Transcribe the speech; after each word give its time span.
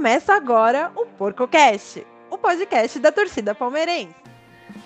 Começa 0.00 0.32
agora 0.32 0.90
o 0.96 1.04
PorcoCast, 1.04 2.06
o 2.30 2.38
podcast 2.38 2.98
da 2.98 3.12
torcida 3.12 3.54
palmeirense. 3.54 4.14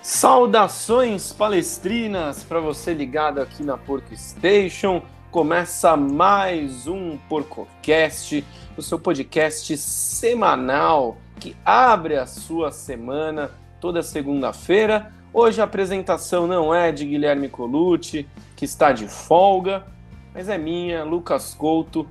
Saudações 0.02 1.32
palestrinas 1.32 2.43
para 2.43 2.59
você 2.59 2.93
ligado 2.93 3.40
aqui 3.40 3.62
na 3.62 3.79
Porco 3.79 4.12
Station. 4.16 5.00
Começa 5.30 5.96
mais 5.96 6.88
um 6.88 7.16
PorcoCast, 7.29 8.45
o 8.77 8.82
seu 8.82 8.98
podcast 8.98 9.77
semanal 9.77 11.17
que 11.39 11.57
abre 11.64 12.17
a 12.17 12.26
sua 12.26 12.72
semana 12.72 13.53
toda 13.81 14.03
segunda-feira. 14.03 15.14
Hoje 15.32 15.61
a 15.61 15.64
apresentação 15.64 16.49
não 16.49 16.75
é 16.75 16.90
de 16.90 17.04
Guilherme 17.04 17.49
Colucci, 17.49 18.29
que 18.57 18.64
está 18.64 18.90
de 18.90 19.07
folga, 19.07 19.86
mas 20.35 20.49
é 20.49 20.58
minha, 20.58 21.04
Lucas 21.04 21.54
Couto, 21.54 22.04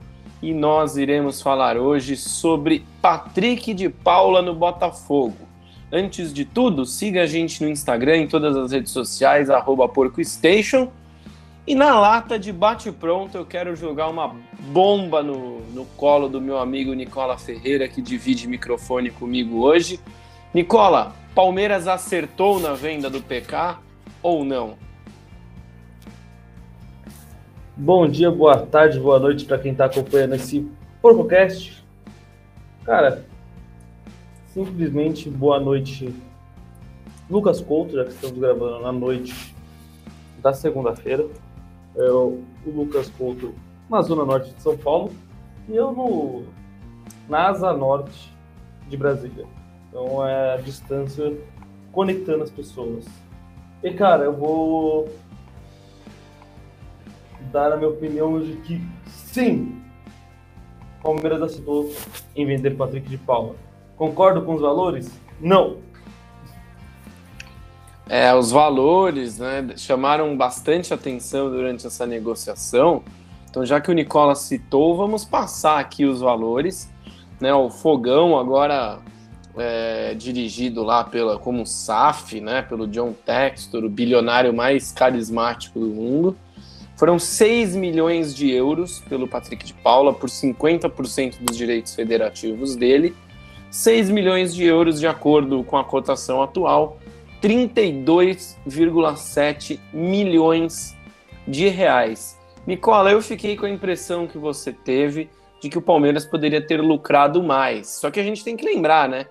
e 0.44 0.54
nós 0.54 0.98
iremos 0.98 1.42
falar 1.42 1.78
hoje 1.78 2.18
sobre 2.18 2.86
Patrick 3.02 3.74
de 3.74 3.88
Paula 3.88 4.42
no 4.42 4.54
Botafogo. 4.54 5.38
Antes 5.90 6.34
de 6.34 6.44
tudo, 6.44 6.86
siga 6.86 7.22
a 7.22 7.26
gente 7.26 7.64
no 7.64 7.70
Instagram, 7.70 8.18
em 8.18 8.28
todas 8.28 8.58
as 8.58 8.74
redes 8.74 8.92
sociais, 8.92 9.48
PorcoStation. 9.94 10.92
E 11.66 11.74
na 11.74 11.98
lata 11.98 12.38
de 12.38 12.52
bate-pronto, 12.52 13.38
eu 13.38 13.46
quero 13.46 13.74
jogar 13.74 14.10
uma 14.10 14.36
bomba 14.60 15.24
no, 15.24 15.62
no 15.68 15.86
colo 15.96 16.28
do 16.28 16.42
meu 16.42 16.58
amigo 16.58 16.94
Nicola 16.94 17.38
Ferreira, 17.38 17.88
que 17.88 18.02
divide 18.02 18.46
microfone 18.46 19.12
comigo 19.12 19.62
hoje. 19.62 19.98
Nicola, 20.54 21.16
Palmeiras 21.34 21.88
acertou 21.88 22.60
na 22.60 22.74
venda 22.74 23.10
do 23.10 23.22
PK 23.22 23.78
ou 24.22 24.44
não? 24.44 24.76
Bom 27.76 28.08
dia, 28.08 28.30
boa 28.30 28.68
tarde, 28.68 29.00
boa 29.00 29.18
noite 29.18 29.46
para 29.46 29.58
quem 29.58 29.72
está 29.72 29.86
acompanhando 29.86 30.36
esse 30.36 30.70
PorcoCast. 31.02 31.84
Cara, 32.86 33.26
simplesmente 34.46 35.28
boa 35.28 35.60
noite, 35.60 36.14
Lucas 37.28 37.60
Couto, 37.60 37.96
já 37.96 38.04
que 38.04 38.12
estamos 38.12 38.38
gravando 38.38 38.80
na 38.80 38.92
noite 38.92 39.56
da 40.40 40.54
segunda-feira. 40.54 41.26
É 41.96 42.12
o 42.12 42.44
Lucas 42.64 43.10
Couto 43.10 43.56
na 43.90 44.04
zona 44.04 44.24
norte 44.24 44.54
de 44.54 44.62
São 44.62 44.78
Paulo 44.78 45.12
e 45.68 45.76
eu 45.76 45.92
no, 45.92 46.44
na 47.28 47.48
asa 47.50 47.74
norte 47.74 48.32
de 48.88 48.96
Brasília. 48.96 49.48
Então 49.90 50.24
é 50.24 50.54
a 50.54 50.58
distância 50.58 51.36
conectando 51.92 52.44
as 52.44 52.52
pessoas. 52.52 53.08
E 53.82 53.92
cara, 53.92 54.26
eu 54.26 54.34
vou 54.34 55.10
dar 57.52 57.72
a 57.72 57.78
minha 57.78 57.90
opinião 57.90 58.40
de 58.40 58.54
que 58.58 58.82
sim, 59.06 59.82
o 61.00 61.04
Palmeiras 61.04 61.42
acertou 61.42 61.92
em 62.36 62.46
vender 62.46 62.76
Patrick 62.76 63.10
de 63.10 63.18
Paula. 63.18 63.56
Concordo 63.98 64.42
com 64.42 64.56
os 64.56 64.62
valores? 64.62 65.12
Não. 65.40 65.78
É, 68.08 68.34
os 68.34 68.52
valores 68.52 69.40
né, 69.40 69.74
chamaram 69.78 70.36
bastante 70.36 70.94
atenção 70.94 71.50
durante 71.50 71.88
essa 71.88 72.06
negociação. 72.06 73.04
Então, 73.50 73.66
já 73.66 73.80
que 73.80 73.90
o 73.90 73.94
Nicola 73.94 74.36
citou, 74.36 74.98
vamos 74.98 75.24
passar 75.24 75.80
aqui 75.80 76.06
os 76.06 76.22
valores. 76.22 76.92
Né, 77.40 77.54
o 77.54 77.70
Fogão 77.70 78.38
agora 78.38 79.00
é, 79.58 80.14
dirigido 80.16 80.84
lá 80.84 81.04
pela, 81.04 81.38
como 81.38 81.66
SAF, 81.66 82.42
né, 82.42 82.62
pelo 82.62 82.88
John 82.88 83.14
Textor, 83.26 83.84
o 83.84 83.90
bilionário 83.90 84.54
mais 84.54 84.92
carismático 84.92 85.80
do 85.80 85.88
mundo. 85.88 86.38
Foram 86.96 87.18
6 87.18 87.76
milhões 87.76 88.36
de 88.36 88.52
euros 88.52 89.00
pelo 89.10 89.28
Patrick 89.28 89.66
de 89.66 89.74
Paula 89.74 90.14
por 90.14 90.30
50% 90.30 91.40
dos 91.40 91.58
direitos 91.58 91.96
federativos 91.96 92.76
dele. 92.76 93.16
6 93.72 94.12
milhões 94.12 94.54
de 94.54 94.64
euros 94.64 95.00
de 95.00 95.08
acordo 95.08 95.64
com 95.64 95.78
a 95.78 95.84
cotação 95.84 96.44
atual, 96.44 97.00
32,7 97.42 99.80
milhões 99.92 100.96
de 101.48 101.70
reais. 101.70 102.40
Nicola, 102.68 103.10
eu 103.12 103.22
fiquei 103.22 103.58
com 103.58 103.66
a 103.66 103.70
impressão 103.70 104.28
que 104.28 104.38
você 104.38 104.72
teve 104.72 105.28
de 105.60 105.70
que 105.70 105.78
o 105.78 105.82
Palmeiras 105.82 106.26
poderia 106.26 106.66
ter 106.66 106.80
lucrado 106.80 107.42
mais. 107.42 107.88
Só 107.88 108.12
que 108.12 108.20
a 108.20 108.24
gente 108.24 108.44
tem 108.44 108.56
que 108.56 108.64
lembrar, 108.64 109.10
né? 109.10 109.26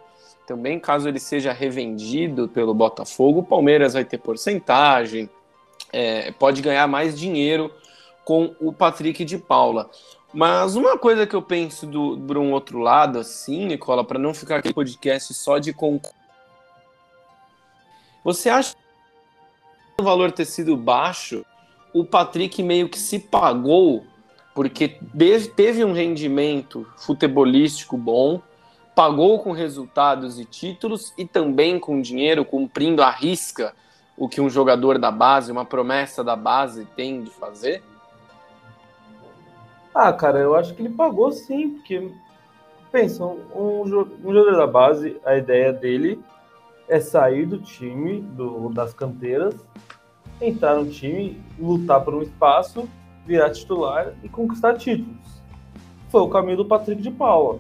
Também, 0.47 0.81
caso 0.81 1.09
ele 1.09 1.21
seja 1.21 1.53
revendido 1.53 2.49
pelo 2.49 2.75
Botafogo, 2.75 3.41
o 3.41 3.45
Palmeiras 3.45 3.95
vai 3.95 4.05
ter 4.05 4.19
porcentagem, 4.19 5.31
é, 5.93 6.33
pode 6.33 6.63
ganhar 6.63 6.87
mais 6.87 7.19
dinheiro 7.19 7.73
com 8.25 8.55
o 8.61 8.73
Patrick 8.73 9.25
de 9.25 9.39
Paula. 9.39 9.91
Mas 10.33 10.77
uma 10.77 10.97
coisa 10.97 11.27
que 11.27 11.37
eu 11.37 11.43
penso 11.43 11.87
do, 11.87 12.19
por 12.19 12.39
um 12.39 12.53
outro 12.53 12.79
lado, 12.79 13.19
assim, 13.19 13.67
Nicola, 13.67 14.03
para 14.03 14.19
não 14.19 14.33
ficar 14.33 14.57
aqui 14.57 14.73
podcast 14.73 15.35
só 15.35 15.59
de 15.59 15.73
concurso. 15.73 16.17
Você 18.25 18.49
acha 18.49 18.75
que 18.75 20.01
o 20.01 20.05
valor 20.05 20.33
ter 20.33 20.47
sido 20.47 20.77
baixo, 20.77 21.45
o 21.93 22.05
Patrick 22.05 22.63
meio 22.63 22.89
que 22.89 22.99
se 22.99 23.19
pagou 23.19 24.05
porque 24.55 24.99
teve 25.57 25.85
um 25.85 25.93
rendimento 25.93 26.87
futebolístico 26.97 27.97
bom, 27.97 28.41
pagou 28.95 29.39
com 29.39 29.53
resultados 29.53 30.39
e 30.39 30.45
títulos 30.45 31.13
e 31.17 31.25
também 31.25 31.79
com 31.79 32.01
dinheiro, 32.01 32.45
cumprindo 32.45 33.03
a 33.03 33.11
risca 33.11 33.75
o 34.17 34.29
que 34.29 34.41
um 34.41 34.51
jogador 34.51 34.99
da 34.99 35.11
base, 35.11 35.51
uma 35.51 35.65
promessa 35.65 36.23
da 36.23 36.37
base 36.37 36.85
tem 36.97 37.23
de 37.23 37.31
fazer? 37.31 37.83
Ah, 39.95 40.13
cara, 40.13 40.39
eu 40.39 40.55
acho 40.55 40.75
que 40.75 40.83
ele 40.83 40.95
pagou 40.95 41.31
sim, 41.33 41.71
porque 41.71 42.11
pensa, 42.91 43.25
um, 43.25 43.83
um 43.83 44.33
jogador 44.33 44.57
da 44.57 44.67
base, 44.67 45.21
a 45.25 45.37
ideia 45.37 45.73
dele 45.73 46.23
é 46.89 47.01
sair 47.01 47.47
do 47.47 47.59
time, 47.59 48.21
do, 48.21 48.69
das 48.69 48.93
canteiras, 48.93 49.55
entrar 50.41 50.77
no 50.77 50.89
time, 50.91 51.41
lutar 51.59 52.03
por 52.03 52.15
um 52.15 52.23
espaço, 52.23 52.89
virar 53.27 53.51
titular 53.51 54.15
e 54.23 54.29
conquistar 54.29 54.75
títulos. 54.75 55.43
Foi 56.11 56.21
o 56.21 56.29
caminho 56.29 56.59
do 56.59 56.67
Patrick 56.67 57.01
de 57.01 57.11
Paula. 57.11 57.59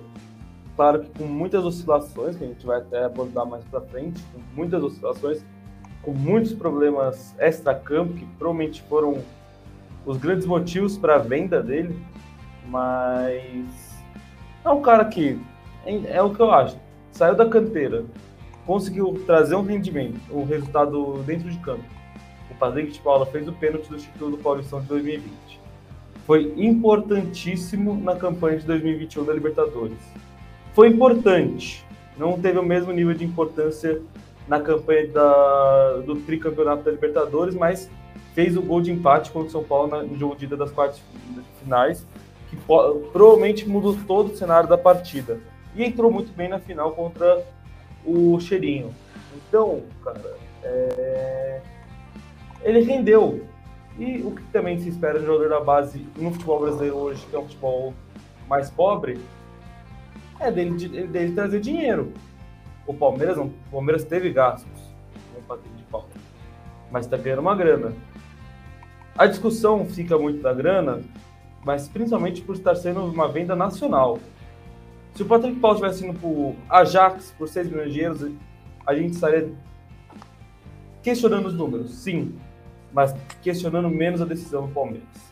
Claro 0.76 1.02
que 1.02 1.19
com 1.19 1.24
muitas 1.24 1.64
oscilações, 1.64 2.36
que 2.36 2.44
a 2.44 2.46
gente 2.46 2.66
vai 2.66 2.78
até 2.78 3.04
abordar 3.04 3.46
mais 3.46 3.64
para 3.64 3.80
frente, 3.82 4.20
com 4.32 4.40
muitas 4.54 4.82
oscilações, 4.82 5.44
com 6.02 6.12
muitos 6.12 6.52
problemas 6.52 7.34
extra-campo, 7.38 8.14
que 8.14 8.26
provavelmente 8.38 8.82
foram 8.82 9.22
os 10.04 10.16
grandes 10.16 10.46
motivos 10.46 10.98
para 10.98 11.14
a 11.14 11.18
venda 11.18 11.62
dele, 11.62 11.96
mas 12.66 14.02
é 14.64 14.68
um 14.68 14.82
cara 14.82 15.04
que 15.04 15.40
é, 15.86 16.16
é, 16.16 16.22
o 16.22 16.34
que 16.34 16.40
eu 16.40 16.50
acho. 16.50 16.76
Saiu 17.12 17.36
da 17.36 17.48
canteira, 17.48 18.04
conseguiu 18.66 19.22
trazer 19.26 19.54
um 19.54 19.62
rendimento, 19.62 20.20
um 20.30 20.44
resultado 20.44 21.22
dentro 21.24 21.48
de 21.50 21.58
campo. 21.58 21.84
O 22.50 22.54
Patrick 22.54 22.92
de 22.92 23.00
Paula 23.00 23.26
fez 23.26 23.46
o 23.46 23.52
pênalti 23.52 23.88
do 23.88 23.96
título 23.96 24.32
do 24.32 24.38
Paulistão 24.38 24.80
de 24.80 24.86
2020. 24.86 25.60
Foi 26.26 26.52
importantíssimo 26.56 27.94
na 27.94 28.14
campanha 28.16 28.58
de 28.58 28.66
2021 28.66 29.24
da 29.24 29.32
Libertadores. 29.32 29.98
Foi 30.72 30.88
importante, 30.88 31.84
não 32.16 32.40
teve 32.40 32.58
o 32.58 32.62
mesmo 32.62 32.92
nível 32.92 33.14
de 33.14 33.24
importância 33.24 34.00
na 34.48 34.60
campanha 34.60 35.06
da, 35.08 35.98
do 36.04 36.16
tricampeonato 36.16 36.82
da 36.82 36.91
Libertadores, 36.91 37.54
mas 37.54 37.91
fez 38.34 38.56
o 38.56 38.62
gol 38.62 38.80
de 38.80 38.91
empate 38.91 39.30
contra 39.30 39.48
o 39.48 39.50
São 39.50 39.64
Paulo 39.64 40.03
no 40.04 40.19
jogo 40.19 40.36
de 40.36 40.47
ida 40.47 40.56
das 40.56 40.70
quartas 40.70 41.00
finais, 41.62 42.06
que 42.48 42.56
provavelmente 43.12 43.69
mudou 43.69 43.97
todo 44.06 44.32
o 44.32 44.36
cenário 44.36 44.69
da 44.69 44.78
partida. 44.78 45.41
E 45.75 45.84
entrou 45.84 46.10
muito 46.10 46.32
bem 46.32 46.48
na 46.48 46.58
final 46.58 46.92
contra 46.92 47.44
o 48.04 48.38
Cheirinho. 48.41 48.94
Então, 49.48 49.82
cara, 50.04 50.36
é... 50.62 51.60
ele 52.62 52.81
rendeu. 52.81 53.47
E 53.98 54.22
o 54.22 54.31
que 54.31 54.42
também 54.44 54.78
se 54.81 54.88
espera 54.88 55.19
de 55.19 55.25
um 55.25 55.26
jogador 55.26 55.50
da 55.50 55.60
base 55.60 56.06
no 56.16 56.32
futebol 56.32 56.60
brasileiro 56.60 56.97
hoje, 56.97 57.25
que 57.26 57.36
é 57.36 57.38
um 57.38 57.42
futebol 57.42 57.94
mais 58.49 58.70
pobre, 58.70 59.20
é 60.40 60.50
dele, 60.50 61.06
dele 61.06 61.32
trazer 61.34 61.61
dinheiro. 61.61 62.12
O 62.87 62.94
Palmeiras 62.94 63.37
não. 63.37 63.46
O 63.46 63.70
Palmeiras 63.70 64.05
teve 64.05 64.31
gastos 64.31 64.70
no 65.34 65.43
Patrick 65.43 65.75
de 65.76 65.82
Paula, 65.84 66.08
mas 66.90 67.05
está 67.06 67.17
ganhando 67.17 67.40
uma 67.40 67.55
grana. 67.55 67.93
A 69.17 69.26
discussão 69.26 69.84
fica 69.87 70.19
muito 70.19 70.43
da 70.43 70.52
grana, 70.52 71.00
mas 71.64 71.88
principalmente 71.88 72.43
por 72.43 72.55
estar 72.55 72.75
sendo 72.75 73.05
uma 73.05 73.29
venda 73.29 73.55
nacional. 73.55 74.19
Se 75.14 75.23
o 75.23 75.26
Patrick 75.26 75.61
Paulo 75.61 75.76
estivesse 75.76 76.06
indo 76.06 76.19
para 76.19 76.29
o 76.29 76.56
Ajax 76.69 77.34
por 77.37 77.46
6 77.49 77.69
milhões 77.69 77.93
de 77.93 78.00
euros, 78.00 78.32
a 78.87 78.94
gente 78.94 79.12
estaria 79.12 79.52
questionando 81.02 81.46
os 81.46 81.55
números, 81.55 81.93
sim, 81.93 82.35
mas 82.93 83.14
questionando 83.43 83.88
menos 83.90 84.23
a 84.23 84.25
decisão 84.25 84.67
do 84.67 84.73
Palmeiras. 84.73 85.31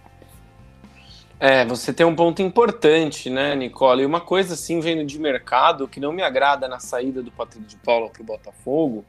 É, 1.41 1.65
você 1.65 1.91
tem 1.91 2.05
um 2.05 2.15
ponto 2.15 2.43
importante, 2.43 3.31
né, 3.31 3.57
Nicole? 3.57 4.03
E 4.03 4.07
uma 4.07 4.21
coisa 4.21 4.53
assim, 4.53 4.79
vendo 4.79 5.03
de 5.07 5.19
mercado, 5.19 5.89
que 5.89 5.99
não 5.99 6.13
me 6.13 6.23
agrada 6.23 6.69
na 6.69 6.79
saída 6.79 7.23
do 7.23 7.31
Patrick 7.31 7.65
de 7.67 7.77
Paula 7.77 8.11
para 8.11 8.21
o 8.21 8.25
Botafogo, 8.27 9.07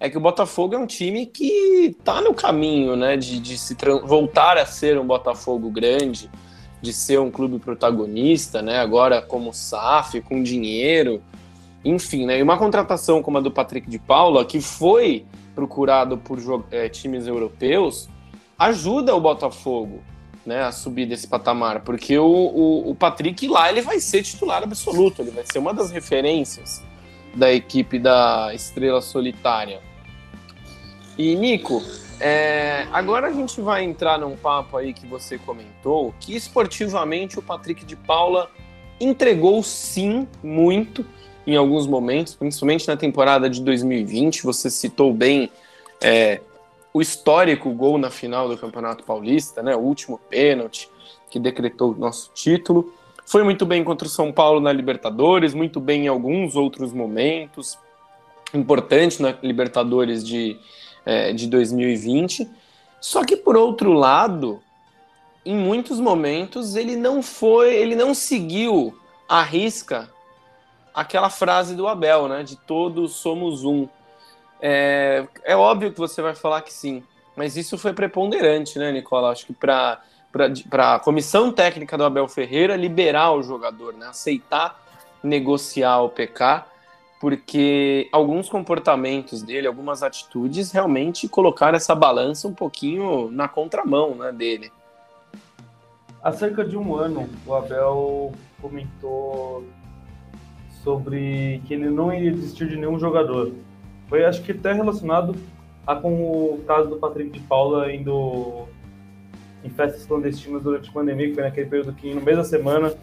é 0.00 0.10
que 0.10 0.18
o 0.18 0.20
Botafogo 0.20 0.74
é 0.74 0.78
um 0.78 0.86
time 0.86 1.26
que 1.26 1.94
está 1.96 2.20
no 2.20 2.34
caminho, 2.34 2.96
né, 2.96 3.16
de, 3.16 3.38
de 3.38 3.56
se 3.56 3.76
voltar 4.02 4.58
a 4.58 4.66
ser 4.66 4.98
um 4.98 5.06
Botafogo 5.06 5.70
grande, 5.70 6.28
de 6.82 6.92
ser 6.92 7.20
um 7.20 7.30
clube 7.30 7.60
protagonista, 7.60 8.60
né? 8.60 8.80
Agora 8.80 9.22
como 9.22 9.54
SAF, 9.54 10.20
com 10.22 10.42
dinheiro, 10.42 11.22
enfim, 11.84 12.26
né? 12.26 12.38
E 12.40 12.42
uma 12.42 12.58
contratação 12.58 13.22
como 13.22 13.38
a 13.38 13.40
do 13.40 13.50
Patrick 13.50 13.88
de 13.88 14.00
Paula, 14.00 14.44
que 14.44 14.60
foi 14.60 15.24
procurado 15.54 16.18
por 16.18 16.38
é, 16.72 16.88
times 16.88 17.28
europeus, 17.28 18.08
ajuda 18.58 19.14
o 19.14 19.20
Botafogo 19.20 20.02
né, 20.44 20.62
a 20.62 20.72
subir 20.72 21.06
desse 21.06 21.26
patamar, 21.26 21.80
porque 21.80 22.18
o, 22.18 22.26
o, 22.26 22.90
o, 22.90 22.94
Patrick 22.94 23.46
lá 23.48 23.70
ele 23.70 23.80
vai 23.80 23.98
ser 23.98 24.22
titular 24.22 24.62
absoluto, 24.62 25.22
ele 25.22 25.30
vai 25.30 25.44
ser 25.44 25.58
uma 25.58 25.72
das 25.72 25.90
referências 25.90 26.82
da 27.34 27.52
equipe 27.52 27.98
da 27.98 28.52
Estrela 28.54 29.00
Solitária. 29.00 29.80
E 31.16 31.34
Nico, 31.34 31.82
é, 32.20 32.86
agora 32.92 33.28
a 33.28 33.32
gente 33.32 33.60
vai 33.60 33.84
entrar 33.84 34.18
num 34.18 34.36
papo 34.36 34.76
aí 34.76 34.92
que 34.92 35.06
você 35.06 35.38
comentou, 35.38 36.14
que 36.20 36.36
esportivamente 36.36 37.38
o 37.38 37.42
Patrick 37.42 37.84
de 37.84 37.96
Paula 37.96 38.50
entregou 39.00 39.62
sim 39.62 40.28
muito 40.42 41.04
em 41.46 41.56
alguns 41.56 41.86
momentos, 41.86 42.34
principalmente 42.34 42.86
na 42.88 42.96
temporada 42.96 43.50
de 43.50 43.62
2020. 43.62 44.42
Você 44.44 44.70
citou 44.70 45.12
bem 45.12 45.50
é, 46.02 46.40
o 46.94 47.02
histórico 47.02 47.70
gol 47.72 47.98
na 47.98 48.08
final 48.08 48.48
do 48.48 48.56
Campeonato 48.56 49.02
Paulista, 49.02 49.62
né, 49.62 49.74
o 49.74 49.80
último 49.80 50.16
pênalti 50.30 50.88
que 51.28 51.40
decretou 51.40 51.92
o 51.92 51.98
nosso 51.98 52.30
título. 52.32 52.94
Foi 53.26 53.42
muito 53.42 53.66
bem 53.66 53.82
contra 53.82 54.06
o 54.06 54.10
São 54.10 54.32
Paulo 54.32 54.60
na 54.60 54.72
Libertadores, 54.72 55.52
muito 55.52 55.80
bem 55.80 56.04
em 56.04 56.08
alguns 56.08 56.54
outros 56.54 56.92
momentos, 56.92 57.76
importante 58.54 59.20
na 59.20 59.34
Libertadores 59.42 60.24
de, 60.24 60.56
é, 61.04 61.32
de 61.32 61.48
2020. 61.48 62.48
Só 63.00 63.24
que 63.24 63.36
por 63.36 63.56
outro 63.56 63.92
lado, 63.92 64.62
em 65.44 65.56
muitos 65.56 65.98
momentos 65.98 66.76
ele 66.76 66.94
não 66.94 67.22
foi, 67.22 67.74
ele 67.74 67.96
não 67.96 68.14
seguiu 68.14 68.96
a 69.28 69.42
risca 69.42 70.08
aquela 70.94 71.28
frase 71.28 71.74
do 71.74 71.88
Abel, 71.88 72.28
né? 72.28 72.44
De 72.44 72.56
todos 72.56 73.16
somos 73.16 73.64
um. 73.64 73.88
É, 74.60 75.26
é 75.44 75.56
óbvio 75.56 75.92
que 75.92 75.98
você 75.98 76.22
vai 76.22 76.34
falar 76.34 76.62
que 76.62 76.72
sim, 76.72 77.02
mas 77.36 77.56
isso 77.56 77.76
foi 77.76 77.92
preponderante, 77.92 78.78
né, 78.78 78.92
Nicola? 78.92 79.30
Acho 79.30 79.46
que 79.46 79.52
para 79.52 80.00
para 80.68 80.96
a 80.96 80.98
comissão 80.98 81.52
técnica 81.52 81.96
do 81.96 82.02
Abel 82.02 82.26
Ferreira 82.26 82.74
liberar 82.74 83.30
o 83.30 83.42
jogador, 83.42 83.94
né? 83.94 84.08
aceitar 84.08 84.82
negociar 85.24 86.02
o 86.02 86.10
PK, 86.10 86.64
porque 87.20 88.08
alguns 88.12 88.48
comportamentos 88.48 89.42
dele, 89.42 89.66
algumas 89.66 90.02
atitudes 90.02 90.70
realmente 90.70 91.26
colocaram 91.28 91.76
essa 91.76 91.94
balança 91.94 92.46
um 92.46 92.52
pouquinho 92.52 93.30
na 93.30 93.48
contramão 93.48 94.14
né, 94.14 94.30
dele. 94.30 94.70
Há 96.22 96.32
cerca 96.32 96.64
de 96.64 96.76
um 96.76 96.94
ano, 96.94 97.28
o 97.46 97.54
Abel 97.54 98.32
comentou 98.60 99.64
sobre 100.82 101.62
que 101.66 101.74
ele 101.74 101.88
não 101.88 102.12
ia 102.12 102.30
desistir 102.30 102.68
de 102.68 102.76
nenhum 102.76 102.98
jogador. 102.98 103.52
Foi, 104.08 104.24
acho 104.24 104.42
que 104.42 104.52
até 104.52 104.72
relacionado 104.72 105.34
a 105.86 105.94
com 105.96 106.12
o 106.14 106.64
caso 106.66 106.88
do 106.88 106.96
Patrick 106.96 107.30
de 107.30 107.40
Paula 107.40 107.92
indo 107.92 108.66
em 109.62 109.70
festas 109.70 110.04
clandestinas 110.06 110.62
durante 110.62 110.90
a 110.90 110.92
pandemia, 110.92 111.28
que 111.28 111.34
foi 111.34 111.42
naquele 111.42 111.68
período 111.68 111.92
que 111.94 112.12
no 112.12 112.20
mês 112.20 112.36
da 112.36 112.44
semana 112.44 112.94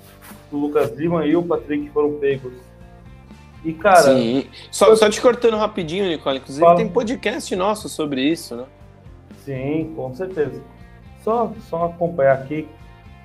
o 0.52 0.58
Lucas 0.58 0.92
Lima 0.96 1.26
e 1.26 1.36
o 1.36 1.44
Patrick 1.44 1.90
foram 1.90 2.14
pegos. 2.20 2.54
E, 3.64 3.74
cara. 3.74 4.16
Sim. 4.16 4.48
Só, 4.72 4.96
só 4.96 5.10
te 5.10 5.22
cortando 5.22 5.58
rapidinho, 5.58 6.08
Nicole. 6.08 6.38
Inclusive, 6.38 6.66
fala... 6.66 6.78
tem 6.78 6.88
podcast 6.88 7.56
nosso 7.56 7.88
sobre 7.90 8.24
isso, 8.24 8.56
né? 8.56 8.66
Sim, 9.46 9.94
com 9.96 10.14
certeza. 10.14 10.62
Só, 11.24 11.52
só 11.70 11.86
acompanhar 11.86 12.34
aqui. 12.34 12.68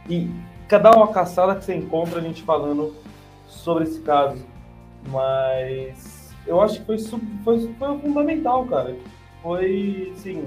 E 0.08 0.30
cada 0.68 0.90
uma 0.90 1.08
caçada 1.08 1.54
que 1.56 1.64
você 1.64 1.74
encontra 1.74 2.20
a 2.20 2.22
gente 2.22 2.42
falando 2.42 2.94
sobre 3.48 3.84
esse 3.84 4.00
caso, 4.00 4.44
mas 5.08 6.15
eu 6.46 6.60
acho 6.60 6.80
que 6.80 6.86
foi, 6.86 6.98
foi, 6.98 7.74
foi 7.78 7.98
fundamental, 7.98 8.64
cara. 8.66 8.96
Foi, 9.42 10.12
sim, 10.16 10.44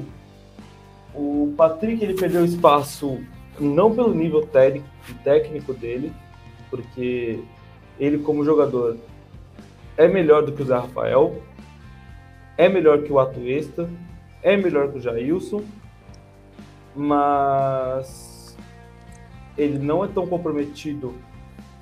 o 1.13 1.53
Patrick 1.57 2.03
ele 2.03 2.13
perdeu 2.13 2.45
espaço 2.45 3.19
não 3.59 3.93
pelo 3.93 4.13
nível 4.13 4.47
técnico 5.23 5.73
dele, 5.73 6.13
porque 6.69 7.43
ele 7.99 8.19
como 8.19 8.45
jogador 8.45 8.97
é 9.97 10.07
melhor 10.07 10.43
do 10.45 10.51
que 10.51 10.61
o 10.61 10.65
Zé 10.65 10.75
Rafael, 10.75 11.41
é 12.57 12.69
melhor 12.69 13.03
que 13.03 13.11
o 13.11 13.19
Atuesta, 13.19 13.89
é 14.41 14.55
melhor 14.55 14.91
que 14.91 14.97
o 14.97 15.01
Jailson, 15.01 15.61
mas 16.95 18.57
ele 19.57 19.77
não 19.77 20.03
é 20.03 20.07
tão 20.07 20.25
comprometido 20.25 21.13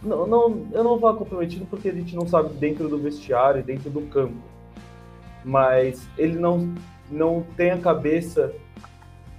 não, 0.01 0.27
não, 0.27 0.67
eu 0.71 0.83
não 0.83 0.91
vou 0.91 0.99
falar 0.99 1.17
comprometido 1.17 1.65
porque 1.65 1.89
a 1.89 1.93
gente 1.93 2.15
não 2.15 2.27
sabe 2.27 2.53
dentro 2.55 2.87
do 2.87 2.97
vestiário, 2.97 3.63
dentro 3.63 3.89
do 3.89 4.01
campo. 4.01 4.37
Mas 5.43 6.07
ele 6.17 6.37
não, 6.37 6.73
não 7.09 7.45
tem 7.55 7.71
a 7.71 7.77
cabeça 7.77 8.53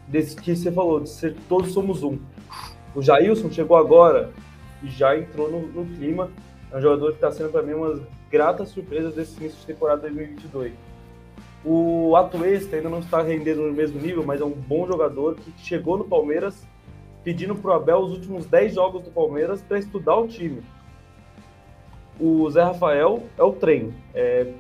desse 0.07 0.37
que 0.37 0.57
você 0.57 0.73
falou, 0.73 1.01
de 1.01 1.11
ser 1.11 1.37
todos 1.49 1.73
somos 1.73 2.03
um. 2.03 2.19
O 2.95 3.03
Jailson 3.03 3.51
chegou 3.51 3.77
agora 3.77 4.33
e 4.83 4.89
já 4.89 5.17
entrou 5.17 5.51
no, 5.51 5.61
no 5.69 5.97
clima. 5.97 6.31
É 6.73 6.79
um 6.79 6.81
jogador 6.81 7.11
que 7.11 7.17
está 7.17 7.31
sendo 7.31 7.51
para 7.51 7.63
mim 7.63 7.75
uma 7.75 8.01
grata 8.31 8.65
surpresa 8.65 9.11
desse 9.11 9.39
início 9.39 9.59
de 9.61 9.67
temporada 9.67 10.03
2022. 10.03 10.73
O 11.65 12.15
Atuesta 12.17 12.77
ainda 12.77 12.89
não 12.89 13.01
está 13.01 13.21
rendendo 13.23 13.63
no 13.63 13.73
mesmo 13.73 14.01
nível, 14.01 14.25
mas 14.25 14.41
é 14.41 14.45
um 14.45 14.51
bom 14.51 14.87
jogador 14.87 15.35
que 15.35 15.53
chegou 15.59 15.99
no 15.99 16.05
Palmeiras 16.05 16.67
pedindo 17.25 17.55
para 17.55 17.71
o 17.71 17.75
Abel 17.75 17.99
os 17.99 18.13
últimos 18.13 18.47
10 18.47 18.75
jogos 18.75 19.03
do 19.03 19.11
Palmeiras 19.11 19.63
para 19.63 19.79
estudar 19.79 20.17
o 20.17 20.29
time. 20.29 20.63
O 22.19 22.51
Zé 22.51 22.63
Rafael 22.63 23.23
é 23.37 23.43
o 23.43 23.53
trem. 23.53 23.95
É, 24.15 24.53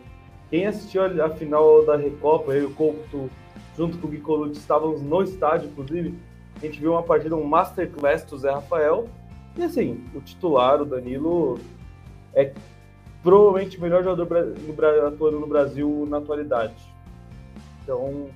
quem 0.51 0.67
assistiu 0.67 1.03
a 1.25 1.31
final 1.31 1.85
da 1.85 1.97
Recopa, 1.97 2.53
eu 2.53 2.63
e 2.63 2.67
o 2.67 2.75
Couto, 2.75 3.31
junto 3.77 3.99
com 3.99 4.07
o 4.07 4.11
Gui 4.11 4.53
estávamos 4.53 5.03
no 5.03 5.23
estádio, 5.23 5.69
inclusive, 5.69 6.15
a 6.57 6.61
gente 6.61 6.81
viu 6.81 6.93
uma 6.93 7.03
partida, 7.03 7.37
um 7.37 7.45
masterclass 7.45 8.25
do 8.25 8.39
Zé 8.39 8.51
Rafael. 8.51 9.09
E 9.57 9.63
assim, 9.63 10.05
o 10.15 10.21
titular, 10.21 10.81
o 10.81 10.85
Danilo, 10.85 11.59
é 12.35 12.53
provavelmente 13.23 13.77
o 13.79 13.81
melhor 13.81 14.03
jogador 14.03 14.49
atuando 15.07 15.41
no 15.41 15.47
Brasil 15.47 16.07
na 16.09 16.19
atualidade. 16.19 16.75
Então, 17.83 18.29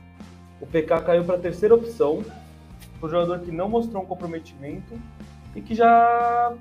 o 0.60 0.66
PK 0.66 1.00
caiu 1.02 1.24
para 1.24 1.36
a 1.36 1.38
terceira 1.38 1.74
opção, 1.74 2.24
um 3.06 3.10
jogador 3.10 3.40
que 3.40 3.50
não 3.50 3.68
mostrou 3.68 4.02
um 4.02 4.06
comprometimento 4.06 4.98
e 5.54 5.60
que 5.60 5.74
já 5.74 6.54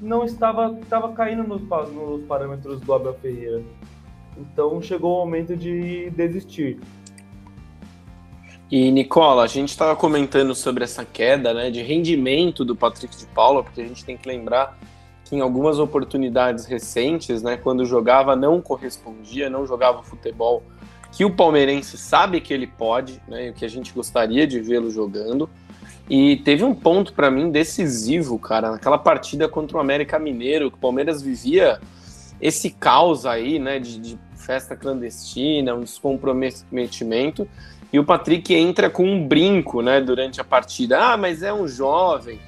não 0.00 0.24
estava, 0.24 0.78
estava 0.80 1.12
caindo 1.12 1.42
nos, 1.44 1.62
nos 1.62 2.24
parâmetros 2.26 2.80
do 2.80 2.92
Abel 2.92 3.14
Ferreira. 3.14 3.62
Então 4.36 4.82
chegou 4.82 5.16
o 5.16 5.24
momento 5.24 5.56
de 5.56 6.10
desistir. 6.10 6.78
E 8.70 8.90
Nicola, 8.90 9.44
a 9.44 9.46
gente 9.46 9.68
estava 9.68 9.94
comentando 9.94 10.54
sobre 10.54 10.84
essa 10.84 11.04
queda 11.04 11.54
né, 11.54 11.70
de 11.70 11.82
rendimento 11.82 12.64
do 12.64 12.74
Patrick 12.74 13.16
de 13.16 13.26
Paula, 13.26 13.62
porque 13.62 13.80
a 13.80 13.86
gente 13.86 14.04
tem 14.04 14.16
que 14.16 14.26
lembrar 14.26 14.76
que 15.24 15.36
em 15.36 15.40
algumas 15.40 15.78
oportunidades 15.78 16.66
recentes, 16.66 17.42
né, 17.42 17.56
quando 17.56 17.84
jogava, 17.84 18.34
não 18.34 18.60
correspondia, 18.60 19.48
não 19.48 19.66
jogava 19.66 20.02
futebol 20.02 20.62
que 21.14 21.24
o 21.24 21.30
palmeirense 21.30 21.96
sabe 21.96 22.40
que 22.40 22.52
ele 22.52 22.66
pode, 22.66 23.22
né, 23.28 23.50
o 23.50 23.54
que 23.54 23.64
a 23.64 23.68
gente 23.68 23.92
gostaria 23.92 24.46
de 24.48 24.60
vê-lo 24.60 24.90
jogando. 24.90 25.48
E 26.10 26.36
teve 26.38 26.64
um 26.64 26.74
ponto 26.74 27.12
para 27.12 27.30
mim 27.30 27.50
decisivo, 27.50 28.36
cara, 28.36 28.72
naquela 28.72 28.98
partida 28.98 29.48
contra 29.48 29.76
o 29.76 29.80
América 29.80 30.18
Mineiro, 30.18 30.70
que 30.70 30.76
o 30.76 30.80
Palmeiras 30.80 31.22
vivia 31.22 31.80
esse 32.40 32.68
caos 32.68 33.24
aí, 33.24 33.60
né, 33.60 33.78
de, 33.78 33.98
de 33.98 34.18
festa 34.34 34.76
clandestina, 34.76 35.74
um 35.74 35.82
descomprometimento, 35.82 37.48
e 37.92 37.98
o 37.98 38.04
Patrick 38.04 38.52
entra 38.52 38.90
com 38.90 39.04
um 39.04 39.26
brinco, 39.26 39.82
né, 39.82 40.00
durante 40.00 40.40
a 40.40 40.44
partida. 40.44 41.12
Ah, 41.12 41.16
mas 41.16 41.44
é 41.44 41.54
um 41.54 41.68
jovem. 41.68 42.40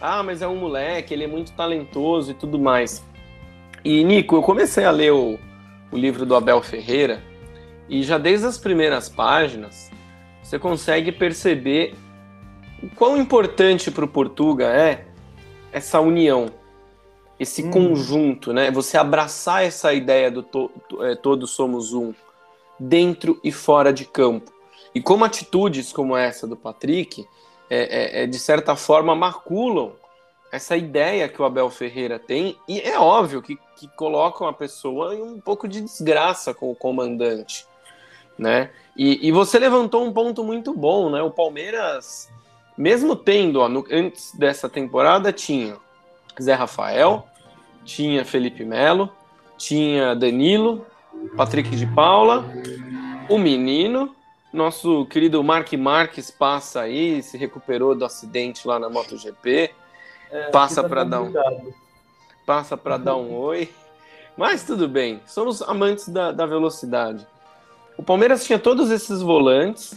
Ah, 0.00 0.22
mas 0.22 0.40
é 0.40 0.48
um 0.48 0.56
moleque, 0.56 1.12
ele 1.12 1.24
é 1.24 1.28
muito 1.28 1.52
talentoso 1.52 2.30
e 2.30 2.34
tudo 2.34 2.58
mais. 2.58 3.04
E, 3.84 4.02
Nico, 4.02 4.34
eu 4.34 4.42
comecei 4.42 4.84
a 4.86 4.90
ler 4.90 5.12
o, 5.12 5.38
o 5.92 5.96
livro 5.96 6.24
do 6.24 6.34
Abel 6.34 6.62
Ferreira, 6.62 7.22
e 7.88 8.02
já 8.02 8.18
desde 8.18 8.46
as 8.46 8.58
primeiras 8.58 9.08
páginas, 9.08 9.90
você 10.42 10.58
consegue 10.58 11.12
perceber 11.12 11.94
o 12.82 12.88
quão 12.94 13.16
importante 13.16 13.90
para 13.90 14.04
o 14.04 14.08
Portuga 14.08 14.66
é 14.66 15.06
essa 15.72 16.00
união, 16.00 16.50
esse 17.38 17.64
hum. 17.64 17.70
conjunto, 17.70 18.52
né? 18.52 18.70
Você 18.70 18.96
abraçar 18.96 19.64
essa 19.64 19.92
ideia 19.92 20.30
do 20.30 20.42
to, 20.42 20.70
é, 21.00 21.14
todos 21.14 21.50
somos 21.50 21.92
um, 21.92 22.12
dentro 22.78 23.40
e 23.42 23.50
fora 23.50 23.92
de 23.92 24.04
campo. 24.04 24.52
E 24.94 25.00
como 25.00 25.24
atitudes 25.24 25.92
como 25.92 26.16
essa 26.16 26.46
do 26.46 26.56
Patrick, 26.56 27.26
é, 27.68 28.20
é, 28.20 28.22
é, 28.22 28.26
de 28.26 28.38
certa 28.38 28.76
forma, 28.76 29.14
maculam 29.14 29.92
essa 30.52 30.76
ideia 30.76 31.28
que 31.28 31.42
o 31.42 31.44
Abel 31.44 31.68
Ferreira 31.68 32.16
tem, 32.16 32.56
e 32.68 32.80
é 32.80 32.96
óbvio 32.96 33.42
que, 33.42 33.58
que 33.76 33.88
colocam 33.96 34.46
a 34.46 34.52
pessoa 34.52 35.12
em 35.12 35.20
um 35.20 35.40
pouco 35.40 35.66
de 35.66 35.80
desgraça 35.80 36.54
com 36.54 36.70
o 36.70 36.76
comandante 36.76 37.66
né? 38.38 38.70
E, 38.96 39.26
e 39.26 39.32
você 39.32 39.58
levantou 39.58 40.04
um 40.04 40.12
ponto 40.12 40.44
muito 40.44 40.74
bom, 40.74 41.10
né? 41.10 41.22
O 41.22 41.30
Palmeiras 41.30 42.28
mesmo 42.76 43.14
tendo, 43.14 43.60
ó, 43.60 43.68
no, 43.68 43.84
antes 43.90 44.34
dessa 44.34 44.68
temporada, 44.68 45.32
tinha 45.32 45.76
Zé 46.40 46.54
Rafael, 46.54 47.26
tinha 47.84 48.24
Felipe 48.24 48.64
Melo, 48.64 49.10
tinha 49.56 50.14
Danilo, 50.14 50.84
Patrick 51.36 51.74
de 51.76 51.86
Paula, 51.86 52.44
o 53.28 53.38
menino, 53.38 54.14
nosso 54.52 55.06
querido 55.06 55.42
Mark 55.42 55.72
Marques 55.74 56.30
passa 56.30 56.80
aí, 56.80 57.22
se 57.22 57.38
recuperou 57.38 57.94
do 57.94 58.04
acidente 58.04 58.66
lá 58.66 58.78
na 58.78 58.90
MotoGP, 58.90 59.72
é, 60.30 60.50
passa 60.50 60.82
tá 60.82 60.88
para 60.88 61.04
dar 61.04 61.22
um 61.22 61.32
passa 62.44 62.76
para 62.76 62.96
dar 62.98 63.16
um 63.16 63.34
oi. 63.34 63.72
Mas 64.36 64.64
tudo 64.64 64.88
bem, 64.88 65.20
somos 65.26 65.62
amantes 65.62 66.08
da, 66.08 66.32
da 66.32 66.44
velocidade. 66.44 67.24
O 67.96 68.02
Palmeiras 68.02 68.44
tinha 68.44 68.58
todos 68.58 68.90
esses 68.90 69.20
volantes, 69.20 69.94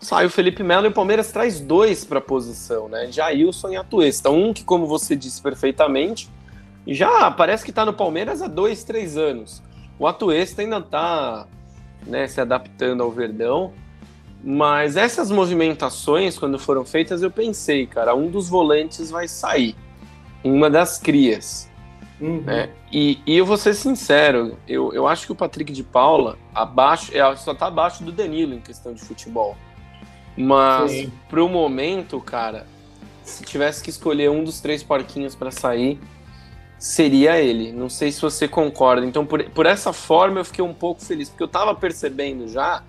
sai 0.00 0.26
o 0.26 0.30
Felipe 0.30 0.62
Melo 0.62 0.86
e 0.86 0.88
o 0.88 0.92
Palmeiras 0.92 1.30
traz 1.32 1.60
dois 1.60 2.04
para 2.04 2.18
a 2.18 2.22
posição, 2.22 2.88
né? 2.88 3.10
Jailson 3.10 3.70
e 3.70 3.76
Atuesta. 3.76 4.30
Um 4.30 4.52
que, 4.52 4.64
como 4.64 4.86
você 4.86 5.14
disse 5.14 5.40
perfeitamente, 5.40 6.30
já 6.86 7.30
parece 7.30 7.64
que 7.64 7.70
está 7.70 7.84
no 7.84 7.92
Palmeiras 7.92 8.42
há 8.42 8.46
dois, 8.46 8.84
três 8.84 9.16
anos. 9.16 9.62
O 9.98 10.06
Atuesta 10.06 10.62
ainda 10.62 10.78
está 10.78 11.46
né, 12.06 12.26
se 12.26 12.40
adaptando 12.40 13.02
ao 13.02 13.10
Verdão. 13.10 13.72
Mas 14.42 14.96
essas 14.96 15.30
movimentações, 15.30 16.38
quando 16.38 16.58
foram 16.58 16.84
feitas, 16.84 17.22
eu 17.22 17.30
pensei, 17.30 17.86
cara, 17.86 18.14
um 18.14 18.30
dos 18.30 18.48
volantes 18.48 19.10
vai 19.10 19.26
sair. 19.26 19.74
Uma 20.42 20.68
das 20.68 20.98
crias. 20.98 21.70
Uhum. 22.24 22.40
Né? 22.40 22.70
E, 22.90 23.20
e, 23.26 23.36
eu 23.36 23.44
vou 23.44 23.58
ser 23.58 23.74
sincero, 23.74 24.56
eu, 24.66 24.94
eu 24.94 25.06
acho 25.06 25.26
que 25.26 25.32
o 25.32 25.34
Patrick 25.34 25.70
de 25.70 25.82
Paula 25.82 26.38
abaixo, 26.54 27.14
é, 27.14 27.36
só 27.36 27.52
tá 27.52 27.66
abaixo 27.66 28.02
do 28.02 28.10
Danilo 28.10 28.54
em 28.54 28.60
questão 28.60 28.94
de 28.94 29.02
futebol. 29.02 29.54
Mas 30.34 31.06
pro 31.28 31.46
momento, 31.50 32.18
cara, 32.20 32.66
se 33.22 33.44
tivesse 33.44 33.84
que 33.84 33.90
escolher 33.90 34.30
um 34.30 34.42
dos 34.42 34.58
três 34.58 34.82
porquinhos 34.82 35.34
para 35.34 35.50
sair, 35.50 36.00
seria 36.78 37.38
ele. 37.38 37.72
Não 37.72 37.90
sei 37.90 38.10
se 38.10 38.22
você 38.22 38.48
concorda. 38.48 39.04
Então, 39.06 39.26
por, 39.26 39.44
por 39.50 39.66
essa 39.66 39.92
forma, 39.92 40.40
eu 40.40 40.44
fiquei 40.46 40.64
um 40.64 40.72
pouco 40.72 41.04
feliz, 41.04 41.28
porque 41.28 41.42
eu 41.42 41.48
tava 41.48 41.74
percebendo 41.74 42.48
já, 42.48 42.82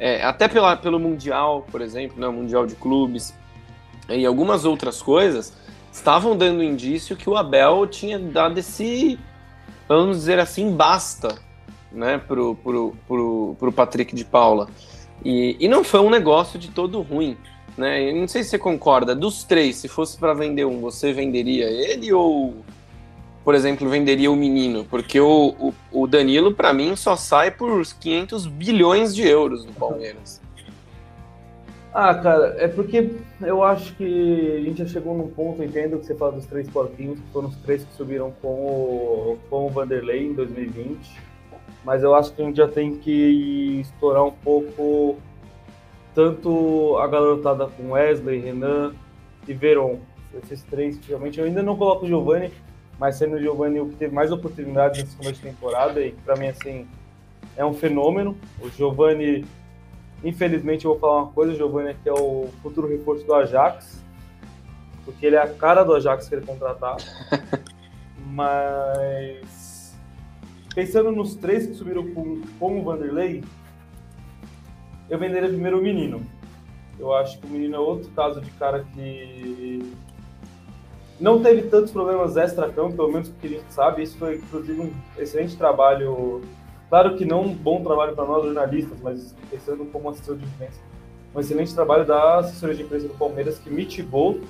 é, 0.00 0.20
até 0.24 0.48
pela, 0.48 0.76
pelo 0.76 0.98
Mundial, 0.98 1.64
por 1.70 1.80
exemplo, 1.80 2.20
né, 2.20 2.26
o 2.26 2.32
Mundial 2.32 2.66
de 2.66 2.74
Clubes, 2.74 3.32
e 4.08 4.26
algumas 4.26 4.64
outras 4.64 5.00
coisas, 5.00 5.52
estavam 5.92 6.36
dando 6.36 6.62
indício 6.62 7.16
que 7.16 7.28
o 7.28 7.36
Abel 7.36 7.86
tinha 7.86 8.18
dado 8.18 8.58
esse, 8.58 9.18
vamos 9.88 10.18
dizer 10.18 10.38
assim, 10.38 10.74
basta, 10.74 11.36
né, 11.90 12.18
pro, 12.18 12.54
pro, 12.56 12.96
pro, 13.06 13.56
pro 13.58 13.72
Patrick 13.72 14.14
de 14.14 14.24
Paula. 14.24 14.68
E, 15.24 15.56
e 15.60 15.68
não 15.68 15.84
foi 15.84 16.00
um 16.00 16.10
negócio 16.10 16.58
de 16.58 16.68
todo 16.68 17.02
ruim. 17.02 17.36
Né? 17.76 18.10
Eu 18.10 18.16
não 18.16 18.28
sei 18.28 18.42
se 18.42 18.50
você 18.50 18.58
concorda. 18.58 19.14
Dos 19.14 19.44
três, 19.44 19.76
se 19.76 19.88
fosse 19.88 20.16
para 20.16 20.34
vender 20.34 20.64
um, 20.64 20.80
você 20.80 21.12
venderia 21.12 21.66
ele 21.66 22.12
ou, 22.12 22.56
por 23.44 23.54
exemplo, 23.54 23.88
venderia 23.88 24.30
o 24.30 24.36
menino? 24.36 24.84
Porque 24.84 25.20
o, 25.20 25.54
o, 25.58 25.74
o 25.92 26.06
Danilo, 26.06 26.54
para 26.54 26.72
mim, 26.72 26.96
só 26.96 27.16
sai 27.16 27.50
por 27.50 27.82
500 27.84 28.46
bilhões 28.46 29.14
de 29.14 29.26
euros 29.26 29.64
no 29.64 29.72
Palmeiras. 29.72 30.39
Ah, 31.92 32.14
cara, 32.14 32.54
é 32.58 32.68
porque 32.68 33.10
eu 33.40 33.64
acho 33.64 33.94
que 33.96 34.56
a 34.58 34.60
gente 34.60 34.78
já 34.78 34.86
chegou 34.86 35.16
num 35.16 35.28
ponto, 35.28 35.62
entendo 35.62 35.98
que 35.98 36.06
você 36.06 36.14
fala 36.14 36.32
dos 36.32 36.46
três 36.46 36.68
porquinhos, 36.70 37.18
que 37.18 37.32
foram 37.32 37.48
os 37.48 37.56
três 37.56 37.84
que 37.84 37.92
subiram 37.94 38.32
com 38.40 38.48
o, 38.48 39.38
com 39.50 39.66
o 39.66 39.68
Vanderlei 39.70 40.26
em 40.26 40.32
2020 40.34 41.30
mas 41.84 42.02
eu 42.02 42.14
acho 42.14 42.32
que 42.32 42.42
a 42.42 42.44
gente 42.44 42.56
já 42.56 42.68
tem 42.68 42.96
que 42.96 43.80
estourar 43.80 44.24
um 44.24 44.32
pouco 44.32 45.16
tanto 46.14 46.96
a 46.98 47.06
garotada 47.06 47.66
com 47.66 47.92
Wesley, 47.92 48.40
Renan 48.40 48.92
e 49.46 49.54
Veron. 49.54 49.98
Esses 50.42 50.62
três, 50.62 50.98
realmente, 51.06 51.40
eu 51.40 51.46
ainda 51.46 51.62
não 51.62 51.76
coloco 51.76 52.04
o 52.04 52.08
Giovanni, 52.08 52.52
mas 52.98 53.16
sendo 53.16 53.36
o 53.36 53.40
Giovanni 53.40 53.80
o 53.80 53.88
que 53.88 53.96
teve 53.96 54.14
mais 54.14 54.30
oportunidades 54.30 55.02
nesse 55.02 55.16
começo 55.16 55.40
de 55.40 55.48
temporada, 55.48 56.00
e 56.00 56.12
para 56.12 56.36
mim, 56.36 56.48
assim, 56.48 56.86
é 57.56 57.64
um 57.64 57.72
fenômeno. 57.72 58.36
O 58.60 58.68
Giovanni, 58.68 59.44
infelizmente, 60.24 60.84
eu 60.84 60.92
vou 60.92 61.00
falar 61.00 61.22
uma 61.22 61.32
coisa: 61.32 61.52
o 61.52 61.56
Giovanni 61.56 61.90
aqui 61.90 62.08
é 62.08 62.12
o 62.12 62.48
futuro 62.62 62.88
reforço 62.88 63.24
do 63.26 63.34
Ajax, 63.34 64.02
porque 65.04 65.26
ele 65.26 65.36
é 65.36 65.42
a 65.42 65.48
cara 65.48 65.84
do 65.84 65.94
Ajax 65.94 66.28
que 66.28 66.34
ele 66.34 66.46
contratar. 66.46 66.96
mas 68.26 69.60
Pensando 70.74 71.10
nos 71.10 71.34
três 71.34 71.66
que 71.66 71.74
subiram 71.74 72.06
com, 72.14 72.42
com 72.58 72.80
o 72.80 72.84
Vanderlei, 72.84 73.42
eu 75.08 75.18
venderia 75.18 75.48
primeiro 75.48 75.78
o 75.78 75.82
menino. 75.82 76.22
Eu 76.98 77.12
acho 77.12 77.40
que 77.40 77.46
o 77.46 77.50
menino 77.50 77.74
é 77.74 77.78
outro 77.78 78.08
caso 78.12 78.40
de 78.40 78.50
cara 78.52 78.84
que 78.94 79.92
não 81.18 81.42
teve 81.42 81.62
tantos 81.62 81.90
problemas 81.90 82.36
extra-campo, 82.36 82.94
pelo 82.94 83.10
menos 83.10 83.28
que 83.28 83.46
a 83.46 83.50
gente 83.50 83.72
sabe. 83.72 84.04
Isso 84.04 84.16
foi, 84.16 84.36
inclusive, 84.36 84.80
um 84.80 84.92
excelente 85.18 85.56
trabalho. 85.56 86.40
Claro 86.90 87.16
que 87.16 87.24
não 87.24 87.42
um 87.42 87.54
bom 87.54 87.84
trabalho 87.84 88.16
para 88.16 88.24
nós 88.24 88.44
jornalistas, 88.44 88.98
mas 89.00 89.34
pensando 89.48 89.84
como 89.86 90.10
assessor 90.10 90.36
de 90.36 90.44
imprensa. 90.44 90.80
Um 91.32 91.38
excelente 91.38 91.72
trabalho 91.72 92.04
da 92.04 92.40
assessoria 92.40 92.74
de 92.74 92.82
imprensa 92.82 93.06
do 93.06 93.14
Palmeiras 93.14 93.60
que 93.60 93.70
mitigou, 93.70 94.40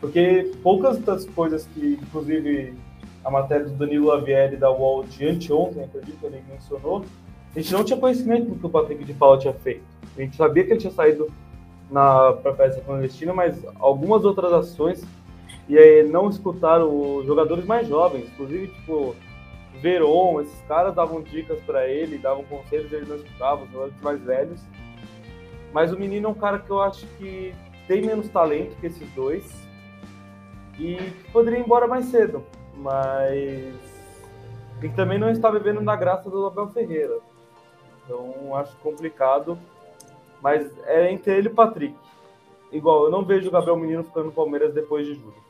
porque 0.00 0.52
poucas 0.62 0.98
das 0.98 1.26
coisas 1.26 1.66
que, 1.74 1.98
inclusive, 2.00 2.72
a 3.24 3.30
matéria 3.32 3.66
do 3.66 3.72
Danilo 3.72 4.06
Lavieri 4.06 4.56
da 4.56 4.70
UOL 4.70 5.02
de 5.02 5.26
anteontem, 5.26 5.82
acredito 5.82 6.20
que 6.20 6.26
ele 6.26 6.40
mencionou, 6.48 7.04
a 7.54 7.58
gente 7.58 7.72
não 7.72 7.82
tinha 7.82 7.98
conhecimento 7.98 8.48
do 8.48 8.54
que 8.54 8.66
o 8.66 8.70
Patrick 8.70 9.02
de 9.02 9.12
Paula 9.12 9.36
tinha 9.36 9.52
feito. 9.52 9.82
A 10.16 10.20
gente 10.20 10.36
sabia 10.36 10.62
que 10.64 10.70
ele 10.70 10.78
tinha 10.78 10.92
saído 10.92 11.28
na 11.90 12.32
para 12.32 12.52
peça 12.52 12.80
clandestina, 12.80 13.34
mas 13.34 13.60
algumas 13.80 14.24
outras 14.24 14.52
ações 14.52 15.04
e 15.68 15.76
aí 15.76 16.08
não 16.08 16.30
escutaram 16.30 17.18
os 17.18 17.26
jogadores 17.26 17.64
mais 17.64 17.88
jovens, 17.88 18.28
inclusive 18.28 18.68
tipo 18.68 19.16
Veron, 19.80 20.40
esses 20.40 20.60
caras 20.62 20.94
davam 20.94 21.22
dicas 21.22 21.60
para 21.62 21.88
ele, 21.88 22.18
davam 22.18 22.44
conselhos, 22.44 22.92
ele 22.92 23.06
não 23.06 23.16
escutava, 23.16 23.64
os 23.64 23.70
jogadores 23.70 24.00
mais 24.02 24.20
velhos. 24.22 24.60
Mas 25.72 25.92
o 25.92 25.98
menino 25.98 26.26
é 26.26 26.30
um 26.30 26.34
cara 26.34 26.58
que 26.58 26.70
eu 26.70 26.80
acho 26.80 27.06
que 27.18 27.54
tem 27.86 28.02
menos 28.02 28.28
talento 28.28 28.76
que 28.80 28.86
esses 28.86 29.08
dois 29.12 29.50
e 30.78 30.96
poderia 31.32 31.58
ir 31.58 31.62
embora 31.62 31.86
mais 31.86 32.06
cedo 32.06 32.44
mas 32.80 33.74
e 34.82 34.88
também 34.90 35.18
não 35.18 35.30
está 35.30 35.50
vivendo 35.50 35.80
na 35.80 35.94
graça 35.94 36.30
do 36.30 36.46
Abel 36.46 36.68
Ferreira. 36.68 37.18
Então 38.04 38.56
acho 38.56 38.74
complicado, 38.78 39.58
mas 40.42 40.72
é 40.86 41.12
entre 41.12 41.36
ele 41.36 41.48
e 41.48 41.52
o 41.52 41.54
Patrick. 41.54 41.94
Igual, 42.72 43.04
eu 43.04 43.10
não 43.10 43.24
vejo 43.24 43.48
o 43.48 43.50
Gabriel 43.50 43.76
Menino 43.76 44.04
ficando 44.04 44.26
no 44.26 44.32
Palmeiras 44.32 44.72
depois 44.72 45.06
de 45.06 45.14
julho. 45.14 45.49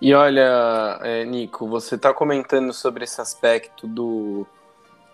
E 0.00 0.14
olha, 0.14 0.98
é, 1.02 1.24
Nico, 1.24 1.66
você 1.66 1.96
está 1.96 2.14
comentando 2.14 2.72
sobre 2.72 3.04
esse 3.04 3.20
aspecto 3.20 3.86
do, 3.86 4.46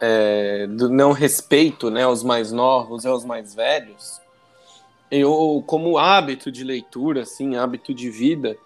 é, 0.01 0.67
do 0.67 0.91
não 0.91 1.13
respeito 1.13 1.91
né, 1.91 2.03
aos 2.05 2.23
mais 2.23 2.53
novos 2.53 3.05
e 3.05 3.09
aos 3.09 3.25
mais 3.25 3.55
velhos. 3.55 4.21
Eu, 5.11 5.63
como 5.67 5.97
hábito 5.99 6.51
de 6.51 6.65
leitura, 6.65 7.23
assim, 7.23 7.57
hábito 7.57 7.95
de 7.95 8.11
vida, 8.11 8.57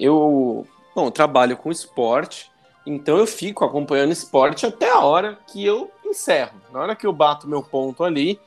eu 0.00 0.66
Bom, 0.98 1.12
trabalho 1.12 1.56
com 1.56 1.70
esporte, 1.70 2.50
então 2.84 3.18
eu 3.18 3.26
fico 3.26 3.64
acompanhando 3.64 4.10
esporte 4.10 4.66
até 4.66 4.90
a 4.90 4.98
hora 4.98 5.38
que 5.46 5.64
eu 5.64 5.88
encerro. 6.04 6.60
Na 6.72 6.80
hora 6.80 6.96
que 6.96 7.06
eu 7.06 7.12
bato 7.12 7.46
meu 7.46 7.62
ponto 7.62 8.02
ali, 8.02 8.40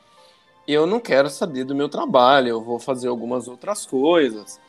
eu 0.68 0.86
não 0.86 1.00
quero 1.00 1.30
saber 1.30 1.64
do 1.64 1.74
meu 1.74 1.88
trabalho, 1.88 2.50
eu 2.50 2.62
vou 2.62 2.78
fazer 2.78 3.08
algumas 3.08 3.48
outras 3.48 3.86
coisas, 3.86 4.60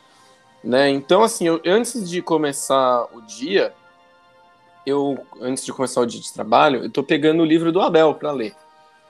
né? 0.63 0.89
Então, 0.89 1.23
assim, 1.23 1.47
eu, 1.47 1.61
antes 1.65 2.09
de 2.09 2.21
começar 2.21 3.07
o 3.13 3.21
dia, 3.21 3.73
eu 4.85 5.17
antes 5.41 5.65
de 5.65 5.73
começar 5.73 6.01
o 6.01 6.05
dia 6.05 6.21
de 6.21 6.31
trabalho, 6.31 6.83
eu 6.83 6.89
tô 6.89 7.03
pegando 7.03 7.43
o 7.43 7.45
livro 7.45 7.71
do 7.71 7.81
Abel 7.81 8.13
para 8.13 8.31
ler. 8.31 8.53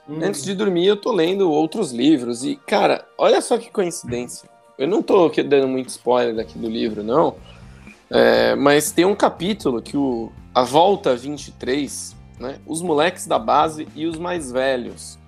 Hum. 0.08 0.18
Antes 0.22 0.42
de 0.42 0.54
dormir, 0.54 0.86
eu 0.86 0.96
tô 0.96 1.12
lendo 1.12 1.50
outros 1.50 1.92
livros 1.92 2.44
e, 2.44 2.56
cara, 2.56 3.06
olha 3.16 3.40
só 3.40 3.56
que 3.56 3.70
coincidência. 3.70 4.48
Eu 4.76 4.88
não 4.88 5.02
tô 5.02 5.28
dando 5.28 5.68
muito 5.68 5.88
spoiler 5.88 6.38
aqui 6.38 6.58
do 6.58 6.68
livro, 6.68 7.02
não. 7.02 7.36
É, 8.10 8.54
mas 8.54 8.90
tem 8.90 9.04
um 9.04 9.14
capítulo 9.14 9.80
que 9.80 9.96
o 9.96 10.30
A 10.54 10.62
Volta 10.62 11.16
23, 11.16 12.14
né, 12.38 12.58
os 12.66 12.82
moleques 12.82 13.26
da 13.26 13.38
base 13.38 13.88
e 13.94 14.06
os 14.06 14.18
mais 14.18 14.52
velhos, 14.52 15.18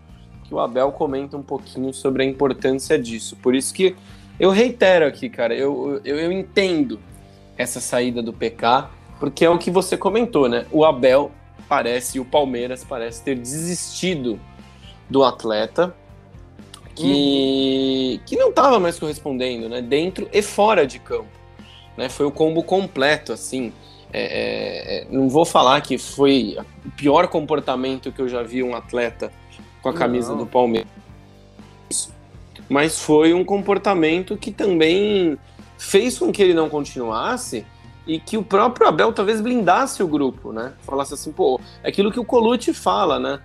que 0.45 0.55
o 0.55 0.61
Abel 0.61 0.93
comenta 0.93 1.37
um 1.37 1.43
pouquinho 1.43 1.93
sobre 1.95 2.23
a 2.23 2.27
importância 2.27 2.99
disso. 2.99 3.37
Por 3.37 3.55
isso 3.55 3.73
que 3.73 3.97
eu 4.39 4.51
reitero 4.51 5.07
aqui, 5.07 5.29
cara, 5.29 5.55
eu, 5.55 6.01
eu, 6.05 6.19
eu 6.19 6.33
entendo 6.33 7.01
essa 7.57 7.81
saída 7.81 8.23
do 8.23 8.33
PK, 8.33 8.89
porque 9.19 9.45
é 9.45 9.51
o 9.51 9.59
que 9.59 9.71
você 9.71 9.97
comentou, 9.97 10.49
né? 10.49 10.67
O 10.71 10.85
Abel 10.85 11.31
parece, 11.69 12.19
e 12.19 12.21
o 12.21 12.25
Palmeiras 12.25 12.85
parece 12.85 13.23
ter 13.23 13.37
desistido 13.37 14.39
do 15.09 15.25
atleta 15.25 15.95
que, 16.95 18.19
uhum. 18.19 18.25
que 18.27 18.37
não 18.37 18.51
estava 18.51 18.79
mais 18.79 18.99
correspondendo, 18.99 19.69
né? 19.69 19.81
Dentro 19.81 20.29
e 20.33 20.43
fora 20.43 20.87
de 20.87 20.99
campo 20.99 21.37
né? 21.97 22.09
Foi 22.09 22.27
o 22.27 22.31
combo 22.31 22.63
completo, 22.63 23.33
assim. 23.33 23.73
É, 24.13 24.23
é, 24.23 24.99
é, 24.99 25.07
não 25.11 25.29
vou 25.29 25.45
falar 25.45 25.81
que 25.81 25.99
foi 25.99 26.57
o 26.85 26.91
pior 26.93 27.27
comportamento 27.29 28.13
que 28.13 28.21
eu 28.21 28.29
já 28.29 28.43
vi 28.43 28.63
um 28.63 28.75
atleta 28.75 29.33
com 29.83 29.89
a 29.89 29.93
camisa 29.93 30.31
não. 30.31 30.39
do 30.39 30.47
Palmeiras. 30.47 30.89
Mas 32.69 33.01
foi 33.01 33.33
um 33.33 33.45
comportamento 33.45 34.37
que 34.37 34.51
também 34.51 35.39
fez 35.79 36.19
com 36.19 36.33
que 36.33 36.43
ele 36.43 36.55
não 36.55 36.69
continuasse 36.69 37.65
e 38.07 38.21
que 38.21 38.37
o 38.37 38.43
próprio 38.43 38.87
Abel 38.87 39.13
talvez 39.13 39.41
blindasse 39.41 40.03
o 40.03 40.09
grupo, 40.09 40.53
né? 40.53 40.73
Falasse 40.83 41.15
assim, 41.15 41.33
pô, 41.33 41.61
é 41.83 41.89
aquilo 41.89 42.13
que 42.13 42.21
o 42.21 42.25
Colucci 42.25 42.73
fala, 42.73 43.19
né? 43.19 43.41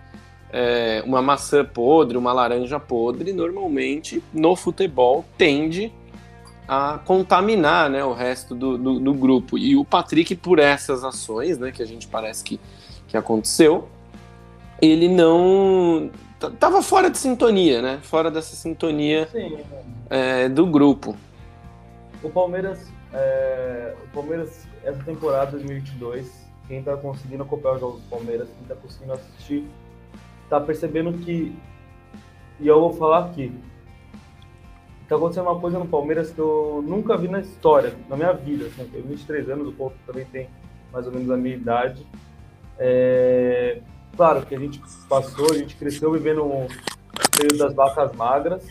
É, 0.54 1.02
uma 1.06 1.22
maçã 1.22 1.64
podre, 1.64 2.18
uma 2.18 2.34
laranja 2.34 2.80
podre, 2.80 3.32
normalmente 3.32 4.22
no 4.34 4.56
futebol 4.56 5.24
tende 5.38 5.92
a 6.68 7.00
contaminar 7.04 7.90
né, 7.90 8.04
o 8.04 8.14
resto 8.14 8.54
do, 8.54 8.78
do, 8.78 9.00
do, 9.00 9.14
grupo. 9.14 9.58
E 9.58 9.76
o 9.76 9.84
Patrick, 9.84 10.36
por 10.36 10.60
essas 10.60 11.04
ações, 11.04 11.58
né, 11.58 11.72
que 11.72 11.82
a 11.82 11.86
gente 11.86 12.08
parece 12.08 12.44
que, 12.44 12.60
que 13.08 13.18
aconteceu, 13.18 13.88
ele 14.82 15.08
não. 15.08 16.10
Tava 16.50 16.82
fora 16.82 17.10
de 17.10 17.18
sintonia, 17.18 17.82
né? 17.82 18.00
Fora 18.02 18.32
dessa 18.32 18.56
sintonia 18.56 19.28
é, 20.10 20.50
do 20.50 20.66
grupo. 20.66 21.16
O 22.24 22.30
Palmeiras, 22.30 22.92
é, 23.14 23.96
o 24.04 24.08
Palmeiras, 24.14 24.68
essa 24.84 25.04
temporada 25.04 25.52
2022, 25.52 26.48
quem 26.68 26.82
tá 26.82 26.96
conseguindo 26.98 27.44
acompanhar 27.44 27.76
os 27.76 27.82
jogos 27.82 28.02
do 28.02 28.10
Palmeiras, 28.10 28.50
quem 28.58 28.68
tá 28.68 28.76
conseguindo 28.76 29.14
assistir, 29.14 29.68
tá 30.50 30.60
percebendo 30.60 31.14
que. 31.14 31.56
E 32.60 32.68
eu 32.68 32.80
vou 32.80 32.94
falar 32.94 33.26
aqui, 33.26 33.52
tá 35.12 35.18
acontecendo 35.18 35.48
uma 35.48 35.60
coisa 35.60 35.78
no 35.78 35.88
Palmeiras 35.88 36.32
que 36.32 36.40
eu 36.40 36.82
nunca 36.88 37.18
vi 37.18 37.28
na 37.28 37.42
história, 37.42 37.94
na 38.08 38.16
minha 38.16 38.32
vida. 38.32 38.68
Assim, 38.68 38.82
eu 38.84 38.88
tenho 38.88 39.04
23 39.04 39.50
anos, 39.50 39.68
o 39.68 39.74
povo 39.74 39.94
também 40.08 40.26
tem 40.26 40.50
mais 40.92 41.06
ou 41.06 41.12
menos 41.12 41.30
a 41.30 41.36
minha 41.36 41.56
idade. 41.56 42.08
É... 42.80 43.51
Claro 44.16 44.46
que 44.46 44.54
a 44.54 44.60
gente 44.60 44.82
passou, 45.08 45.52
a 45.52 45.58
gente 45.58 45.76
cresceu 45.76 46.12
vivendo 46.12 46.44
o 46.44 46.68
período 47.38 47.58
das 47.58 47.74
vacas 47.74 48.16
magras, 48.16 48.64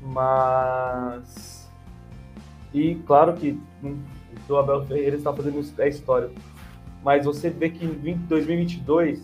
mas. 0.00 1.70
E 2.72 2.96
claro 3.06 3.34
que 3.34 3.58
o 4.48 4.56
Abel 4.56 4.84
Ferreira 4.86 5.16
está 5.16 5.32
fazendo 5.32 5.60
isso 5.60 5.80
é 5.80 5.88
história. 5.88 6.30
Mas 7.04 7.24
você 7.24 7.48
vê 7.48 7.70
que 7.70 7.84
em 7.84 8.16
2022 8.16 9.22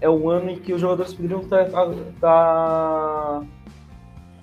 é 0.00 0.10
um 0.10 0.28
ano 0.28 0.50
em 0.50 0.56
que 0.56 0.72
os 0.72 0.80
jogadores 0.80 1.14
poderiam 1.14 1.40
estar, 1.40 1.62
estar 1.62 2.10
tá 2.20 3.42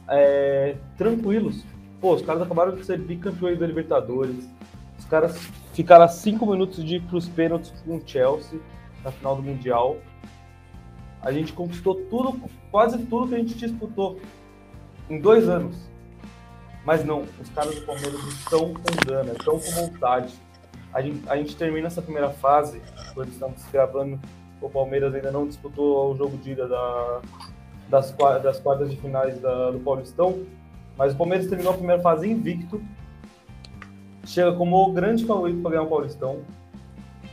é, 0.08 0.76
tranquilos. 0.98 1.64
Pô, 2.00 2.16
os 2.16 2.22
caras 2.24 2.42
acabaram 2.42 2.76
de 2.76 2.84
ser 2.84 2.98
bicampeões 2.98 3.60
da 3.60 3.68
Libertadores. 3.68 4.50
Os 4.98 5.06
caras 5.06 5.38
ficaram 5.74 6.06
a 6.06 6.08
cinco 6.08 6.48
minutos 6.48 6.84
de 6.84 6.96
ir 6.96 7.02
pros 7.04 7.30
pênaltis 7.30 7.72
com 7.86 7.98
o 7.98 8.02
Chelsea 8.04 8.60
na 9.04 9.12
final 9.12 9.36
do 9.36 9.44
Mundial. 9.44 9.98
A 11.22 11.32
gente 11.32 11.54
conquistou 11.54 11.96
tudo, 12.10 12.42
quase 12.72 12.98
tudo 13.06 13.28
que 13.28 13.36
a 13.36 13.38
gente 13.38 13.56
disputou 13.56 14.20
em 15.10 15.20
dois 15.20 15.48
anos. 15.48 15.76
Mas 16.84 17.06
não, 17.06 17.26
os 17.40 17.50
caras 17.50 17.76
do 17.76 17.82
Palmeiras 17.82 18.20
estão 18.28 18.74
com 18.74 19.06
gana, 19.06 19.32
estão 19.34 19.60
com 19.60 19.72
vontade. 19.72 20.34
A 20.94 21.02
gente, 21.02 21.30
a 21.30 21.38
gente 21.38 21.56
termina 21.56 21.88
essa 21.88 22.02
primeira 22.02 22.30
fase, 22.30 22.82
quando 23.14 23.30
estamos 23.30 23.64
gravando, 23.72 24.20
o 24.60 24.70
Palmeiras 24.70 25.14
ainda 25.14 25.32
não 25.32 25.48
disputou 25.48 26.12
o 26.12 26.18
jogo 26.18 26.38
de 26.38 26.52
ida 26.52 26.68
da, 26.68 27.22
das, 27.90 28.12
das 28.12 28.60
quartas 28.60 28.90
de 28.90 28.98
finais 28.98 29.40
da, 29.40 29.72
do 29.72 29.80
Paulistão, 29.80 30.44
mas 30.98 31.14
o 31.14 31.18
Palmeiras 31.18 31.48
terminou 31.48 31.74
a 31.74 31.78
primeira 31.78 32.02
fase 32.02 32.30
invicto, 32.30 32.82
chega 34.26 34.54
como 34.54 34.76
o 34.78 34.92
grande 34.92 35.26
favorito 35.26 35.62
para 35.62 35.72
ganhar 35.72 35.84
o 35.84 35.88
Paulistão. 35.88 36.40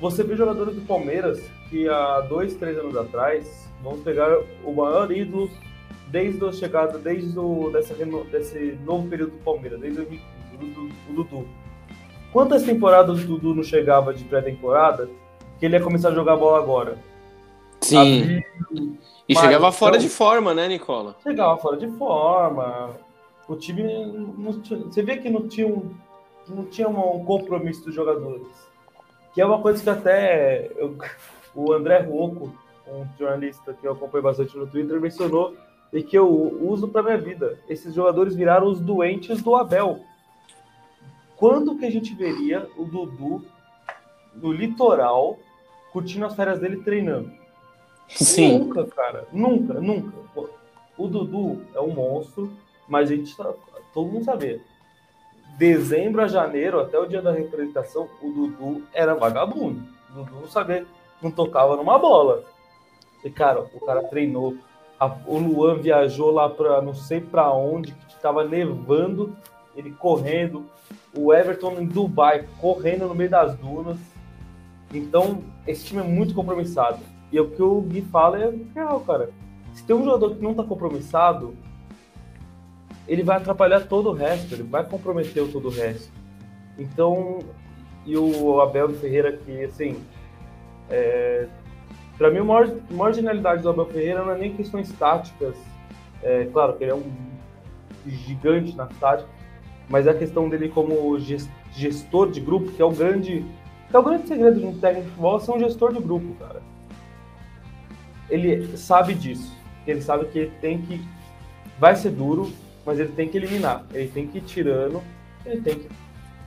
Você 0.00 0.22
vê 0.22 0.36
jogadores 0.36 0.74
do 0.74 0.82
Palmeiras 0.82 1.40
que 1.68 1.88
há 1.88 2.20
dois, 2.20 2.54
três 2.54 2.78
anos 2.78 2.96
atrás 2.96 3.68
vamos 3.82 4.00
pegar 4.00 4.38
o 4.64 4.72
maior 4.72 5.10
ídolo 5.12 5.50
desde 6.08 6.44
a 6.44 6.52
chegada, 6.52 6.98
desde 6.98 7.38
o, 7.38 7.70
dessa, 7.70 7.94
desse 8.30 8.78
novo 8.84 9.08
período 9.08 9.32
do 9.32 9.44
Palmeiras, 9.44 9.80
desde 9.80 10.00
o, 10.00 11.10
o 11.10 11.12
Dudu. 11.14 11.46
Quantas 12.32 12.62
temporadas 12.62 13.22
o 13.22 13.26
Dudu 13.26 13.54
não 13.54 13.62
chegava 13.62 14.12
de 14.12 14.24
pré-temporada 14.24 15.08
que 15.58 15.66
ele 15.66 15.76
ia 15.76 15.82
começar 15.82 16.08
a 16.08 16.14
jogar 16.14 16.36
bola 16.36 16.58
agora? 16.58 16.98
Sim. 17.80 18.42
E 19.28 19.34
Mas, 19.34 19.38
chegava 19.38 19.70
fora 19.72 19.96
então, 19.96 20.08
de 20.08 20.12
forma, 20.12 20.54
né, 20.54 20.68
Nicola? 20.68 21.16
Chegava 21.22 21.56
fora 21.58 21.76
de 21.76 21.86
forma. 21.96 22.90
O 23.48 23.56
time 23.56 23.82
não 24.36 24.60
tinha, 24.60 24.80
você 24.80 25.02
vê 25.02 25.16
que 25.16 25.30
não 25.30 25.48
tinha 25.48 25.66
um, 25.66 25.90
não 26.48 26.64
tinha 26.64 26.88
um 26.88 27.24
compromisso 27.24 27.84
dos 27.84 27.94
jogadores. 27.94 28.46
Que 29.32 29.40
é 29.40 29.46
uma 29.46 29.60
coisa 29.60 29.82
que 29.82 29.90
até 29.90 30.70
eu, 30.76 30.96
o 31.58 31.72
André 31.72 31.98
Rocco, 31.98 32.52
um 32.86 33.04
jornalista 33.18 33.74
que 33.74 33.84
eu 33.84 33.92
acompanho 33.92 34.22
bastante 34.22 34.56
no 34.56 34.68
Twitter, 34.68 35.00
mencionou 35.00 35.56
e 35.92 36.04
que 36.04 36.16
eu 36.16 36.28
uso 36.62 36.86
para 36.86 37.02
minha 37.02 37.18
vida. 37.18 37.58
Esses 37.68 37.92
jogadores 37.92 38.36
viraram 38.36 38.68
os 38.68 38.80
doentes 38.80 39.42
do 39.42 39.56
Abel. 39.56 39.98
Quando 41.36 41.76
que 41.76 41.84
a 41.84 41.90
gente 41.90 42.14
veria 42.14 42.68
o 42.76 42.84
Dudu 42.84 43.44
no 44.36 44.52
litoral 44.52 45.36
curtindo 45.92 46.26
as 46.26 46.36
férias 46.36 46.60
dele 46.60 46.76
treinando? 46.82 47.32
Sim. 48.08 48.60
Nunca, 48.60 48.86
cara. 48.86 49.26
Nunca, 49.32 49.80
nunca. 49.80 50.16
O 50.96 51.08
Dudu 51.08 51.60
é 51.74 51.80
um 51.80 51.90
monstro, 51.90 52.52
mas 52.88 53.10
a 53.10 53.16
gente 53.16 53.36
tá. 53.36 53.52
Todo 53.92 54.12
mundo 54.12 54.24
sabe. 54.24 54.62
Dezembro 55.56 56.22
a 56.22 56.28
janeiro, 56.28 56.78
até 56.78 56.96
o 56.96 57.06
dia 57.06 57.20
da 57.20 57.32
representação, 57.32 58.08
o 58.22 58.30
Dudu 58.30 58.84
era 58.92 59.16
vagabundo. 59.16 59.82
O 60.10 60.12
Dudu 60.12 60.40
não 60.42 60.46
sabia, 60.46 60.86
não 61.22 61.30
tocava 61.30 61.76
numa 61.76 61.98
bola. 61.98 62.44
E, 63.24 63.30
cara, 63.30 63.60
o 63.74 63.80
cara 63.80 64.02
treinou. 64.04 64.56
A, 64.98 65.06
o 65.26 65.38
Luan 65.38 65.78
viajou 65.78 66.30
lá 66.30 66.48
para 66.48 66.80
não 66.82 66.94
sei 66.94 67.20
para 67.20 67.52
onde, 67.52 67.92
que 67.92 68.14
estava 68.14 68.44
nevando, 68.44 69.36
ele 69.76 69.90
correndo. 69.92 70.66
O 71.16 71.32
Everton 71.32 71.80
em 71.80 71.86
Dubai, 71.86 72.46
correndo 72.60 73.06
no 73.06 73.14
meio 73.14 73.30
das 73.30 73.56
dunas. 73.56 73.98
Então, 74.92 75.42
esse 75.66 75.84
time 75.84 76.00
é 76.00 76.04
muito 76.04 76.34
compromissado. 76.34 76.98
E 77.30 77.38
o 77.38 77.50
que 77.50 77.62
o 77.62 77.80
Gui 77.82 78.02
fala 78.02 78.42
é 78.42 78.54
real, 78.74 79.00
cara. 79.00 79.30
Se 79.74 79.84
tem 79.84 79.94
um 79.94 80.04
jogador 80.04 80.34
que 80.34 80.42
não 80.42 80.54
tá 80.54 80.64
compromissado, 80.64 81.54
ele 83.06 83.22
vai 83.22 83.36
atrapalhar 83.36 83.86
todo 83.86 84.10
o 84.10 84.12
resto, 84.12 84.54
ele 84.54 84.62
vai 84.62 84.84
comprometer 84.84 85.50
todo 85.52 85.68
o 85.68 85.70
resto. 85.70 86.10
Então, 86.78 87.40
e 88.06 88.16
o 88.16 88.60
Abel 88.60 88.88
Ferreira, 88.94 89.32
que, 89.32 89.64
assim, 89.64 89.96
é, 90.90 91.46
para 92.16 92.30
mim, 92.30 92.38
a 92.38 92.44
maior, 92.44 93.12
genialidade 93.12 93.62
do 93.62 93.70
Abel 93.70 93.86
Ferreira 93.86 94.24
não 94.24 94.32
é 94.32 94.38
nem 94.38 94.54
questões 94.54 94.90
táticas, 94.92 95.56
é, 96.22 96.48
claro 96.52 96.74
que 96.74 96.84
ele 96.84 96.90
é 96.90 96.94
um 96.94 97.10
gigante 98.06 98.76
na 98.76 98.86
tática, 98.86 99.28
mas 99.88 100.06
é 100.06 100.10
a 100.10 100.14
questão 100.14 100.48
dele 100.48 100.68
como 100.68 101.18
gestor 101.72 102.30
de 102.30 102.40
grupo, 102.40 102.72
que 102.72 102.82
é 102.82 102.84
o 102.84 102.90
grande, 102.90 103.44
que 103.88 103.96
é 103.96 103.98
o 103.98 104.02
grande 104.02 104.26
segredo 104.26 104.60
de 104.60 104.66
um 104.66 104.78
técnico 104.78 105.04
de 105.04 105.10
futebol, 105.10 105.36
é 105.36 105.40
ser 105.40 105.50
um 105.52 105.58
gestor 105.60 105.92
de 105.92 106.00
grupo, 106.00 106.34
cara 106.34 106.60
ele 108.30 108.76
sabe 108.76 109.14
disso. 109.14 109.56
Ele 109.86 110.02
sabe 110.02 110.26
que 110.26 110.38
ele 110.38 110.52
tem 110.60 110.82
que. 110.82 111.02
Vai 111.78 111.96
ser 111.96 112.10
duro, 112.10 112.52
mas 112.84 112.98
ele 112.98 113.12
tem 113.12 113.28
que 113.28 113.36
eliminar. 113.36 113.84
Ele 113.92 114.08
tem 114.08 114.26
que 114.26 114.38
ir 114.38 114.42
tirando, 114.42 115.02
ele 115.46 115.60
tem 115.62 115.74
que 115.74 115.86
ir 115.86 115.90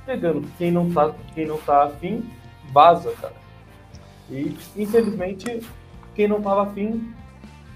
pegando. 0.06 0.47
Quem 0.58 0.71
não 0.71 0.91
tá, 0.91 1.13
quem 1.34 1.45
não 1.45 1.58
tá 1.58 1.86
afim, 1.86 2.23
vaza, 2.71 3.12
cara. 3.13 3.40
E, 4.32 4.58
infelizmente, 4.78 5.60
quem 6.15 6.28
não 6.28 6.41
tava 6.41 6.63
afim 6.63 7.13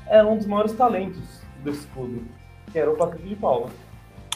era 0.08 0.26
um 0.26 0.38
dos 0.38 0.46
maiores 0.46 0.74
talentos 0.74 1.42
desse 1.64 1.86
clube, 1.88 2.24
que 2.72 2.80
era 2.80 2.90
o 2.90 2.96
Patrick 2.96 3.28
de 3.28 3.36
Paula. 3.36 3.70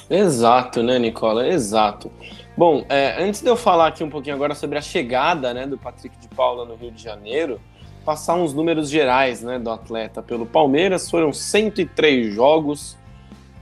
Exato, 0.10 0.82
né, 0.82 0.98
Nicola? 0.98 1.48
Exato. 1.48 2.12
Bom, 2.58 2.84
é, 2.90 3.24
antes 3.24 3.42
de 3.42 3.48
eu 3.48 3.56
falar 3.56 3.88
aqui 3.88 4.04
um 4.04 4.10
pouquinho 4.10 4.36
agora 4.36 4.56
sobre 4.56 4.78
a 4.78 4.82
chegada 4.82 5.54
né, 5.54 5.68
do 5.68 5.78
Patrick 5.78 6.18
de 6.18 6.28
Paula 6.30 6.66
no 6.66 6.76
Rio 6.76 6.92
de 6.92 7.02
Janeiro, 7.02 7.62
passar 8.04 8.36
uns 8.36 8.54
números 8.54 8.90
gerais 8.90 9.44
né, 9.44 9.60
do 9.60 9.70
atleta 9.70 10.22
pelo 10.22 10.46
Palmeiras. 10.46 11.10
Foram 11.10 11.32
103 11.32 12.34
jogos, 12.34 12.98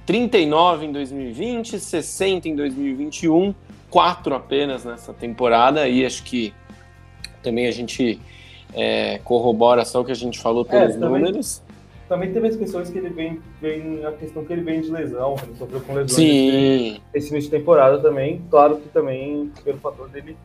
39 0.06 0.86
em 0.86 0.91
2020, 0.93 1.80
60 1.80 2.48
em 2.48 2.56
2021, 2.56 3.54
4 3.89 4.34
apenas 4.34 4.86
nessa 4.86 5.13
temporada. 5.13 5.88
E 5.88 6.06
acho 6.06 6.24
que 6.24 6.54
também 7.43 7.67
a 7.67 7.72
gente 7.72 8.22
é, 8.73 9.19
corrobora 9.23 9.86
só 9.86 10.01
o 10.01 10.06
que 10.06 10.12
a 10.12 10.15
gente 10.15 10.39
falou 10.39 10.65
é, 10.67 10.71
pelos 10.71 10.95
é, 10.95 10.99
também, 10.99 11.21
números. 11.21 11.62
Também 12.08 12.32
teve 12.32 12.47
as 12.47 12.56
questões 12.56 12.89
que 12.89 12.97
ele 12.97 13.10
vem, 13.10 13.41
vem, 13.62 14.06
a 14.06 14.12
questão 14.13 14.45
que 14.45 14.53
ele 14.53 14.62
vem 14.62 14.80
de 14.80 14.89
lesão, 14.89 15.36
ele 15.43 15.58
sofreu 15.58 15.82
com 15.82 15.93
lesões 15.93 16.13
Sim. 16.13 17.01
esse 17.13 17.30
início 17.30 17.51
de 17.51 17.58
temporada 17.58 17.99
também. 17.99 18.41
Claro 18.49 18.77
que 18.77 18.88
também 18.89 19.51
pelo 19.63 19.77
fator 19.80 20.08
dele, 20.08 20.38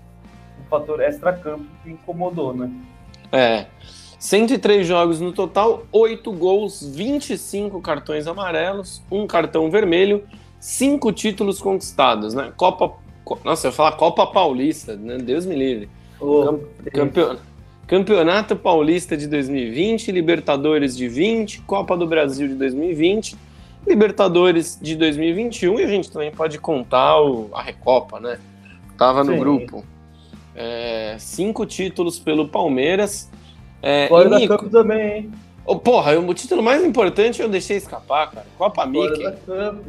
o 0.64 0.68
fator 0.68 1.00
extra-campo 1.00 1.64
que 1.84 1.90
incomodou, 1.90 2.52
né? 2.52 2.70
É. 3.30 3.66
103 4.18 4.86
jogos 4.86 5.20
no 5.20 5.32
total, 5.32 5.84
8 5.90 6.32
gols, 6.32 6.84
25 6.84 7.80
cartões 7.80 8.26
amarelos, 8.26 9.02
um 9.10 9.26
cartão 9.26 9.68
vermelho, 9.70 10.24
5 10.60 11.12
títulos 11.12 11.60
conquistados, 11.60 12.34
né? 12.34 12.52
Copa. 12.56 12.92
Nossa, 13.44 13.66
eu 13.66 13.70
ia 13.70 13.76
falar 13.76 13.92
Copa 13.92 14.26
Paulista, 14.26 14.96
né? 14.96 15.18
Deus 15.18 15.46
me 15.46 15.54
livre. 15.54 15.88
Oh. 16.20 16.58
Campeonato 16.92 17.51
Paulista 18.56 19.16
de 19.16 19.26
2020, 19.26 20.12
Libertadores 20.12 20.96
de 20.96 21.08
20, 21.08 21.62
Copa 21.62 21.96
do 21.96 22.06
Brasil 22.06 22.48
de 22.48 22.54
2020 22.54 23.36
Libertadores 23.86 24.78
de 24.80 24.94
2021 24.94 25.80
e 25.80 25.84
a 25.84 25.88
gente 25.88 26.10
também 26.10 26.30
pode 26.30 26.58
contar 26.58 27.20
o, 27.20 27.50
a 27.52 27.60
Recopa, 27.60 28.20
né? 28.20 28.38
Tava 28.96 29.24
no 29.24 29.32
Sim. 29.32 29.38
grupo. 29.40 29.84
É, 30.54 31.16
cinco 31.18 31.66
títulos 31.66 32.18
pelo 32.18 32.46
Palmeiras. 32.46 33.28
É, 33.82 34.06
Fora 34.06 34.28
da 34.28 34.38
Nico, 34.38 34.70
também, 34.70 35.16
hein? 35.16 35.32
Ô, 35.64 35.76
porra, 35.76 36.16
o 36.18 36.34
título 36.34 36.62
mais 36.62 36.84
importante 36.84 37.42
eu 37.42 37.48
deixei 37.48 37.76
escapar, 37.76 38.30
cara. 38.30 38.46
Copa 38.56 38.82
Fora 38.82 38.90
Mickey. 38.90 39.24
da 39.24 39.32
Cup. 39.32 39.86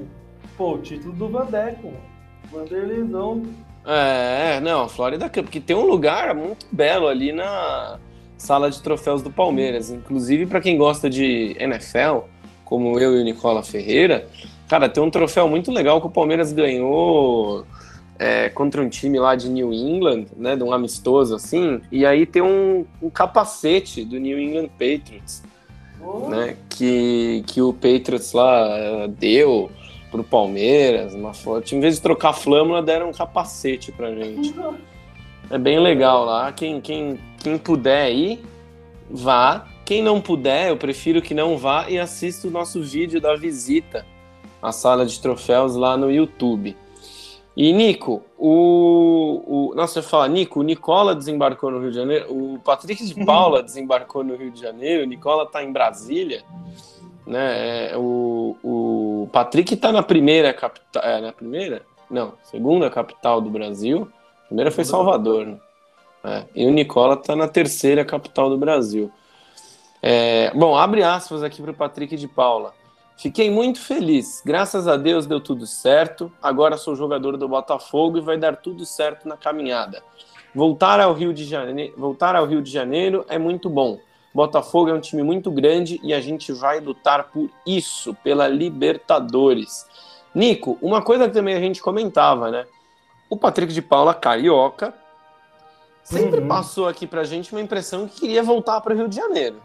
Pô, 0.58 0.74
o 0.74 0.78
título 0.80 1.14
do 1.14 1.30
Vandeco. 1.30 1.94
Vanderleizão. 2.52 3.44
É, 3.86 4.60
não, 4.62 4.88
Florida 4.88 5.30
Cup, 5.30 5.44
porque 5.44 5.60
tem 5.60 5.76
um 5.76 5.86
lugar 5.86 6.34
muito 6.34 6.66
belo 6.72 7.08
ali 7.08 7.32
na 7.32 8.00
sala 8.38 8.70
de 8.70 8.82
troféus 8.82 9.22
do 9.22 9.30
Palmeiras. 9.30 9.90
Inclusive, 9.90 10.46
para 10.46 10.62
quem 10.62 10.78
gosta 10.78 11.10
de 11.10 11.56
NFL, 11.60 12.20
como 12.64 13.00
eu 13.00 13.18
e 13.18 13.22
o 13.22 13.24
Nicola 13.24 13.64
Ferreira, 13.64 14.28
cara, 14.68 14.88
tem 14.88 15.04
um 15.04 15.10
troféu 15.10 15.48
muito 15.48 15.72
legal 15.72 16.00
que 16.00 16.08
o 16.08 16.10
Palmeiras 16.10 16.54
ganhou 16.54 17.66
é, 18.18 18.50
contra 18.50 18.82
um 18.82 18.90
time 18.90 19.20
lá 19.20 19.36
de 19.36 19.50
New 19.50 19.74
England, 19.74 20.26
né, 20.38 20.56
de 20.56 20.64
um 20.64 20.72
amistoso 20.72 21.36
assim, 21.36 21.82
e 21.92 22.06
aí 22.06 22.26
tem 22.26 22.42
um, 22.42 22.86
um 23.02 23.10
capacete 23.10 24.06
do 24.06 24.20
New 24.20 24.40
England 24.40 24.70
Patriots, 24.70 25.44
né, 26.30 26.56
que, 26.70 27.44
que 27.48 27.62
o 27.62 27.74
Patriots 27.74 28.34
lá 28.34 28.68
eh, 28.78 29.08
deu 29.08 29.72
pro 30.14 30.24
Palmeiras, 30.24 31.16
uma 31.16 31.34
foto. 31.34 31.74
Em 31.74 31.80
vez 31.80 31.96
de 31.96 32.02
trocar 32.04 32.34
flâmula, 32.34 32.84
deram 32.84 33.10
um 33.10 33.12
capacete 33.12 33.92
pra 33.92 34.14
gente. 34.14 34.54
É 35.50 35.58
bem 35.58 35.80
legal 35.80 36.24
lá. 36.24 36.52
Quem, 36.52 36.80
quem, 36.80 37.20
quem 37.40 37.58
puder 37.58 38.12
ir, 38.12 38.40
vá. 39.10 39.68
Quem 39.84 40.04
não 40.04 40.22
puder, 40.22 40.70
eu 40.70 40.78
prefiro 40.78 41.20
que 41.20 41.34
não 41.34 41.58
vá 41.58 41.90
e 41.90 41.98
assista 41.98 42.48
o 42.48 42.52
nosso 42.52 42.82
vídeo 42.84 43.20
da 43.20 43.36
visita 43.36 44.06
à 44.62 44.72
sala 44.72 45.04
de 45.04 45.20
troféus 45.20 45.76
lá 45.76 45.98
no 45.98 46.12
YouTube. 46.12 46.78
E, 47.58 47.74
Nico, 47.74 48.22
o. 48.38 49.72
o 49.72 49.76
nossa, 49.76 50.00
eu 50.00 50.04
ia 50.04 50.10
falar, 50.10 50.28
Nico, 50.28 50.60
o 50.60 50.64
Nicola 50.64 51.16
desembarcou 51.16 51.72
no 51.72 51.80
Rio 51.80 51.90
de 51.90 51.98
Janeiro, 51.98 52.28
o 52.30 52.60
Patrick 52.60 53.04
de 53.04 53.14
Paula 53.26 53.64
desembarcou 53.64 54.24
no 54.24 54.36
Rio 54.36 54.52
de 54.52 54.62
Janeiro, 54.62 55.04
o 55.04 55.08
Nicola 55.08 55.46
tá 55.46 55.64
em 55.64 55.72
Brasília, 55.72 56.44
né? 57.26 57.92
é, 57.92 57.98
o, 57.98 58.56
o 59.24 59.28
Patrick 59.28 59.78
tá 59.78 59.90
na 59.90 60.04
primeira 60.04 60.54
capital. 60.54 61.02
É, 61.02 61.22
na 61.22 61.32
primeira? 61.32 61.82
Não, 62.12 62.34
segunda 62.44 62.90
capital 62.90 63.40
do 63.40 63.50
Brasil. 63.50 64.12
A 64.44 64.48
primeira 64.48 64.70
foi 64.70 64.84
Salvador, 64.84 65.46
né? 65.46 65.58
É, 66.26 66.44
e 66.54 66.66
o 66.66 66.72
Nicola 66.72 67.16
tá 67.16 67.36
na 67.36 67.48
terceira 67.48 68.04
capital 68.04 68.50
do 68.50 68.58
Brasil. 68.58 69.10
É, 70.02 70.52
bom, 70.54 70.76
abre 70.76 71.04
aspas 71.04 71.42
aqui 71.42 71.62
para 71.62 71.72
o 71.72 71.74
Patrick 71.74 72.18
de 72.18 72.28
Paula. 72.28 72.74
Fiquei 73.18 73.50
muito 73.50 73.80
feliz. 73.80 74.42
Graças 74.46 74.90
a 74.90 74.98
Deus 74.98 75.26
deu 75.26 75.40
tudo 75.40 75.66
certo. 75.66 76.30
Agora 76.42 76.76
sou 76.76 76.94
jogador 76.94 77.38
do 77.38 77.48
Botafogo 77.48 78.18
e 78.18 78.22
vai 78.22 78.38
dar 78.38 78.58
tudo 78.58 78.86
certo 78.86 79.26
na 79.26 79.38
caminhada. 79.38 80.04
Voltar 80.54 81.00
ao 81.00 81.14
Rio 81.14 81.34
de 81.34 81.46
Janeiro, 81.46 81.94
voltar 81.98 82.36
ao 82.36 82.46
Rio 82.46 82.62
de 82.62 82.70
Janeiro 82.70 83.26
é 83.30 83.38
muito 83.38 83.70
bom. 83.70 83.98
Botafogo 84.34 84.90
é 84.90 84.94
um 84.94 85.00
time 85.00 85.22
muito 85.22 85.52
grande 85.52 86.00
e 86.04 86.14
a 86.14 86.20
gente 86.20 86.52
vai 86.52 86.80
lutar 86.80 87.26
por 87.32 87.50
isso, 87.66 88.16
pela 88.24 88.48
Libertadores. 88.48 89.86
Nico, 90.34 90.78
uma 90.82 91.02
coisa 91.02 91.28
que 91.28 91.34
também 91.34 91.54
a 91.56 91.60
gente 91.60 91.82
comentava, 91.82 92.50
né? 92.50 92.66
O 93.30 93.38
Patrick 93.38 93.72
de 93.72 93.82
Paula, 93.82 94.14
carioca, 94.14 94.94
sempre 96.04 96.40
Uhum. 96.42 96.48
passou 96.48 96.88
aqui 96.88 97.06
pra 97.06 97.24
gente 97.24 97.52
uma 97.52 97.62
impressão 97.62 98.08
que 98.08 98.22
queria 98.22 98.42
voltar 98.42 98.82
para 98.82 98.94
o 98.94 98.98
Rio 98.98 99.08
de 99.08 99.16
Janeiro. 99.16 99.62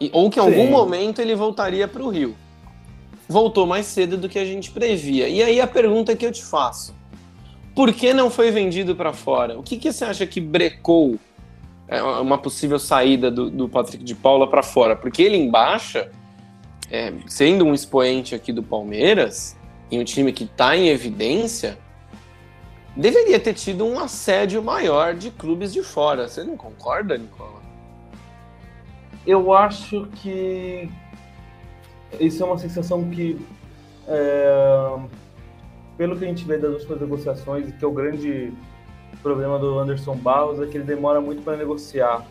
E- 0.00 0.10
ou 0.12 0.28
que 0.28 0.40
em 0.40 0.42
algum 0.42 0.64
Sim. 0.66 0.70
momento 0.70 1.20
ele 1.20 1.34
voltaria 1.36 1.86
para 1.86 2.02
o 2.02 2.08
Rio. 2.08 2.36
Voltou 3.28 3.66
mais 3.66 3.86
cedo 3.86 4.16
do 4.16 4.28
que 4.28 4.38
a 4.38 4.44
gente 4.44 4.70
previa. 4.72 5.28
E 5.28 5.42
aí 5.42 5.60
a 5.60 5.66
pergunta 5.66 6.16
que 6.16 6.26
eu 6.26 6.32
te 6.32 6.44
faço: 6.44 6.92
por 7.74 7.92
que 7.92 8.12
não 8.12 8.28
foi 8.28 8.50
vendido 8.50 8.96
para 8.96 9.12
fora? 9.12 9.56
O 9.58 9.62
que, 9.62 9.76
que 9.76 9.92
você 9.92 10.04
acha 10.04 10.26
que 10.26 10.40
brecou 10.40 11.16
uma 12.20 12.38
possível 12.38 12.78
saída 12.78 13.30
do, 13.30 13.50
do 13.50 13.68
Patrick 13.68 14.02
de 14.02 14.14
Paula 14.14 14.48
para 14.48 14.62
fora? 14.62 14.96
Porque 14.96 15.22
ele 15.22 15.36
em 15.36 15.50
baixa, 15.50 16.10
é, 16.90 17.12
sendo 17.26 17.64
um 17.64 17.74
expoente 17.74 18.34
aqui 18.34 18.52
do 18.52 18.62
Palmeiras, 18.62 19.56
em 19.90 20.00
um 20.00 20.04
time 20.04 20.32
que 20.32 20.44
está 20.44 20.76
em 20.76 20.88
evidência, 20.88 21.78
deveria 22.96 23.38
ter 23.38 23.54
tido 23.54 23.84
um 23.84 23.98
assédio 23.98 24.62
maior 24.62 25.14
de 25.14 25.30
clubes 25.30 25.72
de 25.72 25.82
fora. 25.82 26.28
Você 26.28 26.42
não 26.42 26.56
concorda, 26.56 27.16
Nicola? 27.16 27.60
Eu 29.26 29.52
acho 29.52 30.08
que 30.16 30.88
isso 32.18 32.42
é 32.42 32.46
uma 32.46 32.58
sensação 32.58 33.08
que, 33.10 33.38
é, 34.08 34.98
pelo 35.96 36.16
que 36.16 36.24
a 36.24 36.28
gente 36.28 36.44
vê 36.44 36.58
das 36.58 36.72
últimas 36.72 37.00
negociações, 37.00 37.72
que 37.72 37.84
é 37.84 37.88
o 37.88 37.92
grande 37.92 38.52
problema 39.18 39.58
do 39.58 39.78
Anderson 39.78 40.16
Barros 40.16 40.60
é 40.60 40.66
que 40.66 40.76
ele 40.76 40.84
demora 40.84 41.20
muito 41.20 41.42
para 41.42 41.56
negociar. 41.56 42.26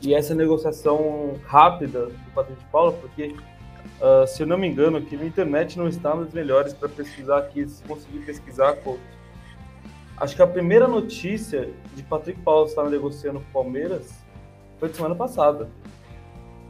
E 0.00 0.14
essa 0.14 0.34
negociação 0.34 1.34
rápida 1.46 2.06
do 2.06 2.30
Patrick 2.34 2.60
de 2.60 2.66
Paula, 2.70 2.92
porque, 2.92 3.34
ah, 4.00 4.26
se 4.26 4.42
eu 4.42 4.46
não 4.46 4.56
me 4.58 4.68
engano, 4.68 4.98
aqui 4.98 5.16
na 5.16 5.24
internet 5.24 5.78
não 5.78 5.88
está 5.88 6.14
nas 6.14 6.32
melhores 6.32 6.72
para 6.72 6.88
pesquisar 6.88 7.38
aqui, 7.38 7.66
se 7.66 7.82
conseguir 7.84 8.20
pesquisar, 8.20 8.76
pô. 8.76 8.98
Acho 10.16 10.36
que 10.36 10.42
a 10.42 10.46
primeira 10.46 10.86
notícia 10.86 11.70
de 11.94 12.02
Patrick 12.02 12.40
Paula 12.42 12.66
estar 12.66 12.88
negociando 12.88 13.40
com 13.40 13.46
o 13.46 13.64
Palmeiras 13.64 14.12
foi 14.78 14.88
de 14.88 14.96
semana 14.96 15.14
passada. 15.14 15.68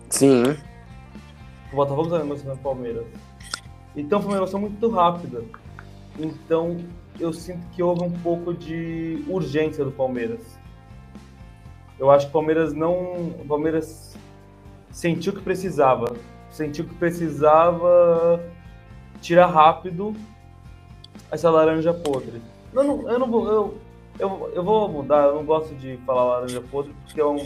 Sim. 0.08 0.56
O 1.72 1.76
Botafogo 1.76 2.04
está 2.04 2.18
negociando 2.20 2.54
com 2.54 2.60
o 2.60 2.74
Palmeiras. 2.74 3.04
Então 3.94 4.20
foi 4.20 4.28
uma 4.30 4.34
negociação 4.36 4.60
muito 4.60 4.88
rápida. 4.88 5.44
Então 6.18 6.78
eu 7.18 7.32
sinto 7.32 7.66
que 7.72 7.82
houve 7.82 8.02
um 8.04 8.10
pouco 8.10 8.52
de 8.54 9.24
urgência 9.28 9.84
do 9.84 9.90
Palmeiras. 9.92 10.58
Eu 11.98 12.10
acho 12.10 12.26
que 12.26 12.30
o 12.30 12.32
Palmeiras 12.32 12.72
não. 12.72 12.94
O 13.40 13.44
Palmeiras 13.46 14.16
sentiu 14.90 15.32
que 15.32 15.40
precisava. 15.40 16.16
Sentiu 16.50 16.84
que 16.84 16.94
precisava 16.94 18.40
tirar 19.20 19.46
rápido 19.46 20.14
essa 21.30 21.50
laranja 21.50 21.92
podre. 21.94 22.40
Eu 22.72 22.84
não, 22.84 23.10
eu 23.10 23.18
não 23.18 23.30
vou. 23.30 23.48
Eu, 23.48 23.78
eu, 24.18 24.52
eu 24.54 24.62
vou 24.64 24.88
mudar, 24.88 25.24
eu 25.28 25.34
não 25.36 25.44
gosto 25.44 25.74
de 25.74 25.96
falar 25.98 26.24
laranja 26.24 26.60
podre, 26.60 26.92
porque 27.04 27.20
é 27.20 27.24
um. 27.26 27.38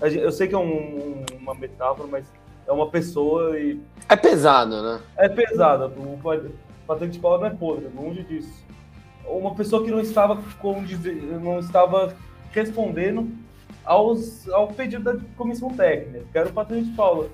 Eu 0.00 0.30
sei 0.32 0.46
que 0.48 0.54
é 0.54 0.58
um- 0.58 1.24
uma 1.40 1.54
metáfora, 1.54 2.06
mas 2.10 2.26
é 2.66 2.72
uma 2.72 2.88
pessoa 2.90 3.58
e 3.58 3.80
É 4.08 4.16
pesado, 4.16 4.82
né? 4.82 5.00
é 5.16 5.28
pesada. 5.28 5.86
O 5.86 6.18
Pa- 6.22 6.40
Patrick 6.86 7.12
de 7.14 7.18
Paula 7.18 7.38
não 7.38 7.46
é 7.46 7.50
podre, 7.50 7.88
longe 7.96 8.22
disso. 8.24 8.65
Uma 9.28 9.54
pessoa 9.54 9.84
que 9.84 9.90
não 9.90 10.00
estava 10.00 10.40
não 11.42 11.58
estava 11.58 12.14
respondendo 12.52 13.28
aos, 13.84 14.48
ao 14.48 14.68
pedido 14.68 15.04
da 15.04 15.16
comissão 15.36 15.70
técnica, 15.70 16.24
que 16.30 16.38
era 16.38 16.48
o 16.48 16.52
Patrick 16.52 16.84
de 16.84 16.96
Paula. 16.96 17.28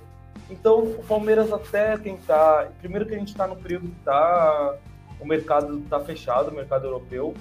Então, 0.50 0.82
o 0.82 1.04
Palmeiras 1.04 1.52
até 1.52 1.96
tentar. 1.96 2.72
Primeiro 2.78 3.06
que 3.06 3.14
a 3.14 3.18
gente 3.18 3.28
está 3.28 3.46
no 3.46 3.56
período 3.56 3.88
que 3.88 4.04
tá, 4.04 4.76
o 5.18 5.26
mercado 5.26 5.78
está 5.78 6.00
fechado, 6.00 6.50
o 6.50 6.54
mercado 6.54 6.84
europeu. 6.84 7.34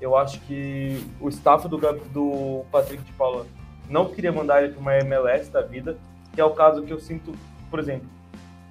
Eu 0.00 0.16
acho 0.16 0.40
que 0.40 1.06
o 1.20 1.28
staff 1.28 1.68
do, 1.68 1.76
do 1.76 2.64
Patrick 2.72 3.04
de 3.04 3.12
Paula 3.12 3.46
não 3.88 4.06
queria 4.06 4.32
mandar 4.32 4.62
ele 4.62 4.72
para 4.72 4.80
uma 4.80 4.96
MLS 4.98 5.50
da 5.50 5.60
vida, 5.60 5.96
que 6.32 6.40
é 6.40 6.44
o 6.44 6.50
caso 6.50 6.82
que 6.82 6.92
eu 6.92 6.98
sinto, 6.98 7.32
por 7.70 7.78
exemplo. 7.78 8.08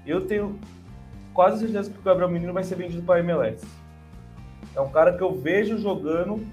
Eu 0.06 0.26
tenho 0.26 0.60
quase 1.34 1.60
certeza 1.60 1.92
que 1.92 2.00
o 2.00 2.02
Gabriel 2.02 2.30
Menino 2.30 2.52
vai 2.52 2.64
ser 2.64 2.76
vendido 2.76 3.04
para 3.04 3.16
a 3.16 3.20
MLS. 3.20 3.66
É 4.80 4.82
um 4.82 4.90
cara 4.90 5.12
que 5.12 5.22
eu 5.22 5.36
vejo 5.36 5.78
jogando 5.78 6.48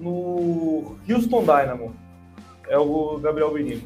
no 0.00 0.96
Houston 1.08 1.40
Dynamo. 1.42 1.94
É 2.68 2.76
o 2.76 3.16
Gabriel 3.20 3.54
Menino. 3.54 3.82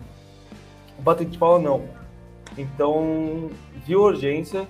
O 0.98 1.02
Patrick 1.02 1.30
de 1.30 1.38
não. 1.38 1.84
Então, 2.56 3.50
viu 3.84 4.00
urgência, 4.00 4.66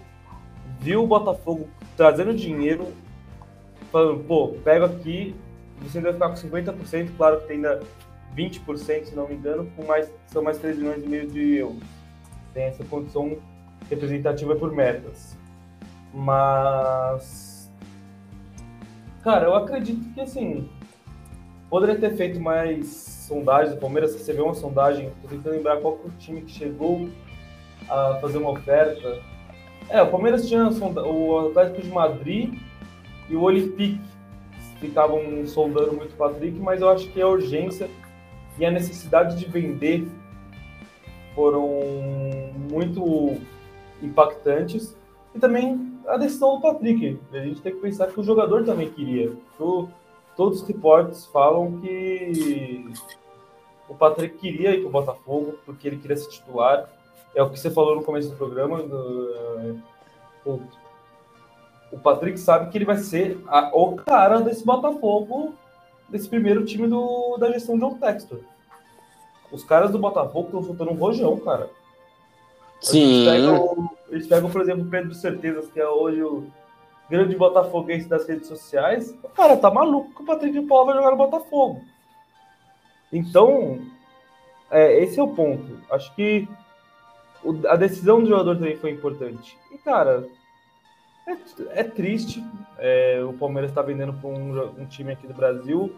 viu 0.81 1.05
o 1.05 1.07
Botafogo 1.07 1.69
trazendo 1.97 2.35
dinheiro, 2.35 2.89
falando, 3.93 4.25
pô, 4.25 4.49
pega 4.65 4.87
aqui, 4.87 5.37
você 5.81 6.01
vai 6.01 6.13
ficar 6.13 6.31
com 6.31 6.35
50%, 6.35 7.11
claro 7.17 7.41
que 7.41 7.47
tem 7.47 7.57
ainda 7.57 7.81
20%, 8.37 9.05
se 9.05 9.15
não 9.15 9.29
me 9.29 9.37
engano, 9.37 9.71
com 9.77 9.85
mais, 9.85 10.13
são 10.27 10.43
mais 10.43 10.59
3 10.59 10.77
milhões 10.77 11.05
e 11.05 11.09
meio 11.09 11.29
de 11.29 11.55
euros. 11.55 11.79
Tem 12.53 12.65
essa 12.65 12.83
condição 12.83 13.39
representativa 13.89 14.57
por 14.57 14.73
metas. 14.73 15.39
Mas. 16.13 17.58
Cara, 19.29 19.45
eu 19.45 19.55
acredito 19.55 20.11
que 20.15 20.23
assim. 20.23 20.67
Poderia 21.69 22.01
ter 22.01 22.17
feito 22.17 22.41
mais 22.41 22.87
sondagens. 23.29 23.77
O 23.77 23.79
Palmeiras 23.79 24.15
recebeu 24.15 24.47
uma 24.47 24.55
sondagem. 24.55 25.13
Tô 25.21 25.29
tentando 25.29 25.53
lembrar 25.53 25.77
qual 25.83 25.99
foi 25.99 26.09
o 26.11 26.15
time 26.15 26.41
que 26.41 26.51
chegou 26.51 27.11
a 27.91 28.15
fazer 28.23 28.39
uma 28.39 28.53
oferta. 28.53 29.21
É, 29.91 30.01
o 30.01 30.11
Palmeiras 30.11 30.49
tinha 30.49 30.71
sonda- 30.71 31.05
o 31.07 31.49
Atlético 31.49 31.83
de 31.83 31.91
Madrid 31.91 32.55
e 33.29 33.37
o 33.37 33.43
Olympique. 33.43 34.01
Ficavam 34.81 35.47
sondando 35.47 35.93
muito 35.93 36.15
o 36.15 36.17
Patrick, 36.17 36.59
mas 36.59 36.81
eu 36.81 36.89
acho 36.89 37.07
que 37.11 37.21
a 37.21 37.29
urgência 37.29 37.91
e 38.59 38.65
a 38.65 38.71
necessidade 38.71 39.37
de 39.37 39.45
vender 39.45 40.09
foram 41.35 41.69
muito 42.71 43.37
impactantes. 44.03 44.97
E 45.35 45.39
também 45.39 45.88
a 46.09 46.17
decisão 46.17 46.57
do 46.57 46.63
Patrick. 46.63 47.19
A 47.33 47.39
gente 47.39 47.61
tem 47.61 47.73
que 47.73 47.81
pensar 47.81 48.07
que 48.09 48.19
o 48.19 48.25
jogador 48.25 48.65
também 48.65 48.91
queria. 48.91 49.33
O, 49.61 49.89
todos 50.37 50.63
os 50.63 50.69
reportes 50.69 51.27
falam 51.27 51.81
que 51.81 52.91
o 53.89 53.95
Patrick 53.95 54.39
queria 54.39 54.75
ir 54.75 54.81
para 54.81 54.89
o 54.89 54.93
Botafogo, 54.93 55.59
porque 55.65 55.87
ele 55.87 55.99
queria 55.99 56.17
se 56.17 56.29
titular. 56.29 56.89
É 57.35 57.43
o 57.43 57.51
que 57.51 57.59
você 57.59 57.71
falou 57.71 57.95
no 57.95 58.03
começo 58.03 58.31
do 58.31 58.37
programa. 58.37 58.83
Do, 58.83 59.79
o 61.91 61.99
Patrick 61.99 62.39
sabe 62.39 62.71
que 62.71 62.79
ele 62.79 62.85
vai 62.85 62.99
ser 62.99 63.39
a, 63.47 63.71
o 63.75 63.97
cara 63.97 64.41
desse 64.41 64.65
Botafogo, 64.65 65.55
desse 66.09 66.29
primeiro 66.29 66.65
time 66.65 66.87
do, 66.87 67.37
da 67.39 67.51
gestão 67.53 67.75
de 67.75 67.81
John 67.83 67.95
Textor. 67.95 68.41
Os 69.51 69.65
caras 69.65 69.91
do 69.91 69.99
Botafogo 69.99 70.47
estão 70.47 70.63
soltando 70.63 70.91
um 70.91 70.97
rojão, 70.97 71.37
cara. 71.39 71.71
Sim. 72.81 73.27
Eles 73.27 73.43
pegam, 73.43 73.91
eles 74.09 74.27
pegam, 74.27 74.51
por 74.51 74.61
exemplo, 74.61 74.85
o 74.85 74.91
Pedro 74.91 75.15
Certezas, 75.15 75.71
que 75.71 75.81
é 75.81 75.89
hoje 75.89 76.23
o 76.23 76.47
grande 77.09 77.37
botafoguense 77.37 78.09
das 78.09 78.27
redes 78.27 78.47
sociais. 78.47 79.17
O 79.23 79.29
cara 79.29 79.57
tá 79.57 79.71
maluco 79.71 80.15
que 80.15 80.23
o 80.23 80.27
Patrick 80.27 80.59
de 80.59 80.67
Paula 80.67 80.87
vai 80.87 80.95
jogar 80.97 81.11
no 81.11 81.17
Botafogo. 81.17 81.83
Então, 83.13 83.81
é, 84.71 85.03
esse 85.03 85.19
é 85.19 85.23
o 85.23 85.29
ponto. 85.29 85.81
Acho 85.91 86.15
que 86.15 86.47
o, 87.43 87.67
a 87.67 87.77
decisão 87.77 88.23
do 88.23 88.29
jogador 88.29 88.57
também 88.57 88.77
foi 88.77 88.91
importante. 88.91 89.57
E, 89.73 89.79
cara, 89.79 90.27
é, 91.27 91.81
é 91.81 91.85
triste. 91.85 92.45
É, 92.79 93.23
o 93.23 93.33
Palmeiras 93.33 93.71
está 93.71 93.83
vendendo 93.83 94.13
para 94.13 94.29
um, 94.29 94.83
um, 94.83 94.87
time 94.87 95.13
aqui 95.13 95.27
do 95.27 95.35
Brasil. 95.35 95.95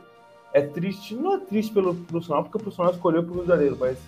É 0.52 0.60
triste, 0.60 1.14
não 1.14 1.34
é 1.34 1.38
triste 1.38 1.72
pelo 1.72 1.94
profissional, 1.94 2.42
porque 2.42 2.56
o 2.56 2.60
profissional 2.60 2.92
escolheu 2.92 3.22
para 3.24 3.38
o 3.38 3.46
Janeiro, 3.46 3.76
mas 3.78 3.98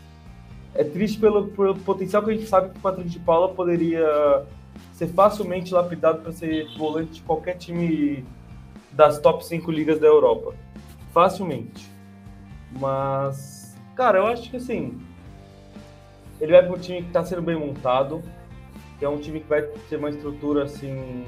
é 0.75 0.85
triste 0.85 1.19
pelo, 1.19 1.49
pelo, 1.49 1.77
potencial 1.77 2.23
que 2.23 2.31
a 2.31 2.35
gente 2.35 2.47
sabe 2.47 2.71
que 2.71 2.79
o 2.79 2.81
Patrick 2.81 3.09
de 3.09 3.19
Paula 3.19 3.55
poderia 3.55 4.45
ser 4.93 5.09
facilmente 5.09 5.73
lapidado 5.73 6.23
para 6.23 6.33
ser 6.33 6.67
volante 6.77 7.15
de 7.15 7.23
qualquer 7.23 7.57
time 7.57 8.25
das 8.93 9.19
top 9.19 9.45
5 9.45 9.71
ligas 9.71 9.99
da 9.99 10.07
Europa. 10.07 10.55
Facilmente. 11.13 11.91
Mas, 12.79 13.77
cara, 13.95 14.19
eu 14.19 14.27
acho 14.27 14.51
que 14.51 14.57
assim. 14.57 15.01
Ele 16.41 16.53
vai 16.53 16.63
para 16.63 16.75
um 16.75 16.79
time 16.79 17.03
que 17.03 17.09
está 17.09 17.25
sendo 17.25 17.43
bem 17.43 17.57
montado, 17.57 18.23
que 18.99 19.05
é 19.05 19.09
um 19.09 19.19
time 19.19 19.41
que 19.41 19.49
vai 19.49 19.63
ter 19.63 19.97
uma 19.97 20.11
estrutura 20.11 20.65
assim. 20.65 21.25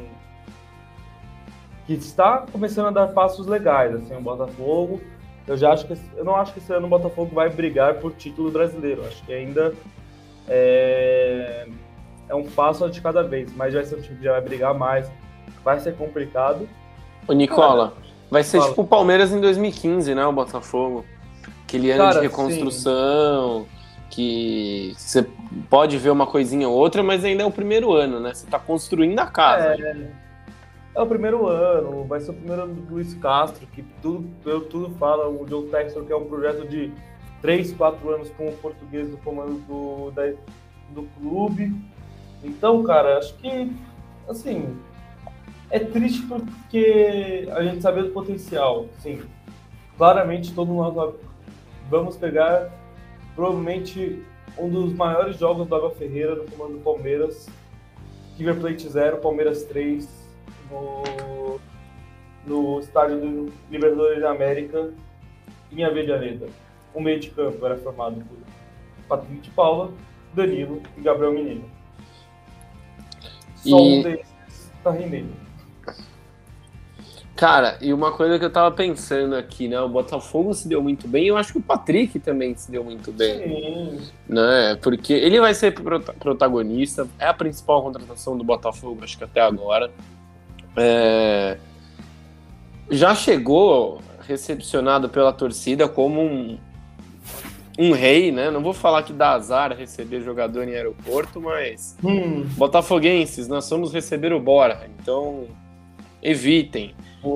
que 1.87 1.93
está 1.93 2.47
começando 2.51 2.87
a 2.87 2.91
dar 2.91 3.09
passos 3.09 3.47
legais, 3.47 3.95
assim, 3.95 4.15
o 4.17 4.21
Botafogo. 4.21 5.01
Eu 5.47 5.57
já 5.57 5.73
acho 5.73 5.87
que 5.87 5.95
eu 6.17 6.25
não 6.25 6.37
acho 6.37 6.53
que 6.53 6.59
esse 6.59 6.73
ano 6.73 6.87
o 6.87 6.91
Botafogo 6.91 7.35
vai 7.35 7.51
brigar 7.51 7.95
por 7.95 8.13
título 8.13 8.51
brasileiro. 8.51 9.05
Acho 9.07 9.23
que 9.25 9.33
ainda 9.33 9.75
é, 10.49 11.67
é 12.29 12.35
um 12.35 12.45
passo 12.45 12.89
de 12.89 13.01
cada 13.01 13.23
vez, 13.23 13.55
mas 13.55 13.75
vai 13.75 13.85
ser 13.85 13.97
um 13.97 14.01
time 14.01 14.17
que 14.17 14.25
já 14.25 14.33
vai 14.33 14.41
brigar 14.41 14.75
mais, 14.75 15.11
vai 15.63 15.79
ser 15.81 15.95
complicado. 15.97 16.69
Ô 17.29 17.33
Nicola, 17.33 17.89
Cara, 17.89 18.03
vai 18.31 18.43
ser 18.43 18.59
fala. 18.59 18.71
tipo 18.71 18.83
o 18.83 18.87
Palmeiras 18.87 19.33
em 19.33 19.41
2015, 19.41 20.15
né, 20.15 20.25
o 20.27 20.33
Botafogo? 20.33 21.05
Aquele 21.67 21.91
ano 21.91 22.05
Cara, 22.05 22.21
de 22.21 22.27
reconstrução, 22.27 23.63
sim. 23.63 23.67
que 24.11 24.95
você 24.97 25.27
pode 25.69 25.99
ver 25.99 26.11
uma 26.11 26.27
coisinha 26.27 26.69
ou 26.69 26.75
outra, 26.75 27.03
mas 27.03 27.25
ainda 27.25 27.43
é 27.43 27.47
o 27.47 27.51
primeiro 27.51 27.93
ano, 27.93 28.21
né? 28.21 28.33
Você 28.33 28.47
tá 28.47 28.59
construindo 28.59 29.19
a 29.19 29.27
casa. 29.27 29.75
É, 29.75 29.97
é 30.95 31.03
o 31.03 31.07
primeiro 31.07 31.47
ano, 31.47 32.05
vai 32.05 32.21
ser 32.21 32.31
o 32.31 32.35
primeiro 32.35 32.63
ano 32.63 32.75
do 32.75 32.95
Luiz 32.95 33.15
Castro, 33.15 33.67
que 33.67 33.83
tudo, 34.01 34.29
tudo 34.71 34.91
fala, 34.97 35.29
o 35.29 35.47
Joe 35.49 35.69
Textor, 35.69 36.05
que 36.05 36.13
é 36.13 36.17
um 36.17 36.27
projeto 36.27 36.69
de 36.69 36.93
3, 37.43 37.73
4 37.73 38.11
anos 38.11 38.31
com 38.31 38.49
o 38.49 38.57
português 38.59 39.11
do 39.11 39.17
comando 39.19 39.59
do, 39.67 40.11
da, 40.13 40.33
do 40.91 41.03
clube. 41.19 41.75
Então, 42.45 42.83
cara, 42.85 43.19
acho 43.19 43.35
que, 43.37 43.73
assim, 44.29 44.77
é 45.69 45.81
triste 45.81 46.23
porque 46.27 47.49
a 47.51 47.65
gente 47.65 47.83
sabe 47.83 48.03
do 48.03 48.11
potencial, 48.11 48.87
sim. 49.01 49.21
Claramente, 49.99 50.55
todos 50.55 50.75
nós 50.75 51.15
vamos 51.91 52.17
pegar 52.17 52.71
provavelmente 53.35 54.23
um 54.57 54.69
dos 54.69 54.93
maiores 54.93 55.37
jogos 55.39 55.67
do 55.67 55.75
Água 55.75 55.91
Ferreira 55.91 56.37
no 56.37 56.45
comando 56.45 56.75
do 56.75 56.81
Palmeiras. 56.81 57.49
River 58.37 58.61
Plate 58.61 58.89
0, 58.89 59.19
Palmeiras 59.19 59.65
3, 59.65 60.24
no, 60.71 61.61
no 62.47 62.81
estádio 62.81 63.21
do 63.21 63.53
Libertadores 63.71 64.21
da 64.21 64.31
América, 64.31 64.91
em 65.73 65.85
Avejaneda. 65.85 66.47
O 66.95 67.01
meio 67.01 67.19
de 67.19 67.31
campo 67.31 67.65
era 67.65 67.77
formado 67.77 68.17
por 68.17 68.37
Patrick 69.09 69.41
de 69.41 69.51
Paula, 69.51 69.93
Danilo 70.33 70.81
e 70.97 71.01
Gabriel 71.01 71.33
Menino. 71.33 71.65
Só 73.57 73.79
e... 73.79 73.99
um 73.99 74.03
desses 74.03 74.35
está 74.79 74.91
rendendo. 74.91 75.45
Cara, 77.37 77.77
e 77.81 77.93
uma 77.93 78.13
coisa 78.13 78.39
que 78.39 78.45
eu 78.45 78.51
tava 78.51 78.71
pensando 78.71 79.35
aqui, 79.35 79.67
né? 79.67 79.81
O 79.81 79.89
Botafogo 79.89 80.55
se 80.55 80.69
deu 80.69 80.81
muito 80.81 81.09
bem, 81.09 81.27
eu 81.27 81.37
acho 81.37 81.53
que 81.53 81.59
o 81.59 81.63
Patrick 81.63 82.21
também 82.21 82.55
se 82.55 82.71
deu 82.71 82.85
muito 82.85 83.11
bem. 83.11 83.99
Sim. 83.99 84.11
Né? 84.29 84.79
Porque 84.81 85.13
ele 85.13 85.41
vai 85.41 85.53
ser 85.53 85.73
protagonista, 85.73 87.09
é 87.19 87.27
a 87.27 87.35
principal 87.35 87.83
contratação 87.83 88.39
do 88.39 88.45
Botafogo, 88.45 89.03
acho 89.03 89.19
que 89.19 89.25
até 89.25 89.41
agora. 89.41 89.91
É... 90.77 91.59
Já 92.91 93.15
chegou 93.15 94.01
recepcionado 94.27 95.09
pela 95.09 95.33
torcida 95.33 95.89
como 95.89 96.21
um, 96.21 96.59
um 97.79 97.93
rei, 97.93 98.31
né? 98.31 98.51
Não 98.51 98.63
vou 98.63 98.73
falar 98.73 99.03
que 99.03 99.13
dá 99.13 99.33
azar 99.33 99.77
receber 99.77 100.23
jogador 100.23 100.67
em 100.69 100.75
aeroporto, 100.75 101.41
mas 101.41 101.97
hum. 102.03 102.45
botafoguenses, 102.57 103.49
nós 103.49 103.65
somos 103.65 103.93
receber 103.93 104.33
o 104.33 104.41
Bora, 104.41 104.89
então 105.01 105.47
evitem. 106.23 106.95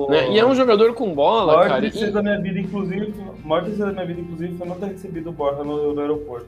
Né? 0.09 0.31
E 0.33 0.39
é 0.39 0.45
um 0.45 0.53
jogador 0.53 0.93
com 0.93 1.13
bola, 1.13 1.57
maior 1.57 1.67
cara. 1.67 1.85
E... 1.85 2.11
da 2.11 2.21
minha 2.21 2.39
vida, 2.39 2.59
inclusive, 2.59 3.13
maior 3.43 3.63
tristeza 3.63 3.87
da 3.87 3.91
minha 3.93 4.05
vida, 4.05 4.21
inclusive, 4.21 4.55
foi 4.55 4.67
não 4.67 4.75
ter 4.75 4.87
recebido 4.87 5.29
o 5.29 5.33
Borja 5.33 5.63
no, 5.63 5.93
no 5.93 6.01
aeroporto. 6.01 6.47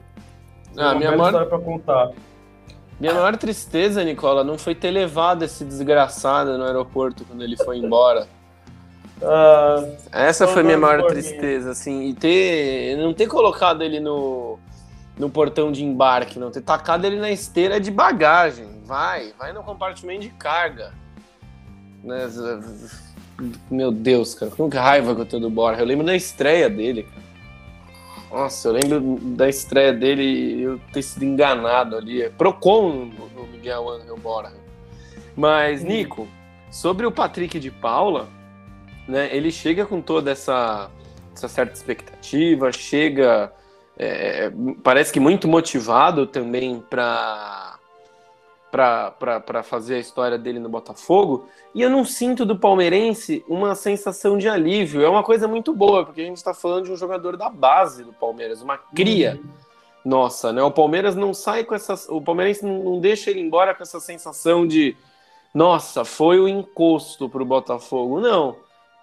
Ah, 0.76 0.94
minha 0.94 1.10
maior... 1.10 1.26
história 1.26 1.48
pra 1.48 1.58
contar. 1.58 2.10
Minha 3.02 3.14
maior 3.14 3.36
tristeza, 3.36 4.04
Nicola, 4.04 4.44
não 4.44 4.56
foi 4.56 4.76
ter 4.76 4.92
levado 4.92 5.42
esse 5.42 5.64
desgraçado 5.64 6.56
no 6.56 6.62
aeroporto 6.62 7.24
quando 7.24 7.42
ele 7.42 7.56
foi 7.56 7.78
embora. 7.78 8.28
Ah, 9.20 9.84
Essa 10.12 10.46
foi 10.46 10.62
minha 10.62 10.78
maior 10.78 11.08
tristeza, 11.08 11.72
assim, 11.72 12.04
e 12.04 12.14
ter 12.14 12.96
não 12.98 13.12
ter 13.12 13.26
colocado 13.26 13.82
ele 13.82 13.98
no, 13.98 14.56
no 15.18 15.28
portão 15.28 15.72
de 15.72 15.84
embarque, 15.84 16.38
não 16.38 16.52
ter 16.52 16.60
tacado 16.60 17.04
ele 17.04 17.16
na 17.16 17.32
esteira 17.32 17.80
de 17.80 17.90
bagagem. 17.90 18.68
Vai, 18.84 19.32
vai 19.36 19.52
no 19.52 19.64
compartimento 19.64 20.20
de 20.20 20.28
carga. 20.28 20.94
Né? 22.04 22.30
Meu 23.68 23.90
Deus, 23.90 24.32
cara, 24.32 24.52
com 24.52 24.70
que 24.70 24.76
raiva 24.76 25.12
que 25.12 25.22
eu 25.22 25.26
tenho 25.26 25.42
do 25.42 25.50
Borja. 25.50 25.80
Eu 25.80 25.86
lembro 25.86 26.06
da 26.06 26.14
estreia 26.14 26.70
dele, 26.70 27.08
Nossa, 28.32 28.68
eu 28.68 28.72
lembro 28.72 29.18
da 29.20 29.46
estreia 29.46 29.92
dele 29.92 30.62
eu 30.62 30.80
ter 30.90 31.02
sido 31.02 31.22
enganado 31.22 31.96
ali. 31.96 32.30
Procon 32.30 33.10
no 33.36 33.46
Miguel 33.46 33.90
Angel 33.90 34.16
Borja. 34.16 34.54
Mas, 35.36 35.84
Nico, 35.84 36.26
sobre 36.70 37.04
o 37.04 37.12
Patrick 37.12 37.60
de 37.60 37.70
Paula, 37.70 38.28
né, 39.06 39.28
ele 39.36 39.50
chega 39.50 39.84
com 39.84 40.00
toda 40.00 40.30
essa, 40.30 40.90
essa 41.34 41.46
certa 41.46 41.74
expectativa, 41.74 42.72
chega, 42.72 43.52
é, 43.98 44.50
parece 44.82 45.12
que 45.12 45.20
muito 45.20 45.46
motivado 45.46 46.26
também 46.26 46.82
para 46.88 47.71
para 48.72 49.62
fazer 49.62 49.96
a 49.96 49.98
história 49.98 50.38
dele 50.38 50.58
no 50.58 50.70
Botafogo, 50.70 51.46
e 51.74 51.82
eu 51.82 51.90
não 51.90 52.06
sinto 52.06 52.46
do 52.46 52.58
palmeirense 52.58 53.44
uma 53.46 53.74
sensação 53.74 54.38
de 54.38 54.48
alívio. 54.48 55.02
É 55.02 55.08
uma 55.08 55.22
coisa 55.22 55.46
muito 55.46 55.74
boa, 55.74 56.06
porque 56.06 56.22
a 56.22 56.24
gente 56.24 56.38
está 56.38 56.54
falando 56.54 56.86
de 56.86 56.92
um 56.92 56.96
jogador 56.96 57.36
da 57.36 57.50
base 57.50 58.02
do 58.02 58.14
Palmeiras, 58.14 58.62
uma 58.62 58.78
cria. 58.78 59.38
Uhum. 59.44 59.50
Nossa, 60.04 60.52
né? 60.52 60.62
O 60.62 60.70
Palmeiras 60.70 61.14
não 61.14 61.34
sai 61.34 61.64
com 61.64 61.74
essa. 61.74 61.94
O 62.12 62.20
palmeirense 62.20 62.64
não, 62.64 62.98
deixa 62.98 63.30
ele 63.30 63.40
embora 63.40 63.74
com 63.74 63.82
essa 63.82 64.00
sensação 64.00 64.66
de 64.66 64.96
nossa, 65.54 66.04
foi 66.04 66.40
o 66.40 66.48
encosto 66.48 67.28
pro 67.28 67.44
Botafogo. 67.44 68.20
Não. 68.20 68.56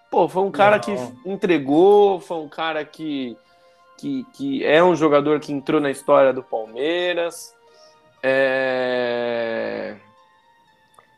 Pô, 0.10 0.28
foi 0.28 0.42
um 0.42 0.52
cara 0.52 0.78
não. 0.78 0.84
que 0.84 1.30
entregou, 1.30 2.20
foi 2.20 2.38
um 2.38 2.50
cara 2.50 2.84
que, 2.84 3.38
que, 3.98 4.26
que 4.34 4.66
é 4.66 4.84
um 4.84 4.96
jogador 4.96 5.40
que 5.40 5.54
entrou 5.54 5.80
na 5.80 5.92
história 5.92 6.34
do 6.34 6.42
Palmeiras. 6.42 7.54
É... 8.22 9.96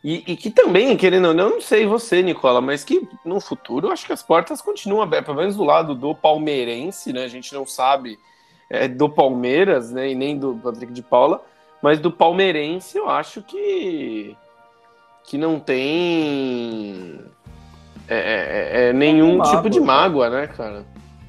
E, 0.04 0.32
e, 0.32 0.36
que 0.36 0.50
também, 0.50 0.98
querendo 0.98 1.28
ou 1.28 1.34
não, 1.34 1.52
não 1.52 1.62
sei 1.62 1.86
você, 1.86 2.24
Nicola, 2.24 2.60
mas 2.60 2.84
que 2.84 3.08
no 3.24 3.40
futuro 3.40 3.92
acho 3.92 4.06
que 4.06 4.14
as 4.14 4.24
portas 4.24 4.60
continuam 4.60 5.04
abertas, 5.04 5.28
pelo 5.28 5.38
menos 5.38 5.56
do 5.56 5.64
lado 5.64 5.94
do 5.94 6.16
palmeirense, 6.16 7.14
né? 7.14 7.24
A 7.24 7.28
gente 7.28 7.54
não 7.54 7.68
sabe 7.68 8.18
é, 8.68 8.88
do 8.88 9.08
Palmeiras, 9.08 9.92
né? 9.92 10.10
E 10.10 10.16
nem 10.16 10.40
do 10.40 10.56
Patrick 10.56 10.92
de 10.92 11.04
Paula, 11.04 11.44
mas 11.84 12.00
do 12.00 12.12
palmeirense 12.12 12.98
eu 12.98 13.10
acho 13.10 13.44
que, 13.44 14.36
que 15.26 15.38
não 15.38 15.60
tem 15.60 17.20
é, 18.08 18.16
é, 18.16 18.90
é 18.90 18.94
nenhum 18.94 19.38
mágoa, 19.38 19.56
tipo 19.56 19.70
de 19.70 19.80
mágoa, 19.80 20.30
né, 20.30 20.48
cara? 20.48 20.84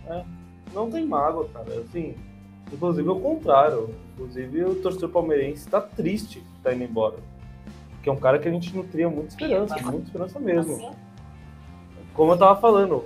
É, 0.09 0.25
não 0.73 0.91
tem 0.91 1.05
mágoa, 1.05 1.47
cara. 1.53 1.67
Assim, 1.81 2.17
inclusive 2.73 3.09
o 3.09 3.21
contrário. 3.21 3.91
Inclusive 4.15 4.65
o 4.65 4.75
torcedor 4.77 5.11
palmeirense 5.11 5.65
está 5.65 5.81
triste 5.81 6.41
que 6.41 6.63
tá 6.63 6.73
indo 6.75 6.85
embora. 6.85 7.17
que 8.03 8.09
é 8.09 8.13
um 8.13 8.17
cara 8.17 8.39
que 8.39 8.49
a 8.49 8.51
gente 8.51 8.75
nutria 8.75 9.09
muita 9.09 9.29
esperança, 9.29 9.77
muita 9.83 10.07
esperança 10.07 10.41
mesmo. 10.41 10.95
Como 12.15 12.33
eu 12.33 12.37
tava 12.37 12.61
falando, 12.61 13.05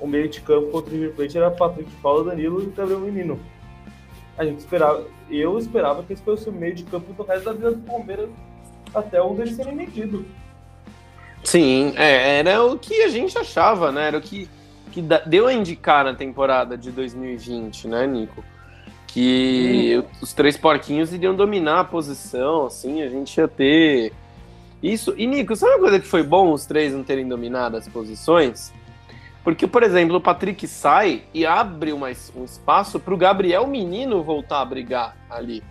o 0.00 0.06
meio 0.06 0.28
de 0.28 0.40
campo 0.40 0.70
contra 0.70 0.90
o 0.90 0.92
River 0.92 1.14
Plate 1.14 1.38
era 1.38 1.50
Patrick 1.50 1.90
Paulo, 2.02 2.24
Danilo 2.24 2.62
e 2.62 2.66
Gabriel 2.66 3.00
Menino. 3.00 3.40
A 4.36 4.44
gente 4.44 4.60
esperava, 4.60 5.04
eu 5.28 5.58
esperava 5.58 6.02
que 6.02 6.12
esse 6.12 6.22
fosse 6.22 6.48
o 6.48 6.52
meio 6.52 6.74
de 6.74 6.84
campo 6.84 7.12
do 7.12 7.22
resto 7.22 7.44
da 7.44 7.52
vida 7.52 7.72
do 7.72 7.78
Palmeiras 7.80 8.30
até 8.94 9.22
um 9.22 9.34
deles 9.34 9.56
serem 9.56 9.74
medido. 9.74 10.24
Sim, 11.44 11.92
é, 11.96 12.38
era 12.38 12.64
o 12.64 12.78
que 12.78 13.02
a 13.02 13.08
gente 13.08 13.36
achava, 13.36 13.90
né? 13.90 14.06
Era 14.08 14.18
o 14.18 14.20
que, 14.20 14.48
que 14.92 15.02
deu 15.26 15.46
a 15.46 15.52
indicar 15.52 16.04
na 16.04 16.14
temporada 16.14 16.78
de 16.78 16.90
2020, 16.90 17.88
né, 17.88 18.06
Nico? 18.06 18.42
Que 19.12 19.98
hum. 19.98 20.16
os 20.22 20.32
três 20.32 20.56
porquinhos 20.56 21.12
iriam 21.12 21.34
dominar 21.34 21.80
a 21.80 21.84
posição, 21.84 22.66
assim, 22.66 23.02
a 23.02 23.08
gente 23.08 23.36
ia 23.36 23.46
ter 23.46 24.12
isso. 24.82 25.14
E, 25.16 25.26
Nico, 25.26 25.54
sabe 25.54 25.74
uma 25.74 25.80
coisa 25.80 26.00
que 26.00 26.06
foi 26.06 26.22
bom 26.22 26.52
os 26.52 26.66
três 26.66 26.92
não 26.92 27.04
terem 27.04 27.28
dominado 27.28 27.76
as 27.76 27.86
posições? 27.86 28.72
Porque, 29.44 29.66
por 29.66 29.82
exemplo, 29.82 30.16
o 30.16 30.20
Patrick 30.20 30.66
sai 30.66 31.22
e 31.34 31.44
abre 31.44 31.92
uma, 31.92 32.08
um 32.34 32.44
espaço 32.44 32.98
para 32.98 33.12
o 33.12 33.16
Gabriel 33.16 33.66
Menino 33.66 34.22
voltar 34.22 34.60
a 34.60 34.64
brigar 34.64 35.16
ali, 35.28 35.62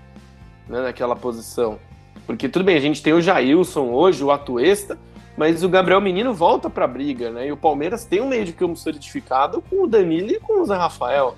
né, 0.67 0.81
naquela 0.81 1.15
posição. 1.15 1.79
Porque 2.25 2.47
tudo 2.49 2.63
bem, 2.63 2.75
a 2.75 2.81
gente 2.81 3.01
tem 3.01 3.13
o 3.13 3.21
Jailson 3.21 3.89
hoje, 3.91 4.23
o 4.23 4.31
Atuesta, 4.31 4.97
mas 5.37 5.63
o 5.63 5.69
Gabriel 5.69 6.01
Menino 6.01 6.33
volta 6.33 6.69
para 6.69 6.85
a 6.85 6.87
briga, 6.87 7.31
né? 7.31 7.47
E 7.47 7.51
o 7.51 7.57
Palmeiras 7.57 8.03
tem 8.05 8.21
um 8.21 8.27
meio 8.27 8.45
de 8.45 8.53
campo 8.53 8.75
certificado 8.75 9.61
com 9.61 9.83
o 9.83 9.87
Danilo 9.87 10.31
e 10.31 10.39
com 10.39 10.61
o 10.61 10.65
Zé 10.65 10.75
Rafael. 10.75 11.35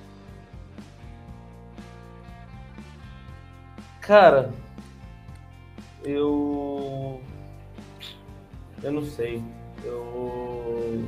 Cara, 4.03 4.51
eu. 6.03 7.21
Eu 8.81 8.91
não 8.91 9.05
sei. 9.05 9.41
Eu. 9.83 11.03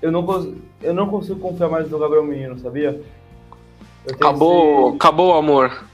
Eu 0.00 0.12
não, 0.12 0.24
consigo, 0.24 0.62
eu 0.80 0.94
não 0.94 1.08
consigo 1.08 1.40
confiar 1.40 1.68
mais 1.68 1.90
no 1.90 1.98
Gabriel 1.98 2.24
Menino, 2.24 2.56
sabia? 2.58 3.02
Acabou, 4.08 4.88
esse... 4.88 4.96
acabou 4.96 5.30
o 5.30 5.38
amor. 5.38 5.84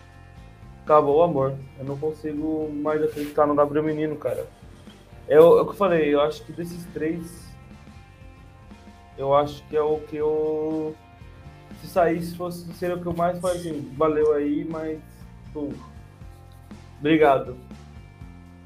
Acabou 0.85 1.17
o 1.19 1.23
amor. 1.23 1.55
Eu 1.79 1.85
não 1.87 1.97
consigo 1.97 2.71
mais 2.71 3.03
acreditar 3.03 3.47
no 3.47 3.55
Gabriel 3.55 3.85
Menino, 3.85 4.17
cara. 4.17 4.47
É 5.27 5.41
o, 5.41 5.59
é 5.59 5.63
o 5.63 5.65
que 5.65 5.71
eu 5.71 5.77
falei, 5.77 6.13
eu 6.13 6.21
acho 6.21 6.45
que 6.45 6.53
desses 6.53 6.85
três, 6.93 7.49
eu 9.17 9.35
acho 9.35 9.65
que 9.69 9.77
é 9.77 9.83
o 9.83 10.01
que 10.01 10.17
eu. 10.17 10.95
Se 11.83 11.89
saísse, 11.89 12.35
fosse 12.35 12.65
seria 12.75 12.97
o 12.97 13.01
que 13.01 13.07
eu 13.07 13.15
mais 13.15 13.39
fazia. 13.39 13.75
Valeu 13.97 14.33
aí, 14.33 14.65
mas. 14.65 14.99
Pô, 15.53 15.69
obrigado. 16.99 17.57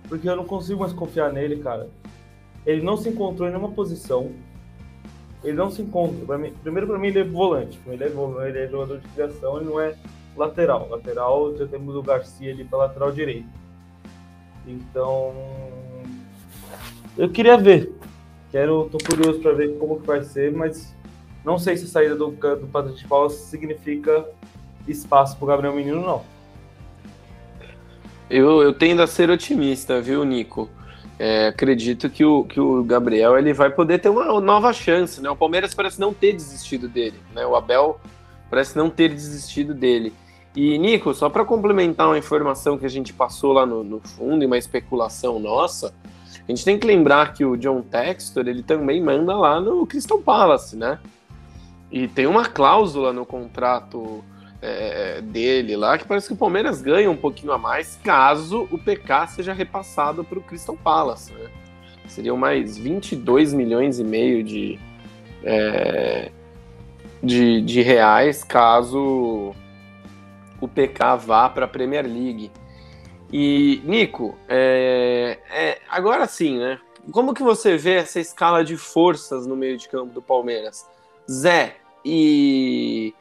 Porque 0.08 0.28
eu 0.28 0.36
não 0.36 0.44
consigo 0.44 0.80
mais 0.80 0.92
confiar 0.92 1.32
nele, 1.32 1.56
cara. 1.56 1.90
Ele 2.64 2.82
não 2.82 2.96
se 2.96 3.08
encontrou 3.08 3.48
em 3.48 3.50
nenhuma 3.50 3.72
posição 3.72 4.32
ele 5.46 5.56
não 5.56 5.70
se 5.70 5.80
encontra. 5.80 6.26
Pra 6.26 6.36
mim, 6.36 6.52
primeiro, 6.62 6.88
para 6.88 6.98
mim, 6.98 7.08
ele 7.08 7.20
é 7.20 7.24
volante. 7.24 7.78
Ele 7.86 8.02
é, 8.02 8.08
volante, 8.08 8.48
ele 8.48 8.58
é 8.58 8.68
jogador 8.68 8.98
de 8.98 9.08
criação, 9.08 9.58
ele 9.58 9.66
não 9.66 9.80
é 9.80 9.94
lateral. 10.36 10.88
Lateral, 10.88 11.56
já 11.56 11.66
temos 11.66 11.94
o 11.94 12.02
Garcia 12.02 12.52
ali 12.52 12.64
para 12.64 12.78
lateral 12.78 13.12
direito. 13.12 13.48
Então, 14.66 15.32
eu 17.16 17.30
queria 17.30 17.56
ver. 17.56 17.92
Quero, 18.50 18.88
tô 18.90 18.98
curioso 18.98 19.38
para 19.40 19.52
ver 19.52 19.78
como 19.78 20.00
que 20.00 20.06
vai 20.06 20.24
ser, 20.24 20.52
mas 20.52 20.95
não 21.46 21.58
sei 21.58 21.76
se 21.76 21.84
a 21.84 21.88
saída 21.88 22.16
do, 22.16 22.26
do 22.26 22.66
Patrick 22.72 23.06
Paula 23.06 23.30
significa 23.30 24.28
espaço 24.88 25.36
para 25.36 25.44
o 25.44 25.46
Gabriel 25.46 25.72
Menino, 25.72 26.02
não. 26.02 26.22
Eu, 28.28 28.60
eu 28.60 28.74
tendo 28.74 29.00
a 29.00 29.06
ser 29.06 29.30
otimista, 29.30 30.00
viu, 30.00 30.24
Nico? 30.24 30.68
É, 31.16 31.46
acredito 31.46 32.10
que 32.10 32.24
o, 32.24 32.42
que 32.42 32.58
o 32.58 32.82
Gabriel 32.82 33.38
ele 33.38 33.52
vai 33.52 33.70
poder 33.70 34.00
ter 34.00 34.08
uma 34.08 34.40
nova 34.40 34.72
chance, 34.72 35.20
né? 35.22 35.30
O 35.30 35.36
Palmeiras 35.36 35.72
parece 35.72 36.00
não 36.00 36.12
ter 36.12 36.32
desistido 36.32 36.88
dele, 36.88 37.18
né? 37.32 37.46
O 37.46 37.54
Abel 37.54 38.00
parece 38.50 38.76
não 38.76 38.90
ter 38.90 39.08
desistido 39.14 39.72
dele. 39.72 40.12
E, 40.54 40.76
Nico, 40.78 41.14
só 41.14 41.30
para 41.30 41.44
complementar 41.44 42.08
uma 42.08 42.18
informação 42.18 42.76
que 42.76 42.84
a 42.84 42.90
gente 42.90 43.12
passou 43.12 43.52
lá 43.52 43.64
no, 43.64 43.84
no, 43.84 44.00
fundo 44.00 44.42
e 44.42 44.46
uma 44.46 44.58
especulação 44.58 45.38
nossa, 45.38 45.94
a 46.34 46.50
gente 46.50 46.64
tem 46.64 46.76
que 46.76 46.86
lembrar 46.86 47.34
que 47.34 47.44
o 47.44 47.56
John 47.56 47.82
Textor 47.82 48.48
ele 48.48 48.64
também 48.64 49.00
manda 49.00 49.36
lá 49.36 49.60
no 49.60 49.86
Crystal 49.86 50.18
Palace, 50.18 50.74
né? 50.74 50.98
E 51.90 52.08
tem 52.08 52.26
uma 52.26 52.44
cláusula 52.46 53.12
no 53.12 53.24
contrato 53.24 54.24
é, 54.60 55.20
dele 55.20 55.76
lá, 55.76 55.96
que 55.96 56.04
parece 56.04 56.28
que 56.28 56.34
o 56.34 56.36
Palmeiras 56.36 56.82
ganha 56.82 57.10
um 57.10 57.16
pouquinho 57.16 57.52
a 57.52 57.58
mais 57.58 57.98
caso 58.02 58.66
o 58.70 58.78
PK 58.78 59.28
seja 59.28 59.52
repassado 59.52 60.24
para 60.24 60.38
o 60.38 60.42
Crystal 60.42 60.76
Palace. 60.76 61.32
Né? 61.32 61.48
Seriam 62.08 62.36
mais 62.36 62.76
22 62.76 63.52
milhões 63.52 63.98
e 63.98 64.04
meio 64.04 64.42
de, 64.42 64.78
é, 65.44 66.30
de, 67.22 67.60
de 67.60 67.82
reais 67.82 68.42
caso 68.42 69.54
o 70.60 70.68
PK 70.68 71.16
vá 71.16 71.48
para 71.48 71.66
a 71.66 71.68
Premier 71.68 72.04
League. 72.04 72.50
E, 73.32 73.82
Nico, 73.84 74.36
é, 74.48 75.38
é, 75.50 75.78
agora 75.88 76.26
sim, 76.26 76.58
né? 76.58 76.78
Como 77.10 77.34
que 77.34 77.42
você 77.42 77.76
vê 77.76 77.94
essa 77.94 78.18
escala 78.18 78.64
de 78.64 78.76
forças 78.76 79.46
no 79.46 79.56
meio 79.56 79.76
de 79.76 79.88
campo 79.88 80.12
do 80.12 80.22
Palmeiras? 80.22 80.86
Zé 81.30 81.76
e 82.04 83.14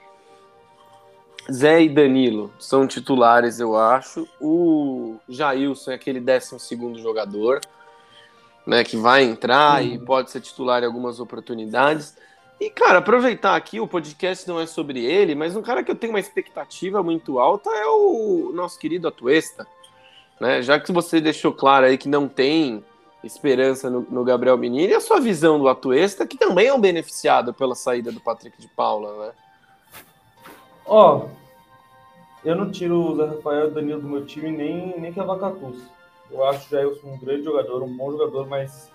Zé 1.51 1.83
e 1.83 1.89
Danilo 1.89 2.53
são 2.59 2.87
titulares, 2.87 3.59
eu 3.59 3.77
acho. 3.77 4.27
O 4.39 5.17
Jailson 5.27 5.91
é 5.91 5.95
aquele 5.95 6.19
12 6.19 7.01
jogador, 7.01 7.61
né, 8.65 8.83
que 8.83 8.97
vai 8.97 9.23
entrar 9.23 9.81
uhum. 9.81 9.87
e 9.87 9.99
pode 9.99 10.31
ser 10.31 10.41
titular 10.41 10.81
em 10.83 10.85
algumas 10.85 11.19
oportunidades. 11.19 12.15
E, 12.59 12.69
cara, 12.69 12.99
aproveitar 12.99 13.55
aqui, 13.55 13.79
o 13.79 13.87
podcast 13.87 14.47
não 14.47 14.59
é 14.59 14.65
sobre 14.65 15.03
ele, 15.03 15.35
mas 15.35 15.55
um 15.55 15.61
cara 15.61 15.83
que 15.83 15.91
eu 15.91 15.95
tenho 15.95 16.13
uma 16.13 16.19
expectativa 16.19 17.03
muito 17.03 17.37
alta 17.37 17.69
é 17.69 17.85
o 17.85 18.51
nosso 18.53 18.79
querido 18.79 19.07
Atuesta. 19.07 19.67
Né? 20.39 20.61
Já 20.61 20.79
que 20.79 20.91
você 20.91 21.19
deixou 21.19 21.53
claro 21.53 21.85
aí 21.85 21.97
que 21.97 22.07
não 22.07 22.27
tem 22.27 22.83
esperança 23.27 23.89
no, 23.89 24.01
no 24.01 24.23
Gabriel 24.23 24.57
Menino, 24.57 24.91
e 24.91 24.95
a 24.95 24.99
sua 24.99 25.19
visão 25.19 25.59
do 25.59 25.67
Atuesta, 25.67 26.25
que 26.25 26.37
também 26.37 26.67
é 26.67 26.73
um 26.73 26.79
beneficiado 26.79 27.53
pela 27.53 27.75
saída 27.75 28.11
do 28.11 28.19
Patrick 28.19 28.59
de 28.59 28.67
Paula, 28.67 29.27
né? 29.27 29.31
Ó, 30.85 31.17
oh, 31.17 31.29
eu 32.43 32.55
não 32.55 32.69
tiro 32.69 33.11
o 33.11 33.15
Zé 33.15 33.25
Rafael 33.25 33.65
e 33.65 33.67
o 33.67 33.73
Danilo 33.73 34.01
do 34.01 34.07
meu 34.07 34.25
time 34.25 34.51
nem, 34.51 34.99
nem 34.99 35.11
que 35.11 35.19
a 35.19 35.23
Vacatus. 35.23 35.77
Eu 36.29 36.45
acho 36.45 36.67
o 36.67 36.69
Jailson 36.69 37.07
um 37.07 37.17
grande 37.17 37.43
jogador, 37.43 37.81
um 37.81 37.97
bom 37.97 38.11
jogador, 38.11 38.47
mas 38.47 38.91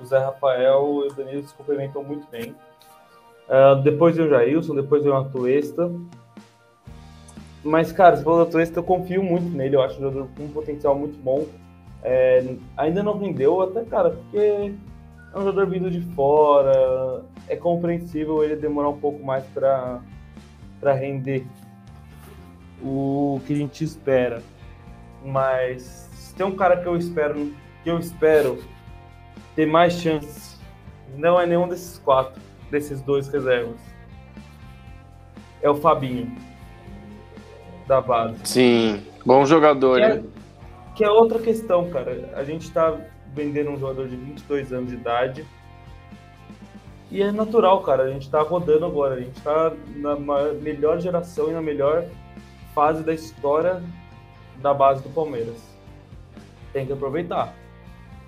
o 0.00 0.04
Zé 0.04 0.18
Rafael 0.18 1.04
e 1.04 1.08
o 1.08 1.14
Danilo 1.14 1.46
se 1.46 1.54
complementam 1.54 2.02
muito 2.02 2.26
bem. 2.28 2.54
Uh, 3.48 3.80
depois 3.82 4.16
vem 4.16 4.26
o 4.26 4.28
Jailson, 4.28 4.74
depois 4.74 5.02
vem 5.02 5.12
o 5.12 5.16
Atuesta. 5.16 5.90
Mas, 7.62 7.92
cara, 7.92 8.16
se 8.16 8.24
for 8.24 8.38
o 8.38 8.42
Atuesta, 8.42 8.78
eu 8.78 8.84
confio 8.84 9.22
muito 9.22 9.48
nele. 9.48 9.76
Eu 9.76 9.82
acho 9.82 9.96
um 9.98 10.02
jogador 10.02 10.28
com 10.36 10.44
um 10.44 10.48
potencial 10.48 10.94
muito 10.96 11.16
bom. 11.22 11.46
É, 12.02 12.54
ainda 12.76 13.02
não 13.02 13.18
rendeu, 13.18 13.60
até, 13.60 13.84
cara, 13.84 14.10
porque 14.10 14.38
é 14.38 15.38
um 15.38 15.40
jogador 15.40 15.66
vindo 15.66 15.90
de 15.90 16.00
fora. 16.14 17.24
É 17.48 17.56
compreensível 17.56 18.44
ele 18.44 18.56
demorar 18.56 18.88
um 18.90 18.98
pouco 18.98 19.24
mais 19.24 19.44
para 19.46 20.00
para 20.80 20.92
render 20.92 21.44
o 22.80 23.40
que 23.46 23.52
a 23.52 23.56
gente 23.56 23.82
espera. 23.82 24.42
Mas 25.24 26.32
tem 26.36 26.46
um 26.46 26.54
cara 26.54 26.76
que 26.76 26.86
eu 26.86 26.96
espero, 26.96 27.52
que 27.82 27.90
eu 27.90 27.98
espero 27.98 28.62
ter 29.56 29.66
mais 29.66 29.94
chances. 29.94 30.58
Não 31.16 31.40
é 31.40 31.46
nenhum 31.46 31.66
desses 31.66 31.98
quatro, 31.98 32.40
desses 32.70 33.00
dois 33.02 33.26
reservas. 33.28 33.80
É 35.60 35.68
o 35.68 35.74
Fabinho 35.74 36.30
da 37.88 38.00
base. 38.00 38.36
Sim, 38.44 39.02
bom 39.26 39.44
jogador. 39.44 40.00
É, 40.00 40.22
que 40.98 41.04
é 41.04 41.08
outra 41.08 41.38
questão, 41.38 41.88
cara. 41.90 42.28
A 42.34 42.42
gente 42.42 42.62
está 42.62 43.00
vendendo 43.32 43.70
um 43.70 43.78
jogador 43.78 44.08
de 44.08 44.16
22 44.16 44.72
anos 44.72 44.90
de 44.90 44.96
idade 44.96 45.46
e 47.08 47.22
é 47.22 47.30
natural, 47.30 47.84
cara. 47.84 48.02
A 48.02 48.10
gente 48.10 48.28
tá 48.28 48.42
rodando 48.42 48.84
agora. 48.84 49.14
A 49.14 49.20
gente 49.20 49.40
tá 49.40 49.72
na 49.94 50.16
melhor 50.54 51.00
geração 51.00 51.50
e 51.50 51.52
na 51.52 51.62
melhor 51.62 52.04
fase 52.74 53.04
da 53.04 53.14
história 53.14 53.80
da 54.56 54.74
base 54.74 55.00
do 55.04 55.08
Palmeiras. 55.10 55.62
Tem 56.72 56.84
que 56.84 56.92
aproveitar. 56.92 57.54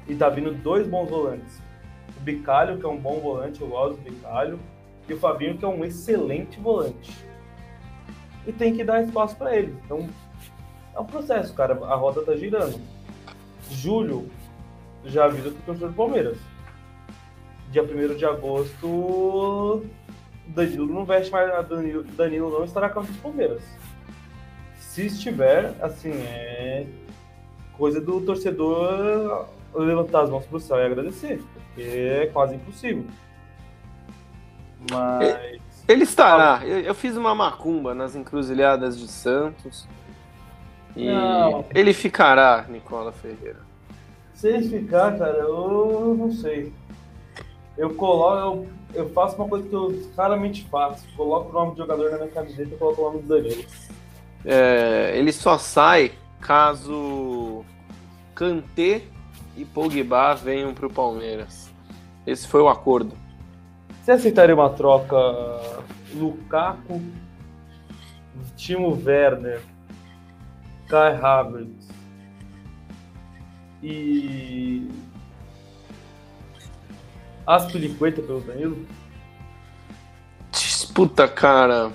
E 0.07 0.15
tá 0.15 0.29
vindo 0.29 0.53
dois 0.53 0.87
bons 0.87 1.11
volantes. 1.11 1.61
O 2.17 2.21
Bicalho, 2.21 2.79
que 2.79 2.87
é 2.87 2.89
um 2.89 2.99
bom 2.99 3.19
volante, 3.19 3.61
eu 3.61 3.67
gosto 3.67 3.97
do 3.97 4.09
Bicalho. 4.09 4.61
E 5.09 5.13
o 5.13 5.19
Fabinho, 5.19 5.59
que 5.59 5.65
é 5.65 5.69
um 5.69 5.85
excelente 5.85 6.61
volante. 6.61 7.19
E 8.47 8.53
tem 8.53 8.77
que 8.77 8.85
dar 8.85 9.03
espaço 9.03 9.37
para 9.37 9.57
ele. 9.57 9.77
Então, 9.85 10.09
é 11.01 11.03
um 11.03 11.07
processo, 11.07 11.55
cara. 11.55 11.75
A 11.85 11.95
roda 11.95 12.23
tá 12.23 12.35
girando. 12.37 12.81
Julho 13.71 14.29
já 15.05 15.25
avisa 15.25 15.51
pro 15.51 15.63
torcedor 15.63 15.89
do 15.91 15.95
Palmeiras 15.95 16.39
dia 17.71 17.83
1 17.83 18.17
de 18.17 18.25
agosto, 18.25 19.85
Danilo 20.49 20.87
não 20.87 21.05
veste 21.05 21.31
mais. 21.31 21.69
Danilo, 21.69 22.03
Danilo 22.03 22.51
não 22.51 22.65
estará 22.65 22.89
com 22.89 23.01
os 23.01 23.17
Palmeiras. 23.17 23.63
Se 24.77 25.07
estiver, 25.07 25.75
assim, 25.81 26.13
é. 26.13 26.87
coisa 27.79 28.01
do 28.01 28.21
torcedor 28.21 29.47
levantar 29.73 30.23
as 30.23 30.31
mãos 30.31 30.45
pro 30.47 30.59
céu 30.59 30.79
e 30.79 30.85
agradecer, 30.85 31.41
porque 31.55 31.83
é 31.83 32.27
quase 32.27 32.57
impossível. 32.57 33.07
Mas. 34.91 35.61
Ele 35.87 36.03
estará. 36.03 36.67
Eu, 36.67 36.81
eu 36.81 36.95
fiz 36.95 37.17
uma 37.17 37.35
macumba 37.35 37.95
nas 37.95 38.17
encruzilhadas 38.17 38.99
de 38.99 39.07
Santos. 39.07 39.87
E 40.97 41.07
Não. 41.07 41.65
ele 41.75 41.93
ficará, 41.93 42.67
Nicola 42.69 43.13
Ferreira. 43.13 43.61
Se 44.35 44.49
ele 44.49 44.69
ficar, 44.69 45.19
cara, 45.19 45.39
eu 45.39 46.17
não 46.19 46.33
sei. 46.33 46.73
Eu 47.77 47.95
coloco, 47.95 48.67
eu, 48.95 49.03
eu 49.05 49.11
faço 49.11 49.37
uma 49.37 49.49
coisa 49.49 49.69
que 49.69 49.75
eu 49.75 50.03
raramente 50.17 50.67
faço. 50.71 51.07
Coloco 51.17 51.51
o 51.51 51.53
nome 51.53 51.73
do 51.73 51.79
jogador 51.79 52.11
na 52.11 52.19
minha 52.19 52.29
camiseta 52.31 52.75
e 52.75 52.79
coloco 52.79 53.03
o 53.03 53.05
nome 53.05 53.23
do 53.23 53.29
Danilo. 53.29 53.65
É, 54.45 55.13
ele 55.15 55.33
só 55.33 55.59
sai 55.59 56.13
caso 56.41 57.65
Kanté 58.35 59.03
e 59.57 59.65
Pogba 59.65 60.35
venham 60.35 60.73
para 60.73 60.87
o 60.87 60.93
Palmeiras. 60.93 61.71
Esse 62.27 62.49
foi 62.49 62.63
o 62.63 62.69
acordo. 62.69 63.15
Você 64.03 64.13
aceitaria 64.13 64.55
uma 64.55 64.71
troca 64.71 65.17
Lukaku, 66.15 67.01
Timo 68.57 68.99
Werner, 69.05 69.61
Kai 70.91 71.15
Havertz 71.17 71.89
e 73.83 74.89
Aspilicueta 77.47 78.21
pelo 78.23 78.41
Danilo? 78.41 78.87
Puta, 80.95 81.27
cara. 81.29 81.93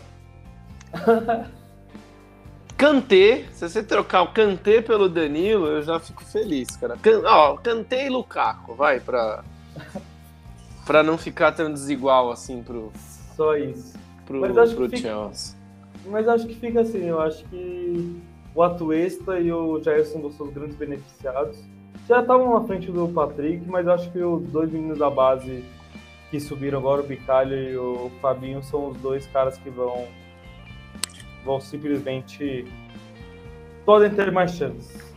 Kanté, 2.78 3.46
se 3.54 3.68
você 3.70 3.84
trocar 3.84 4.22
o 4.24 4.34
Kanté 4.34 4.82
pelo 4.82 5.08
Danilo, 5.08 5.68
eu 5.68 5.82
já 5.82 6.00
fico 6.00 6.24
feliz, 6.26 6.76
cara. 6.76 6.98
Can, 6.98 7.22
ó, 7.26 7.56
Kanté 7.58 8.08
e 8.08 8.10
Lukaku, 8.10 8.74
vai, 8.76 9.00
pra, 9.00 9.44
pra 10.86 11.04
não 11.04 11.18
ficar 11.18 11.52
tão 11.54 11.72
desigual 11.72 12.32
assim 12.32 12.62
pro, 12.64 12.92
Só 13.36 13.56
isso. 13.56 13.94
pro, 14.26 14.42
Mas 14.42 14.58
acho 14.58 14.76
pro 14.76 14.90
que 14.90 14.98
fica- 14.98 15.10
Chelsea. 15.10 15.56
Mas 16.08 16.28
acho 16.28 16.48
que 16.48 16.56
fica 16.56 16.82
assim, 16.82 17.04
eu 17.06 17.22
acho 17.22 17.44
que 17.46 18.22
o 18.56 18.64
Atuesta 18.64 19.38
e 19.40 19.52
o 19.52 19.82
Jairson 19.84 20.32
são 20.32 20.48
os 20.48 20.54
grandes 20.54 20.78
beneficiados. 20.78 21.60
Já 22.08 22.22
estavam 22.22 22.58
na 22.58 22.66
frente 22.66 22.90
do 22.90 23.08
Patrick, 23.10 23.68
mas 23.68 23.88
acho 23.88 24.10
que 24.12 24.20
os 24.20 24.48
dois 24.48 24.72
meninos 24.72 24.98
da 24.98 25.10
base 25.10 25.66
que 26.32 26.40
subiram 26.40 26.80
agora, 26.80 27.02
o 27.02 27.06
Bicalho 27.06 27.56
e 27.56 27.78
o 27.78 28.12
Fabinho, 28.22 28.64
são 28.64 28.90
os 28.90 28.98
dois 28.98 29.28
caras 29.28 29.58
que 29.58 29.70
vão, 29.70 30.08
vão 31.44 31.60
simplesmente 31.60 32.66
podem 33.86 34.10
ter 34.10 34.32
mais 34.32 34.52
chances. 34.56 35.14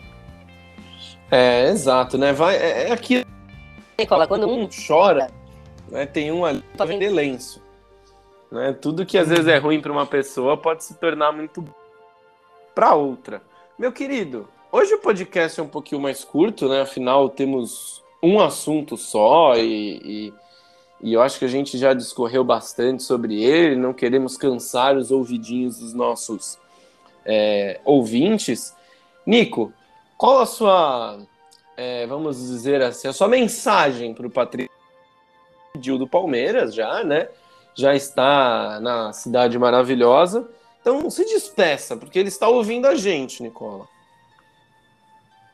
É, 1.31 1.69
exato, 1.69 2.19
né? 2.19 2.33
Vai, 2.33 2.57
é, 2.57 2.89
é 2.89 2.93
aqui. 2.93 3.25
Nicola, 3.99 4.27
quando 4.27 4.49
um 4.49 4.69
chora, 4.69 5.29
né? 5.91 6.07
Tem 6.07 6.33
um 6.33 6.45
ali 6.45 6.63
pra 6.77 6.87
vender 6.87 7.11
lenço. 7.11 7.63
Né? 8.51 8.73
Tudo 8.73 9.07
que 9.07 9.19
às 9.19 9.29
vezes 9.29 9.47
é 9.47 9.59
ruim 9.59 9.81
para 9.81 9.93
uma 9.93 10.07
pessoa 10.07 10.57
pode 10.57 10.85
se 10.85 10.95
tornar 10.99 11.33
muito 11.33 11.63
para 12.79 12.95
outra. 12.95 13.43
Meu 13.77 13.91
querido, 13.91 14.49
hoje 14.71 14.95
o 14.95 15.01
podcast 15.01 15.59
é 15.59 15.63
um 15.65 15.69
pouquinho 15.69 16.01
mais 16.01 16.23
curto, 16.23 16.69
né? 16.69 16.83
Afinal, 16.83 17.29
temos 17.29 18.05
um 18.23 18.39
assunto 18.39 18.97
só 18.97 19.57
e, 19.57 20.01
e, 20.05 20.35
e 21.01 21.13
eu 21.13 21.21
acho 21.21 21.41
que 21.41 21.45
a 21.45 21.49
gente 21.49 21.77
já 21.77 21.93
discorreu 21.93 22.45
bastante 22.45 23.03
sobre 23.03 23.43
ele. 23.43 23.75
Não 23.75 23.93
queremos 23.93 24.37
cansar 24.37 24.97
os 24.97 25.11
ouvidinhos 25.11 25.81
dos 25.81 25.93
nossos 25.93 26.57
é, 27.27 27.81
ouvintes. 27.85 28.73
Nico, 29.27 29.73
qual 30.17 30.39
a 30.39 30.47
sua, 30.47 31.19
é, 31.77 32.07
vamos 32.07 32.39
dizer 32.39 32.81
assim, 32.81 33.09
a 33.09 33.13
sua 33.13 33.27
mensagem 33.27 34.15
para 34.15 34.29
o 34.29 34.31
Patrick 34.31 34.73
pediu 35.73 35.99
do 35.99 36.07
Palmeiras 36.07 36.73
já, 36.73 37.03
né? 37.03 37.29
Já 37.75 37.97
está 37.97 38.79
na 38.81 39.13
cidade 39.13 39.59
maravilhosa. 39.59 40.49
Então 40.89 41.11
se 41.11 41.23
despeça, 41.23 41.99
porque 41.99 42.19
ele 42.19 42.31
está 42.31 42.49
ouvindo 42.49 42.87
a 42.87 42.95
gente, 42.95 43.43
Nicola. 43.43 43.87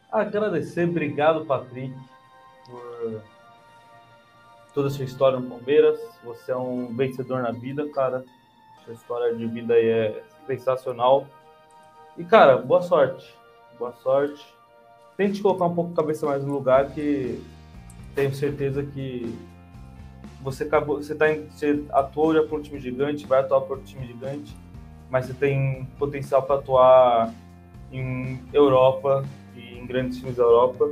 Agradecer, 0.08 0.88
obrigado 0.88 1.44
Patrick 1.44 1.92
por 2.64 3.20
toda 4.72 4.86
a 4.86 4.90
sua 4.92 5.04
história 5.04 5.40
no 5.40 5.50
Palmeiras. 5.50 5.98
Você 6.22 6.52
é 6.52 6.56
um 6.56 6.94
vencedor 6.94 7.42
na 7.42 7.50
vida, 7.50 7.88
cara. 7.88 8.24
Sua 8.84 8.94
história 8.94 9.34
de 9.34 9.44
vida 9.44 9.74
aí 9.74 9.88
é 9.88 10.22
sensacional. 10.46 11.26
E 12.16 12.22
cara, 12.22 12.56
boa 12.56 12.82
sorte. 12.82 13.34
Boa 13.76 13.92
sorte. 14.04 14.40
Tente 15.16 15.42
colocar 15.42 15.64
um 15.64 15.74
pouco 15.74 15.94
a 15.94 15.96
cabeça 15.96 16.26
mais 16.26 16.44
no 16.44 16.52
lugar 16.52 16.92
que 16.92 17.44
tenho 18.14 18.32
certeza 18.32 18.84
que 18.84 19.36
você 20.40 20.62
acabou, 20.62 21.02
você 21.02 21.12
tá 21.12 21.26
você 21.50 21.84
atuou 21.90 22.32
já 22.32 22.44
por 22.44 22.60
um 22.60 22.62
time 22.62 22.78
gigante, 22.78 23.26
vai 23.26 23.40
atuar 23.40 23.62
por 23.62 23.78
um 23.78 23.82
time 23.82 24.06
gigante, 24.06 24.54
mas 25.14 25.26
você 25.26 25.32
tem 25.32 25.86
potencial 25.96 26.42
para 26.42 26.56
atuar 26.56 27.32
em 27.92 28.40
Europa 28.52 29.24
e 29.56 29.78
em 29.78 29.86
grandes 29.86 30.18
times 30.18 30.34
da 30.34 30.42
Europa. 30.42 30.90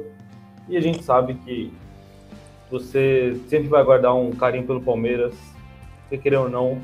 E 0.68 0.76
a 0.76 0.80
gente 0.80 1.02
sabe 1.02 1.34
que 1.44 1.72
você 2.70 3.36
sempre 3.48 3.66
vai 3.66 3.82
guardar 3.82 4.14
um 4.14 4.30
carinho 4.30 4.64
pelo 4.64 4.80
Palmeiras, 4.80 5.34
você 6.08 6.16
querer 6.16 6.36
ou 6.36 6.48
não, 6.48 6.80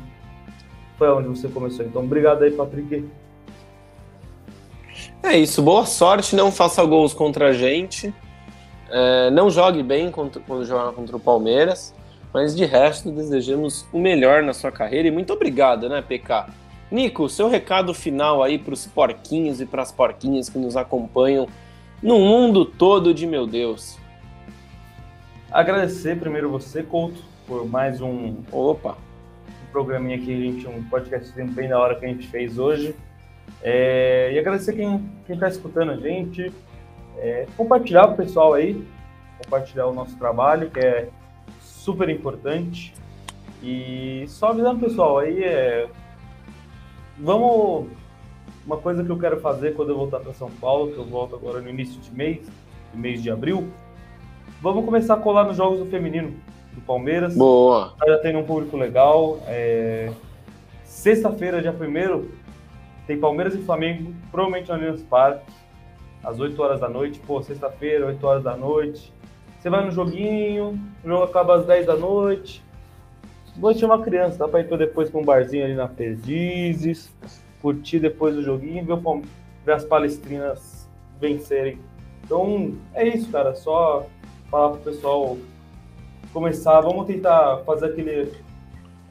foi 0.98 1.08
onde 1.12 1.28
você 1.28 1.46
começou. 1.46 1.86
Então, 1.86 2.02
obrigado 2.02 2.42
aí, 2.42 2.50
Patrick. 2.50 3.08
É 5.22 5.38
isso, 5.38 5.62
boa 5.62 5.86
sorte, 5.86 6.34
não 6.34 6.50
faça 6.50 6.84
gols 6.84 7.14
contra 7.14 7.50
a 7.50 7.52
gente. 7.52 8.12
É, 8.90 9.30
não 9.30 9.48
jogue 9.48 9.84
bem 9.84 10.10
contra, 10.10 10.42
quando 10.44 10.64
jogar 10.64 10.90
contra 10.90 11.16
o 11.16 11.20
Palmeiras, 11.20 11.94
mas 12.34 12.56
de 12.56 12.64
resto 12.64 13.12
desejamos 13.12 13.86
o 13.92 13.98
melhor 14.00 14.42
na 14.42 14.52
sua 14.52 14.72
carreira 14.72 15.06
e 15.06 15.12
muito 15.12 15.32
obrigado, 15.32 15.88
né, 15.88 16.02
PK? 16.02 16.66
Nico, 16.90 17.28
seu 17.28 17.48
recado 17.48 17.92
final 17.92 18.42
aí 18.42 18.58
para 18.58 18.72
os 18.72 18.86
porquinhos 18.86 19.60
e 19.60 19.66
para 19.66 19.82
as 19.82 19.92
porquinhas 19.92 20.48
que 20.48 20.58
nos 20.58 20.76
acompanham 20.76 21.46
no 22.02 22.18
mundo 22.18 22.64
todo 22.64 23.12
de 23.12 23.26
meu 23.26 23.46
Deus. 23.46 23.98
Agradecer 25.50 26.18
primeiro 26.18 26.50
você, 26.50 26.82
Couto, 26.82 27.22
por 27.46 27.66
mais 27.66 28.00
um 28.00 28.36
Opa, 28.50 28.96
programinha 29.70 30.18
que 30.18 30.32
a 30.32 30.36
gente, 30.36 30.66
um 30.66 30.82
podcast 30.84 31.32
bem 31.42 31.68
da 31.68 31.78
hora 31.78 31.94
que 31.94 32.06
a 32.06 32.08
gente 32.08 32.26
fez 32.28 32.58
hoje. 32.58 32.94
É, 33.62 34.30
e 34.32 34.38
agradecer 34.38 34.72
quem 34.72 35.10
está 35.28 35.48
escutando 35.48 35.92
a 35.92 35.96
gente. 35.96 36.52
É, 37.18 37.46
compartilhar 37.56 38.06
o 38.06 38.16
pessoal 38.16 38.54
aí, 38.54 38.82
compartilhar 39.42 39.86
o 39.86 39.92
nosso 39.92 40.16
trabalho, 40.16 40.70
que 40.70 40.80
é 40.80 41.08
super 41.60 42.08
importante. 42.08 42.94
E 43.62 44.24
só 44.28 44.48
avisando 44.48 44.78
o 44.78 44.88
pessoal 44.88 45.18
aí, 45.18 45.42
é, 45.42 45.88
vamos. 47.18 47.86
Uma 48.66 48.76
coisa 48.76 49.02
que 49.02 49.10
eu 49.10 49.18
quero 49.18 49.40
fazer 49.40 49.74
quando 49.74 49.90
eu 49.90 49.96
voltar 49.96 50.20
para 50.20 50.34
São 50.34 50.50
Paulo, 50.50 50.92
que 50.92 50.98
eu 50.98 51.04
volto 51.04 51.34
agora 51.34 51.60
no 51.60 51.70
início 51.70 51.98
de 52.00 52.14
mês, 52.14 52.46
no 52.92 53.00
mês 53.00 53.22
de 53.22 53.30
abril, 53.30 53.66
vamos 54.60 54.84
começar 54.84 55.14
a 55.14 55.16
colar 55.16 55.44
nos 55.44 55.56
jogos 55.56 55.78
do 55.78 55.86
feminino 55.86 56.34
do 56.72 56.80
Palmeiras 56.82 57.34
boa. 57.34 57.94
já 58.06 58.18
tem 58.18 58.36
um 58.36 58.44
público 58.44 58.76
legal. 58.76 59.40
É... 59.46 60.12
Sexta-feira, 60.84 61.62
dia 61.62 61.72
1 61.72 62.28
tem 63.06 63.18
Palmeiras 63.18 63.54
e 63.54 63.58
Flamengo, 63.58 64.12
provavelmente 64.30 64.68
no 64.68 64.74
Allianz 64.74 65.02
Parque, 65.02 65.50
às 66.22 66.38
8 66.38 66.60
horas 66.62 66.80
da 66.80 66.90
noite. 66.90 67.18
Pô, 67.20 67.42
sexta-feira, 67.42 68.06
8 68.06 68.26
horas 68.26 68.44
da 68.44 68.54
noite. 68.54 69.12
Você 69.58 69.70
vai 69.70 69.84
no 69.84 69.90
joguinho, 69.90 70.78
o 71.02 71.08
jogo 71.08 71.24
acaba 71.24 71.56
às 71.56 71.64
10 71.64 71.86
da 71.86 71.96
noite. 71.96 72.62
Vou 73.58 73.74
chamar 73.74 73.98
criança, 74.02 74.38
dá 74.38 74.46
pra 74.46 74.60
ir 74.60 74.78
depois 74.78 75.10
pra 75.10 75.20
um 75.20 75.24
barzinho 75.24 75.64
ali 75.64 75.74
na 75.74 75.88
Perdizes, 75.88 77.12
curtir 77.60 77.98
depois 77.98 78.36
do 78.36 78.42
joguinho 78.42 78.78
e 78.78 78.86
ver, 78.86 78.92
o 78.92 79.22
ver 79.66 79.72
as 79.72 79.84
palestrinas 79.84 80.88
vencerem. 81.20 81.78
Então, 82.24 82.74
é 82.94 83.08
isso, 83.08 83.30
cara. 83.32 83.56
Só 83.56 84.06
falar 84.48 84.70
pro 84.70 84.92
pessoal 84.92 85.36
começar, 86.32 86.80
vamos 86.80 87.06
tentar 87.06 87.62
fazer 87.66 87.86
aquele, 87.86 88.32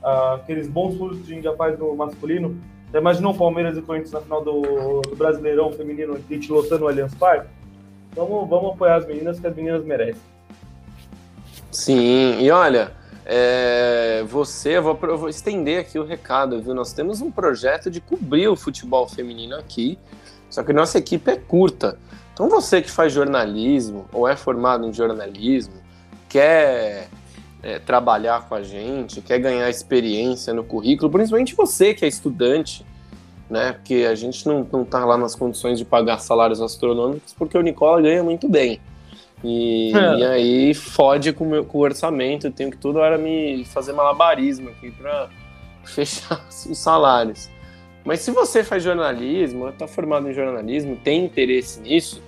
ah, 0.01 0.35
aqueles 0.35 0.67
bons 0.69 0.95
frutos 0.95 1.19
que 1.19 1.31
a 1.31 1.35
gente 1.35 1.43
já 1.43 1.55
faz 1.55 1.77
no 1.77 1.93
masculino. 1.93 2.57
Já 2.93 2.99
imaginou 2.99 3.33
o 3.33 3.37
Palmeiras 3.37 3.77
e 3.77 3.81
Corinthians 3.81 4.13
na 4.13 4.21
final 4.21 4.41
do, 4.41 5.01
do 5.01 5.15
Brasileirão 5.17 5.73
Feminino, 5.73 6.13
a 6.13 6.33
gente 6.33 6.49
lotando 6.49 6.85
o 6.85 6.87
Allianz 6.87 7.13
Parque? 7.15 7.49
Vamos, 8.15 8.49
vamos 8.49 8.71
apoiar 8.71 8.95
as 8.95 9.05
meninas, 9.05 9.41
que 9.41 9.45
as 9.45 9.55
meninas 9.55 9.83
merecem. 9.83 10.21
Sim, 11.69 12.39
e 12.39 12.49
olha, 12.49 12.91
é, 13.29 14.23
você, 14.27 14.77
eu 14.77 14.83
vou, 14.83 14.97
eu 15.03 15.17
vou 15.17 15.27
estender 15.27 15.81
aqui 15.81 15.99
o 15.99 16.05
recado, 16.05 16.61
viu? 16.61 16.73
Nós 16.73 16.93
temos 16.93 17.19
um 17.19 17.29
projeto 17.29 17.91
de 17.91 17.99
cobrir 17.99 18.47
o 18.47 18.55
futebol 18.55 19.07
feminino 19.07 19.57
aqui, 19.57 19.99
só 20.49 20.63
que 20.63 20.71
nossa 20.71 20.97
equipe 20.97 21.29
é 21.29 21.35
curta. 21.35 21.99
Então 22.33 22.47
você 22.47 22.81
que 22.81 22.89
faz 22.89 23.11
jornalismo 23.11 24.05
ou 24.13 24.27
é 24.27 24.35
formado 24.35 24.87
em 24.87 24.93
jornalismo, 24.93 25.75
quer 26.29 27.09
é, 27.61 27.79
trabalhar 27.79 28.47
com 28.47 28.55
a 28.55 28.63
gente, 28.63 29.21
quer 29.21 29.39
ganhar 29.39 29.69
experiência 29.69 30.53
no 30.53 30.63
currículo, 30.63 31.11
principalmente 31.11 31.53
você 31.53 31.93
que 31.93 32.05
é 32.05 32.07
estudante 32.07 32.85
né? 33.49 33.73
Porque 33.73 34.05
a 34.09 34.15
gente 34.15 34.45
não, 34.47 34.67
não 34.71 34.83
tá 34.83 35.05
lá 35.05 35.17
nas 35.17 35.35
condições 35.35 35.77
de 35.77 35.85
pagar 35.85 36.19
salários 36.19 36.61
astronômicos 36.61 37.33
porque 37.33 37.57
o 37.57 37.61
Nicola 37.61 38.01
ganha 38.01 38.23
muito 38.23 38.47
bem. 38.49 38.79
E, 39.43 39.93
é. 39.95 40.17
e 40.17 40.25
aí 40.25 40.73
fode 40.73 41.31
com, 41.31 41.45
meu, 41.45 41.63
com 41.63 41.77
o 41.77 41.81
orçamento, 41.81 42.47
eu 42.47 42.51
tenho 42.51 42.71
que 42.71 42.77
toda 42.77 42.99
hora 42.99 43.17
me 43.17 43.63
fazer 43.65 43.93
malabarismo 43.93 44.69
aqui 44.69 44.91
para 44.91 45.29
fechar 45.85 46.45
os 46.49 46.77
salários. 46.77 47.49
Mas 48.03 48.21
se 48.21 48.31
você 48.31 48.63
faz 48.63 48.83
jornalismo, 48.83 49.67
está 49.67 49.87
formado 49.87 50.29
em 50.29 50.33
jornalismo, 50.33 50.95
tem 50.95 51.25
interesse 51.25 51.79
nisso, 51.81 52.21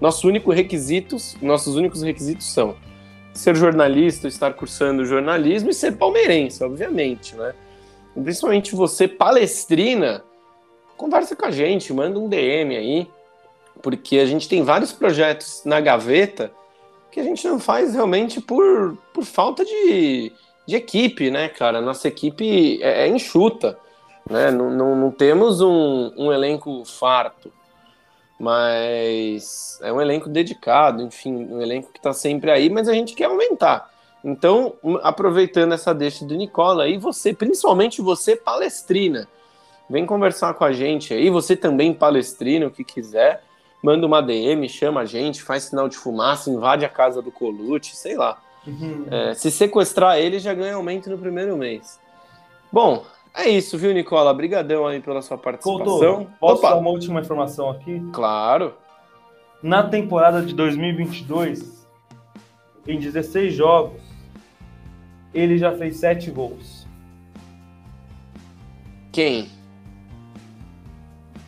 nossos 0.00 0.24
únicos 0.24 0.54
requisitos, 0.54 1.36
nossos 1.40 1.76
únicos 1.76 2.02
requisitos 2.02 2.52
são 2.52 2.74
ser 3.32 3.54
jornalista, 3.54 4.26
estar 4.26 4.52
cursando 4.54 5.04
jornalismo 5.04 5.70
e 5.70 5.74
ser 5.74 5.92
palmeirense, 5.92 6.64
obviamente, 6.64 7.34
né? 7.36 7.54
E 8.16 8.20
principalmente 8.20 8.74
você 8.74 9.06
palestrina, 9.06 10.24
conversa 10.96 11.36
com 11.36 11.46
a 11.46 11.50
gente, 11.50 11.92
manda 11.92 12.18
um 12.18 12.28
DM 12.28 12.76
aí, 12.76 13.08
porque 13.82 14.18
a 14.18 14.26
gente 14.26 14.48
tem 14.48 14.62
vários 14.62 14.92
projetos 14.92 15.62
na 15.64 15.80
gaveta 15.80 16.50
que 17.10 17.20
a 17.20 17.24
gente 17.24 17.46
não 17.46 17.58
faz 17.58 17.94
realmente 17.94 18.40
por, 18.40 18.96
por 19.12 19.24
falta 19.24 19.64
de, 19.64 20.32
de 20.66 20.76
equipe, 20.76 21.30
né, 21.30 21.48
cara? 21.48 21.80
Nossa 21.80 22.08
equipe 22.08 22.82
é, 22.82 23.06
é 23.06 23.08
enxuta, 23.08 23.78
né? 24.28 24.50
Não, 24.50 24.70
não, 24.70 24.96
não 24.96 25.10
temos 25.10 25.60
um, 25.60 26.12
um 26.16 26.32
elenco 26.32 26.84
farto 26.84 27.52
mas 28.40 29.78
é 29.82 29.92
um 29.92 30.00
elenco 30.00 30.26
dedicado, 30.26 31.02
enfim, 31.02 31.46
um 31.50 31.60
elenco 31.60 31.92
que 31.92 31.98
está 31.98 32.14
sempre 32.14 32.50
aí, 32.50 32.70
mas 32.70 32.88
a 32.88 32.94
gente 32.94 33.12
quer 33.12 33.26
aumentar. 33.26 33.90
Então, 34.24 34.74
aproveitando 35.02 35.74
essa 35.74 35.92
deixa 35.92 36.24
do 36.24 36.34
Nicola 36.34 36.84
aí, 36.84 36.96
você, 36.96 37.34
principalmente 37.34 38.00
você, 38.00 38.34
palestrina, 38.34 39.28
vem 39.90 40.06
conversar 40.06 40.54
com 40.54 40.64
a 40.64 40.72
gente 40.72 41.12
aí, 41.12 41.28
você 41.28 41.54
também 41.54 41.92
palestrina, 41.92 42.66
o 42.66 42.70
que 42.70 42.82
quiser, 42.82 43.42
manda 43.82 44.06
uma 44.06 44.20
DM, 44.20 44.68
chama 44.68 45.00
a 45.00 45.04
gente, 45.04 45.42
faz 45.42 45.64
sinal 45.64 45.88
de 45.88 45.96
fumaça, 45.96 46.50
invade 46.50 46.84
a 46.84 46.88
casa 46.88 47.22
do 47.22 47.30
Colute, 47.30 47.96
sei 47.96 48.16
lá. 48.16 48.38
Uhum. 48.66 49.06
É, 49.10 49.34
se 49.34 49.50
sequestrar 49.50 50.18
ele, 50.18 50.38
já 50.38 50.52
ganha 50.52 50.74
aumento 50.74 51.08
no 51.08 51.18
primeiro 51.18 51.56
mês. 51.56 51.98
Bom, 52.70 53.04
é 53.34 53.48
isso, 53.48 53.78
viu, 53.78 53.92
Nicola? 53.92 54.30
Obrigadão 54.30 54.86
aí 54.86 55.00
pela 55.00 55.22
sua 55.22 55.38
participação. 55.38 56.16
Couto, 56.16 56.30
posso 56.38 56.58
Opa. 56.60 56.70
dar 56.70 56.76
uma 56.76 56.90
última 56.90 57.20
informação 57.20 57.70
aqui? 57.70 58.00
Claro. 58.12 58.74
Na 59.62 59.82
temporada 59.82 60.42
de 60.42 60.54
2022, 60.54 61.86
em 62.86 62.98
16 62.98 63.54
jogos, 63.54 64.00
ele 65.32 65.58
já 65.58 65.72
fez 65.76 65.96
7 65.96 66.30
gols. 66.30 66.86
Quem? 69.12 69.50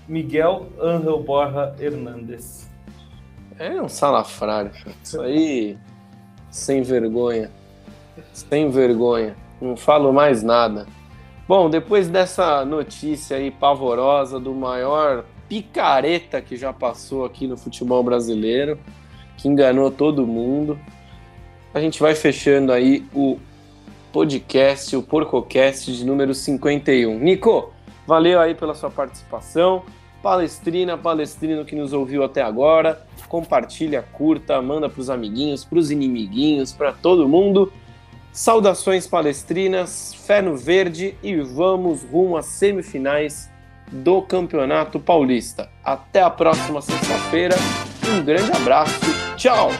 Miguel 0.09 0.69
Angel 0.81 1.23
Borja 1.23 1.75
Hernandes. 1.79 2.71
É 3.59 3.81
um 3.81 3.89
salafrário. 3.89 4.73
Isso 5.03 5.21
aí, 5.21 5.79
sem 6.51 6.83
vergonha. 6.83 7.51
Sem 8.33 8.71
vergonha. 8.71 9.37
Não 9.61 9.77
falo 9.77 10.13
mais 10.13 10.43
nada. 10.43 10.87
Bom, 11.47 11.69
depois 11.69 12.09
dessa 12.09 12.65
notícia 12.65 13.37
aí 13.37 13.51
pavorosa 13.51 14.39
do 14.41 14.55
maior 14.55 15.25
picareta 15.49 16.41
que 16.41 16.57
já 16.57 16.73
passou 16.73 17.25
aqui 17.25 17.47
no 17.47 17.57
futebol 17.57 18.03
brasileiro, 18.03 18.79
que 19.37 19.49
enganou 19.49 19.91
todo 19.91 20.27
mundo, 20.27 20.79
a 21.75 21.81
gente 21.81 22.01
vai 22.01 22.15
fechando 22.15 22.73
aí 22.73 23.05
o 23.15 23.39
podcast, 24.13 24.95
o 24.95 25.03
PorcoCast 25.03 25.93
de 25.93 26.05
número 26.05 26.35
51. 26.35 27.19
Nico, 27.19 27.72
valeu 28.07 28.41
aí 28.41 28.55
pela 28.55 28.75
sua 28.75 28.91
participação. 28.91 29.85
Palestrina, 30.23 30.97
palestrino 30.97 31.65
que 31.65 31.75
nos 31.75 31.93
ouviu 31.93 32.23
até 32.23 32.43
agora, 32.43 33.05
compartilha, 33.29 34.05
curta, 34.13 34.63
manda 34.63 34.89
para 34.89 35.01
os 35.01 35.11
amiguinhos, 35.11 35.65
para 35.65 35.79
os 35.79 35.91
inimiguinhos, 35.91 36.73
para 36.73 36.93
todo 36.93 37.29
mundo. 37.29 37.73
Saudações 38.33 39.07
palestrinas, 39.07 40.15
fé 40.15 40.41
no 40.41 40.57
verde 40.57 41.17
e 41.23 41.37
vamos 41.37 42.03
rumo 42.05 42.37
às 42.37 42.47
semifinais 42.47 43.51
do 43.91 44.23
Campeonato 44.23 44.99
Paulista. 44.99 45.69
Até 45.85 46.23
a 46.23 46.31
próxima 46.31 46.81
sexta-feira. 46.81 47.57
Um 48.09 48.25
grande 48.25 48.53
abraço. 48.53 49.01
Tchau! 49.37 49.71